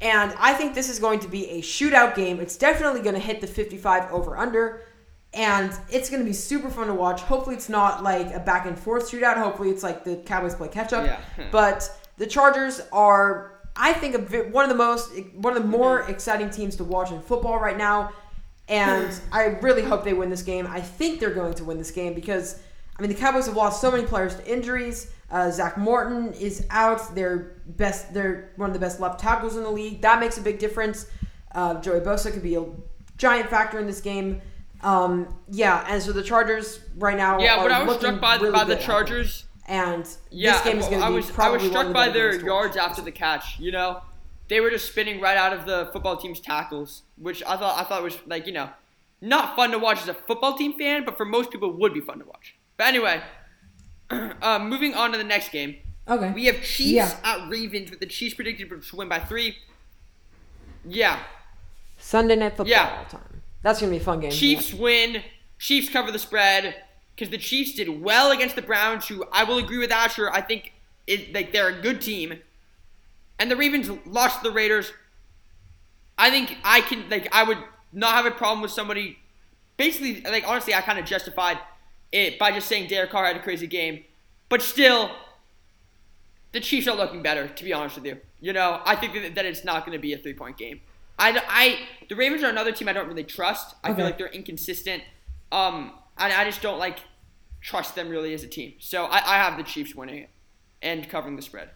And 0.01 0.34
I 0.38 0.53
think 0.53 0.76
this 0.76 0.89
is 0.89 0.99
going 0.99 1.20
to 1.22 1.28
be 1.28 1.49
a 1.49 1.62
shootout 1.62 2.16
game. 2.16 2.39
It's 2.39 2.58
definitely 2.58 3.01
going 3.01 3.16
to 3.16 3.22
hit 3.22 3.41
the 3.41 3.47
55 3.47 4.12
over 4.12 4.38
under. 4.38 4.82
And 5.34 5.72
it's 5.89 6.10
going 6.10 6.22
to 6.22 6.26
be 6.26 6.34
super 6.34 6.70
fun 6.70 6.88
to 6.88 6.93
watch. 6.93 7.22
Hopefully, 7.22 7.56
it's 7.56 7.70
not 7.70 8.03
like 8.03 8.34
a 8.34 8.39
back 8.39 8.66
and 8.66 8.78
forth 8.78 9.10
shootout. 9.12 9.38
Hopefully, 9.38 9.70
it's 9.70 9.84
like 9.84 10.03
the 10.03 10.18
Cowboys 10.18 10.56
play 10.56 10.68
catch 10.70 10.93
up. 10.93 11.06
Yeah. 11.06 11.47
but 11.51 11.89
the 12.18 12.26
Chargers 12.26 12.82
are, 12.93 13.55
I 13.76 13.93
think, 13.93 14.15
a 14.15 14.38
one 14.49 14.63
of 14.63 14.69
the 14.69 14.76
most, 14.76 15.11
one 15.36 15.55
of 15.55 15.61
the 15.61 15.67
more 15.67 16.01
exciting 16.09 16.49
teams 16.49 16.76
to 16.78 16.84
watch 16.84 17.11
in 17.11 17.21
football 17.21 17.59
right 17.59 17.78
now. 17.78 18.11
And 18.67 19.13
I 19.32 19.45
really 19.61 19.82
hope 19.82 20.03
they 20.03 20.13
win 20.13 20.30
this 20.30 20.41
game. 20.41 20.67
I 20.67 20.82
think 20.82 21.19
they're 21.19 21.34
going 21.34 21.53
to 21.55 21.63
win 21.63 21.78
this 21.78 21.91
game 21.91 22.13
because, 22.13 22.59
I 22.97 23.01
mean, 23.01 23.09
the 23.09 23.17
Cowboys 23.17 23.45
have 23.47 23.55
lost 23.55 23.82
so 23.82 23.91
many 23.91 24.03
players 24.03 24.36
to 24.36 24.51
injuries. 24.51 25.11
Uh, 25.32 25.51
Zack 25.51 25.78
Martin 25.78 26.34
is 26.34 26.65
out. 26.69 27.15
They're 27.15 27.57
best. 27.65 28.13
They're 28.13 28.51
one 28.55 28.69
of 28.69 28.73
the 28.73 28.80
best 28.80 28.99
left 28.99 29.19
tackles 29.19 29.57
in 29.57 29.63
the 29.63 29.71
league. 29.71 30.01
That 30.01 30.19
makes 30.19 30.38
a 30.38 30.41
big 30.41 30.59
difference. 30.59 31.07
Uh, 31.53 31.82
Joey 31.82 31.99
Bosa 31.99 32.32
could 32.32 32.43
be 32.43 32.55
a 32.55 32.65
giant 33.17 33.49
factor 33.49 33.80
in 33.80 33.88
this 33.88 34.01
game. 34.01 34.41
Um, 34.82 35.36
yeah, 35.49 35.84
and 35.89 36.01
so 36.01 36.11
the 36.11 36.21
Chargers 36.21 36.80
right 36.97 37.17
now. 37.17 37.39
Yeah, 37.39 37.57
are 37.57 37.63
but 37.63 37.71
I 37.71 37.84
was 37.84 37.97
struck 37.97 38.21
by 38.21 38.36
really 38.36 38.51
by 38.51 38.65
the. 38.65 38.76
Chargers. 38.76 39.44
And 39.68 40.07
Yeah, 40.30 40.53
this 40.53 40.61
game 40.61 40.78
is 40.80 40.86
going 40.88 41.01
I 41.01 41.07
to 41.07 41.11
be 41.11 41.16
was 41.18 41.30
I 41.30 41.34
probably 41.34 41.57
was 41.57 41.63
one 41.63 41.72
struck 41.72 41.84
of 41.86 41.89
the 41.89 41.93
by 41.95 42.09
their 42.09 42.32
games 42.32 42.43
to 42.43 42.49
watch. 42.49 42.63
yards 42.66 42.78
after 42.78 43.01
the 43.01 43.11
catch. 43.11 43.59
You 43.59 43.72
know, 43.72 44.01
they 44.47 44.59
were 44.59 44.70
just 44.70 44.88
spinning 44.88 45.20
right 45.20 45.38
out 45.38 45.53
of 45.53 45.66
the 45.66 45.89
football 45.91 46.18
team's 46.18 46.39
tackles, 46.39 47.01
which 47.18 47.41
I 47.47 47.57
thought 47.57 47.80
I 47.80 47.84
thought 47.84 48.03
was 48.03 48.18
like 48.28 48.45
you 48.45 48.53
know, 48.53 48.70
not 49.22 49.55
fun 49.55 49.72
to 49.72 49.80
watch 49.80 50.01
as 50.01 50.07
a 50.07 50.13
football 50.13 50.55
team 50.55 50.74
fan, 50.78 51.03
but 51.03 51.18
for 51.18 51.26
most 51.26 51.49
people 51.51 51.72
would 51.72 51.93
be 51.93 52.01
fun 52.01 52.20
to 52.20 52.26
watch. 52.26 52.55
But 52.78 52.88
anyway, 52.88 53.22
uh, 54.09 54.59
moving 54.59 54.93
on 54.93 55.11
to 55.13 55.18
the 55.18 55.24
next 55.24 55.49
game, 55.49 55.78
Okay. 56.07 56.32
we 56.32 56.45
have 56.45 56.57
Chiefs 56.57 56.91
Yeah. 56.91 57.18
at 57.24 57.49
Ravens 57.49 57.89
with 57.89 57.99
the 57.99 58.05
Chiefs 58.05 58.36
predicted 58.36 58.70
to 58.70 58.95
win 58.95 59.09
by 59.09 59.18
three. 59.20 59.57
Yeah, 60.88 61.20
Sunday 61.97 62.36
night 62.36 62.49
football 62.51 62.68
Yeah. 62.68 63.03
time. 63.09 63.41
That's 63.63 63.80
going 63.80 63.91
to 63.91 63.97
be 63.97 64.01
a 64.01 64.05
fun 64.05 64.20
game. 64.20 64.30
Chiefs 64.32 64.74
win. 64.74 65.24
Chiefs 65.57 65.89
cover 65.89 66.11
the 66.11 66.20
spread 66.20 66.76
because 67.16 67.30
the 67.32 67.38
Chiefs 67.38 67.74
did 67.74 68.01
well 68.01 68.32
against 68.32 68.55
the 68.55 68.61
Browns, 68.61 69.07
who 69.07 69.26
I 69.32 69.43
will 69.43 69.57
agree 69.57 69.78
with 69.78 69.91
Asher. 69.91 70.30
I 70.32 70.41
think 70.41 70.74
it, 71.07 71.34
like 71.34 71.51
they're 71.53 71.70
a 71.70 71.82
good 71.82 72.01
team, 72.01 72.39
and 73.39 73.49
the 73.49 73.55
Ravens 73.55 73.89
lost 74.05 74.39
to 74.41 74.49
the 74.49 74.53
Raiders. 74.53 74.91
I 76.18 76.30
think 76.30 76.57
I 76.63 76.82
can 76.82 77.09
like 77.09 77.28
I 77.34 77.43
would 77.43 77.57
not 77.93 78.16
have 78.16 78.26
a 78.26 78.32
problem 78.32 78.61
with 78.61 78.72
somebody. 78.72 79.18
Basically, 79.78 80.22
like 80.22 80.47
honestly, 80.47 80.74
I 80.74 80.82
kind 80.82 80.99
of 80.99 81.05
justified 81.05 81.57
it 82.11 82.39
by 82.39 82.51
just 82.51 82.68
saying 82.68 82.88
Derek 82.88 83.09
Carr 83.11 83.26
had 83.26 83.36
a 83.36 83.41
crazy 83.41 83.68
game, 83.68 84.03
but 84.47 84.61
still, 84.61 85.11
the 86.53 86.59
Chiefs 86.61 86.88
are 86.88 86.95
looking 86.95 87.22
better. 87.22 87.47
To 87.47 87.63
be 87.63 87.74
honest 87.74 87.95
with 87.97 88.05
you, 88.05 88.18
you 88.39 88.53
know, 88.53 88.82
I 88.86 88.95
think 88.95 89.13
that, 89.13 89.36
that 89.36 89.45
it's 89.45 89.66
not 89.66 89.86
going 89.86 89.97
to 89.97 90.01
be 90.01 90.13
a 90.13 90.18
three 90.18 90.34
point 90.34 90.57
game. 90.57 90.82
I, 91.20 91.41
I 91.47 91.80
the 92.09 92.16
Ravens 92.16 92.43
are 92.43 92.49
another 92.49 92.72
team 92.72 92.88
I 92.88 92.93
don't 92.93 93.07
really 93.07 93.24
trust. 93.24 93.76
I 93.84 93.89
Okay. 93.89 93.97
feel 93.97 94.05
like 94.05 94.18
they're 94.18 94.28
inconsistent. 94.28 95.03
Um, 95.51 95.93
and 96.18 96.34
I 96.34 96.43
just 96.45 96.61
don't 96.61 96.80
like 96.80 96.99
trust 97.61 97.95
them 97.95 98.09
really 98.09 98.34
as 98.34 98.43
a 98.43 98.47
team. 98.47 98.74
So 98.80 99.05
I, 99.05 99.18
I 99.18 99.38
have 99.38 99.57
the 99.57 99.63
Chiefs 99.63 99.95
winning 99.95 100.20
it 100.20 100.30
and 100.82 101.07
covering 101.09 101.36
the 101.36 101.41
spread. 101.41 101.70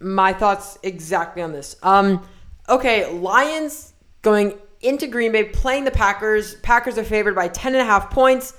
my 0.00 0.32
thoughts 0.32 0.78
exactly 0.82 1.42
on 1.42 1.52
this. 1.52 1.76
Um, 1.82 2.26
okay, 2.68 3.10
Lions 3.10 3.92
going 4.22 4.58
into 4.80 5.06
Green 5.06 5.32
Bay 5.32 5.44
playing 5.44 5.84
the 5.84 5.90
Packers. 5.90 6.56
Packers 6.56 6.98
are 6.98 7.04
favored 7.04 7.34
by 7.34 7.48
10 7.48 7.74
and 7.74 7.82
a 7.82 7.84
half 7.84 8.10
points. 8.10 8.54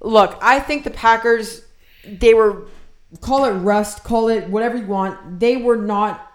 Look, 0.00 0.36
I 0.42 0.60
think 0.60 0.84
the 0.84 0.90
Packers 0.90 1.62
they 2.06 2.34
were 2.34 2.66
call 3.20 3.44
it 3.44 3.52
rust, 3.52 4.04
call 4.04 4.28
it 4.28 4.48
whatever 4.48 4.76
you 4.76 4.86
want. 4.86 5.40
They 5.40 5.56
were 5.56 5.76
not 5.76 6.30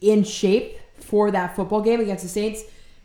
in 0.00 0.24
shape 0.24 0.78
for 0.98 1.30
that 1.30 1.54
football 1.54 1.82
game 1.82 2.00
against 2.00 2.22
the 2.22 2.28
Saints. 2.28 2.62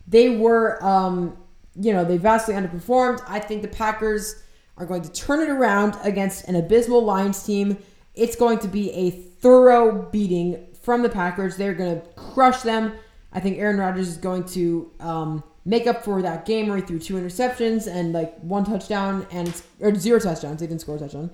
They 0.08 0.36
were, 0.36 0.84
um, 0.84 1.38
you 1.76 1.94
know, 1.94 2.04
they 2.04 2.18
vastly 2.18 2.54
underperformed. 2.54 3.22
I 3.28 3.40
think 3.40 3.62
the 3.62 3.68
Packers 3.68 4.44
are 4.78 4.86
going 4.86 5.02
to 5.02 5.12
turn 5.12 5.40
it 5.42 5.50
around 5.50 5.98
against 6.04 6.48
an 6.48 6.56
abysmal 6.56 7.04
Lions 7.04 7.44
team. 7.44 7.78
It's 8.16 8.36
going 8.36 8.60
to 8.60 8.68
be 8.68 8.92
a 8.92 9.12
thorough 9.12 10.10
beating 10.12 10.68
from 10.82 11.02
the 11.02 11.10
Packers. 11.10 11.58
They're 11.58 11.74
going 11.74 12.02
to 12.02 12.08
crush 12.16 12.62
them. 12.62 12.94
I 13.32 13.40
think 13.40 13.58
Aaron 13.58 13.78
Rodgers 13.78 14.10
is 14.10 14.18
going 14.18 14.46
to 14.46 14.92
um, 15.00 15.44
make 15.64 15.88
up 15.88 16.04
for 16.04 16.22
that 16.22 16.46
game 16.46 16.68
where 16.68 16.78
he 16.78 16.84
threw 16.84 17.00
two 17.00 17.14
interceptions 17.16 17.88
and 17.88 18.12
like 18.12 18.38
one 18.40 18.66
touchdown 18.66 19.26
and 19.32 19.62
or 19.80 19.96
zero 19.96 20.20
touchdowns. 20.20 20.60
They 20.60 20.68
didn't 20.68 20.82
score 20.82 20.98
a 20.98 21.00
touchdown, 21.00 21.32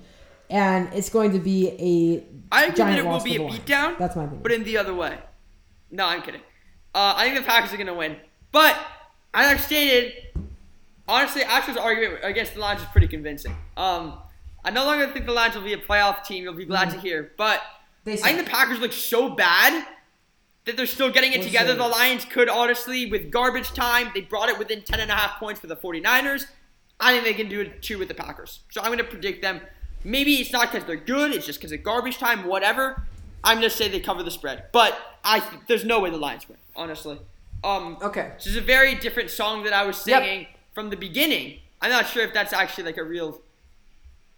and 0.48 0.88
it's 0.92 1.08
going 1.10 1.32
to 1.32 1.40
be 1.40 1.68
a 1.70 2.24
I 2.54 2.66
agree 2.66 2.76
giant 2.76 2.96
that 2.96 3.04
it 3.04 3.08
will 3.08 3.20
be 3.20 3.36
a 3.36 3.40
beatdown. 3.40 3.98
That's 3.98 4.14
my 4.14 4.24
opinion. 4.24 4.42
But 4.42 4.52
in 4.52 4.64
the 4.64 4.76
other 4.76 4.94
way. 4.94 5.18
No, 5.90 6.04
I'm 6.06 6.22
kidding. 6.22 6.42
Uh, 6.94 7.14
I 7.16 7.24
think 7.24 7.38
the 7.38 7.44
Packers 7.44 7.72
are 7.72 7.76
going 7.76 7.86
to 7.86 7.94
win. 7.94 8.16
But, 8.52 8.76
as 9.34 9.46
I've 9.46 9.60
stated, 9.60 10.12
honestly, 11.08 11.42
Asher's 11.42 11.76
argument 11.76 12.20
against 12.22 12.54
the 12.54 12.60
Lions 12.60 12.80
is 12.82 12.86
pretty 12.88 13.08
convincing. 13.08 13.56
Um, 13.76 14.18
I 14.64 14.70
no 14.70 14.84
longer 14.84 15.06
think 15.08 15.26
the 15.26 15.32
Lions 15.32 15.54
will 15.54 15.62
be 15.62 15.72
a 15.72 15.78
playoff 15.78 16.24
team. 16.24 16.44
You'll 16.44 16.54
be 16.54 16.64
glad 16.64 16.90
to 16.90 16.98
hear. 17.00 17.32
But 17.36 17.62
They 18.04 18.14
I 18.14 18.16
think 18.16 18.38
the 18.44 18.50
Packers 18.50 18.78
look 18.80 18.92
so 18.92 19.30
bad 19.30 19.86
that 20.64 20.76
they're 20.76 20.86
still 20.86 21.10
getting 21.10 21.32
it 21.32 21.38
We'll 21.38 21.46
together. 21.46 21.72
see. 21.72 21.78
The 21.78 21.88
Lions 21.88 22.24
could, 22.24 22.48
honestly, 22.48 23.10
with 23.10 23.30
garbage 23.30 23.72
time, 23.72 24.10
they 24.14 24.20
brought 24.20 24.48
it 24.48 24.58
within 24.58 24.82
10.5 24.82 25.38
points 25.38 25.60
for 25.60 25.66
the 25.66 25.76
49ers. 25.76 26.46
I 27.00 27.12
think 27.12 27.24
they 27.24 27.34
can 27.34 27.48
do 27.48 27.60
it 27.60 27.80
too 27.80 27.98
with 27.98 28.08
the 28.08 28.14
Packers. 28.14 28.60
So 28.70 28.80
I'm 28.80 28.88
going 28.88 28.98
to 28.98 29.04
predict 29.04 29.40
them. 29.40 29.60
Maybe 30.04 30.34
it's 30.36 30.52
not 30.52 30.70
because 30.70 30.86
they're 30.86 30.96
good, 30.96 31.32
it's 31.32 31.46
just 31.46 31.58
because 31.60 31.72
of 31.72 31.82
garbage 31.82 32.18
time, 32.18 32.44
whatever. 32.46 33.04
I'm 33.44 33.58
going 33.58 33.70
to 33.70 33.74
say 33.76 33.88
they 33.88 34.00
cover 34.00 34.22
the 34.22 34.30
spread. 34.30 34.64
But 34.72 34.98
I 35.24 35.42
there's 35.68 35.84
no 35.84 36.00
way 36.00 36.10
the 36.10 36.16
Lions 36.16 36.48
win, 36.48 36.58
honestly. 36.76 37.18
Um, 37.64 37.96
okay. 38.02 38.32
This 38.36 38.46
is 38.46 38.56
a 38.56 38.60
very 38.60 38.94
different 38.96 39.30
song 39.30 39.62
that 39.64 39.72
I 39.72 39.84
was 39.84 40.04
Yep. 40.06 40.48
From 40.78 40.90
the 40.90 40.96
beginning. 40.96 41.58
I'm 41.80 41.90
not 41.90 42.06
sure 42.06 42.22
if 42.22 42.32
that's 42.32 42.52
actually 42.52 42.84
like 42.84 42.98
a 42.98 43.02
real 43.02 43.40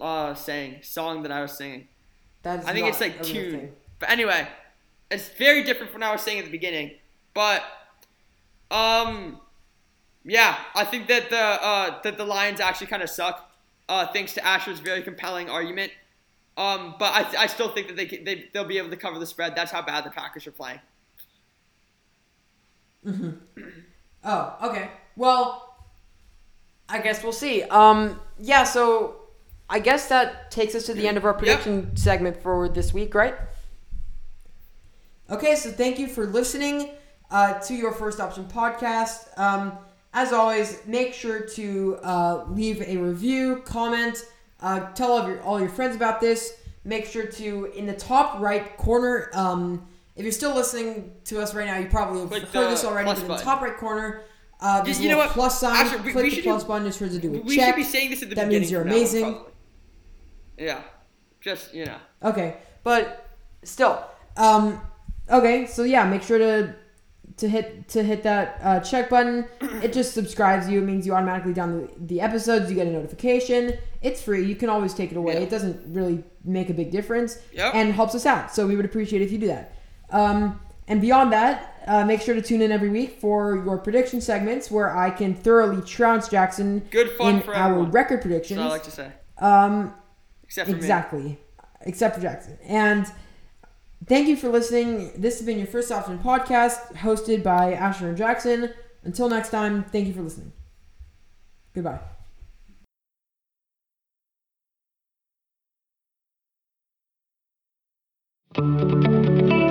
uh, 0.01 0.33
saying, 0.33 0.79
song 0.81 1.23
that 1.25 1.31
I 1.31 1.43
was 1.43 1.53
singing. 1.53 1.87
That's 2.43 2.67
I 2.67 2.73
think 2.73 2.87
it's 2.87 2.99
like 2.99 3.23
tune. 3.23 3.73
But 3.99 4.09
anyway, 4.09 4.49
it's 5.11 5.29
very 5.29 5.63
different 5.65 5.93
from 5.93 6.01
what 6.01 6.09
I 6.09 6.13
was 6.13 6.23
saying 6.23 6.39
at 6.39 6.47
the 6.47 6.51
beginning. 6.51 6.93
But 7.35 7.63
um 8.71 9.39
Yeah, 10.25 10.57
I 10.75 10.87
think 10.87 11.09
that 11.09 11.29
the 11.29 11.37
uh, 11.39 12.01
that 12.05 12.17
the 12.17 12.25
Lions 12.25 12.59
actually 12.59 12.87
kind 12.87 13.03
of 13.03 13.11
suck, 13.11 13.53
uh, 13.91 14.07
thanks 14.07 14.33
to 14.35 14.47
Asher's 14.47 14.81
very 14.81 15.03
compelling 15.03 15.51
argument. 15.51 15.93
Um, 16.57 16.95
but 16.99 17.13
I, 17.13 17.43
I 17.45 17.47
still 17.49 17.69
think 17.69 17.89
that 17.89 17.97
they, 17.97 18.07
can, 18.07 18.25
they 18.25 18.49
they'll 18.55 18.65
be 18.65 18.79
able 18.79 18.89
to 18.89 18.97
cover 18.97 19.19
the 19.19 19.27
spread. 19.27 19.55
That's 19.55 19.73
how 19.73 19.83
bad 19.83 20.05
the 20.05 20.11
Packers 20.11 20.47
are 20.47 20.53
playing. 20.53 20.81
Mm-hmm. 23.07 23.31
Oh, 24.23 24.55
okay. 24.65 24.91
Well, 25.17 25.70
I 26.91 26.99
guess 26.99 27.23
we'll 27.23 27.33
see. 27.33 27.63
Um, 27.63 28.21
yeah. 28.39 28.65
So 28.65 29.17
I 29.69 29.79
guess 29.79 30.09
that 30.09 30.51
takes 30.51 30.75
us 30.75 30.87
to 30.87 30.95
the 30.95 31.07
end 31.07 31.17
of 31.17 31.25
our 31.25 31.35
prediction 31.35 31.97
segment 31.97 32.43
for 32.43 32.69
this 32.69 32.93
week, 32.93 33.15
right? 33.15 33.35
Okay, 35.31 35.55
so 35.55 35.71
thank 35.71 36.01
you 36.01 36.09
for 36.09 36.27
listening 36.27 36.91
uh, 37.31 37.61
to 37.61 37.75
your 37.75 37.93
First 37.93 38.19
Option 38.19 38.47
podcast. 38.47 39.39
Um, 39.39 39.79
as 40.13 40.33
always, 40.33 40.85
make 40.87 41.15
sure 41.15 41.39
to 41.41 41.99
uh, 42.03 42.45
leave 42.49 42.83
a 42.83 42.97
review, 42.97 43.63
comment, 43.65 44.19
uh, 44.61 44.91
tell 44.93 45.13
all, 45.13 45.19
of 45.19 45.29
your, 45.29 45.41
all 45.43 45.61
your 45.61 45.69
friends 45.69 45.95
about 45.95 46.21
this. 46.21 46.55
Make 46.83 47.07
sure 47.07 47.27
to, 47.27 47.67
in 47.77 47.87
the 47.87 47.95
top 47.95 48.41
right 48.41 48.77
corner, 48.77 49.31
um, 49.35 49.87
if 50.17 50.25
you're 50.25 50.33
still 50.33 50.55
listening 50.55 51.13
to 51.27 51.41
us 51.41 51.55
right 51.55 51.67
now, 51.67 51.79
you 51.79 51.87
probably 51.87 52.21
have 52.21 52.29
Click 52.31 52.43
heard 52.43 52.71
this 52.73 52.85
already, 52.85 53.07
but 53.07 53.17
in 53.19 53.23
the 53.23 53.29
button. 53.29 53.45
top 53.45 53.63
right 53.63 53.77
corner, 53.77 54.23
uh, 54.61 54.83
there's 54.83 55.01
You 55.01 55.09
know 55.09 55.19
what? 55.19 55.31
plus 55.31 55.59
sign. 55.61 55.77
Actually, 55.77 56.03
we- 56.03 56.13
Click 56.13 56.25
we 56.25 56.31
the 56.31 56.35
should 56.37 56.45
plus 56.45 56.63
do- 56.63 56.69
button 56.69 56.87
just 56.87 56.99
for 56.99 57.07
it 57.07 57.11
to 57.11 57.19
do 57.19 57.35
a 57.35 57.41
We 57.41 57.57
check. 57.57 57.67
should 57.69 57.77
be 57.77 57.83
saying 57.85 58.11
this 58.11 58.23
at 58.23 58.29
the 58.29 58.35
That 58.35 58.45
beginning. 58.49 58.61
means 58.61 58.71
you're 58.71 58.85
now 58.85 58.93
amazing. 58.93 59.39
Yeah, 60.59 60.83
just 61.41 61.73
you 61.75 61.87
know. 61.87 61.97
Okay. 62.23 62.57
But 62.85 63.29
still, 63.63 64.03
Um, 64.37 64.81
okay, 65.31 65.67
so 65.67 65.83
yeah, 65.85 66.05
make 66.05 66.23
sure 66.23 66.39
to 66.39 66.75
to 67.39 67.49
hit 67.49 67.89
to 67.89 68.03
hit 68.03 68.23
that 68.25 68.59
uh, 68.63 68.81
check 68.81 69.09
button. 69.11 69.47
It 69.83 69.93
just 69.95 70.13
subscribes 70.13 70.69
you. 70.69 70.81
It 70.81 70.85
means 70.85 71.07
you 71.07 71.15
automatically 71.15 71.55
down 71.55 71.81
the, 71.83 71.89
the 72.15 72.21
episodes. 72.21 72.69
You 72.71 72.77
get 72.77 72.87
a 72.87 72.91
notification. 72.91 73.75
It's 74.03 74.21
free. 74.23 74.45
You 74.45 74.57
can 74.57 74.69
always 74.69 74.93
take 74.95 75.11
it 75.11 75.17
away. 75.17 75.35
Yeah. 75.35 75.41
It 75.41 75.51
doesn't 75.51 75.95
really 75.95 76.23
make 76.45 76.69
a 76.71 76.75
big 76.75 76.91
difference, 76.91 77.39
Yep. 77.53 77.75
and 77.75 77.93
helps 77.95 78.15
us 78.15 78.25
out. 78.27 78.55
So 78.55 78.67
we 78.67 78.77
would 78.77 78.85
appreciate 78.87 79.23
if 79.23 79.31
you 79.33 79.39
do 79.39 79.47
that. 79.49 79.75
Um, 80.11 80.61
and 80.91 81.01
beyond 81.01 81.33
that, 81.33 81.83
uh, 81.87 82.05
make 82.05 82.21
sure 82.21 82.35
to 82.35 82.43
tune 82.43 82.61
in 82.61 82.71
every 82.71 82.91
week 82.91 83.19
for 83.21 83.57
your 83.65 83.79
prediction 83.79 84.21
segments 84.21 84.71
where 84.71 84.95
I 84.95 85.09
can 85.11 85.35
thoroughly 85.35 85.81
trounce 85.83 86.29
Jackson 86.29 86.81
Good 86.91 87.11
fun 87.13 87.37
in 87.37 87.41
for 87.43 87.55
our 87.55 87.71
everyone. 87.71 87.91
record 87.93 88.17
That's 88.19 88.27
predictions. 88.27 88.61
I 88.61 88.67
like 88.67 88.83
to 88.85 88.91
say. 88.91 89.11
um, 89.39 89.95
Except 90.45 90.67
for 90.69 90.73
me. 90.75 90.79
Exactly. 90.79 91.39
Except 91.83 92.17
for 92.17 92.21
Jackson. 92.21 92.59
And 92.65 93.07
thank 94.07 94.29
you 94.29 94.37
for 94.37 94.49
listening. 94.51 95.13
This 95.17 95.39
has 95.39 95.47
been 95.47 95.57
your 95.59 95.67
First 95.67 95.91
Option 95.91 96.19
podcast, 96.19 96.93
hosted 96.97 97.43
by 97.43 97.73
Asher 97.73 98.09
and 98.09 98.17
Jackson. 98.19 98.71
Until 99.03 99.29
next 99.31 99.49
time, 99.51 99.85
thank 99.85 100.07
you 100.07 100.13
for 100.13 100.21
listening. 100.23 100.53
Goodbye. 101.75 102.01
Thank 108.55 109.70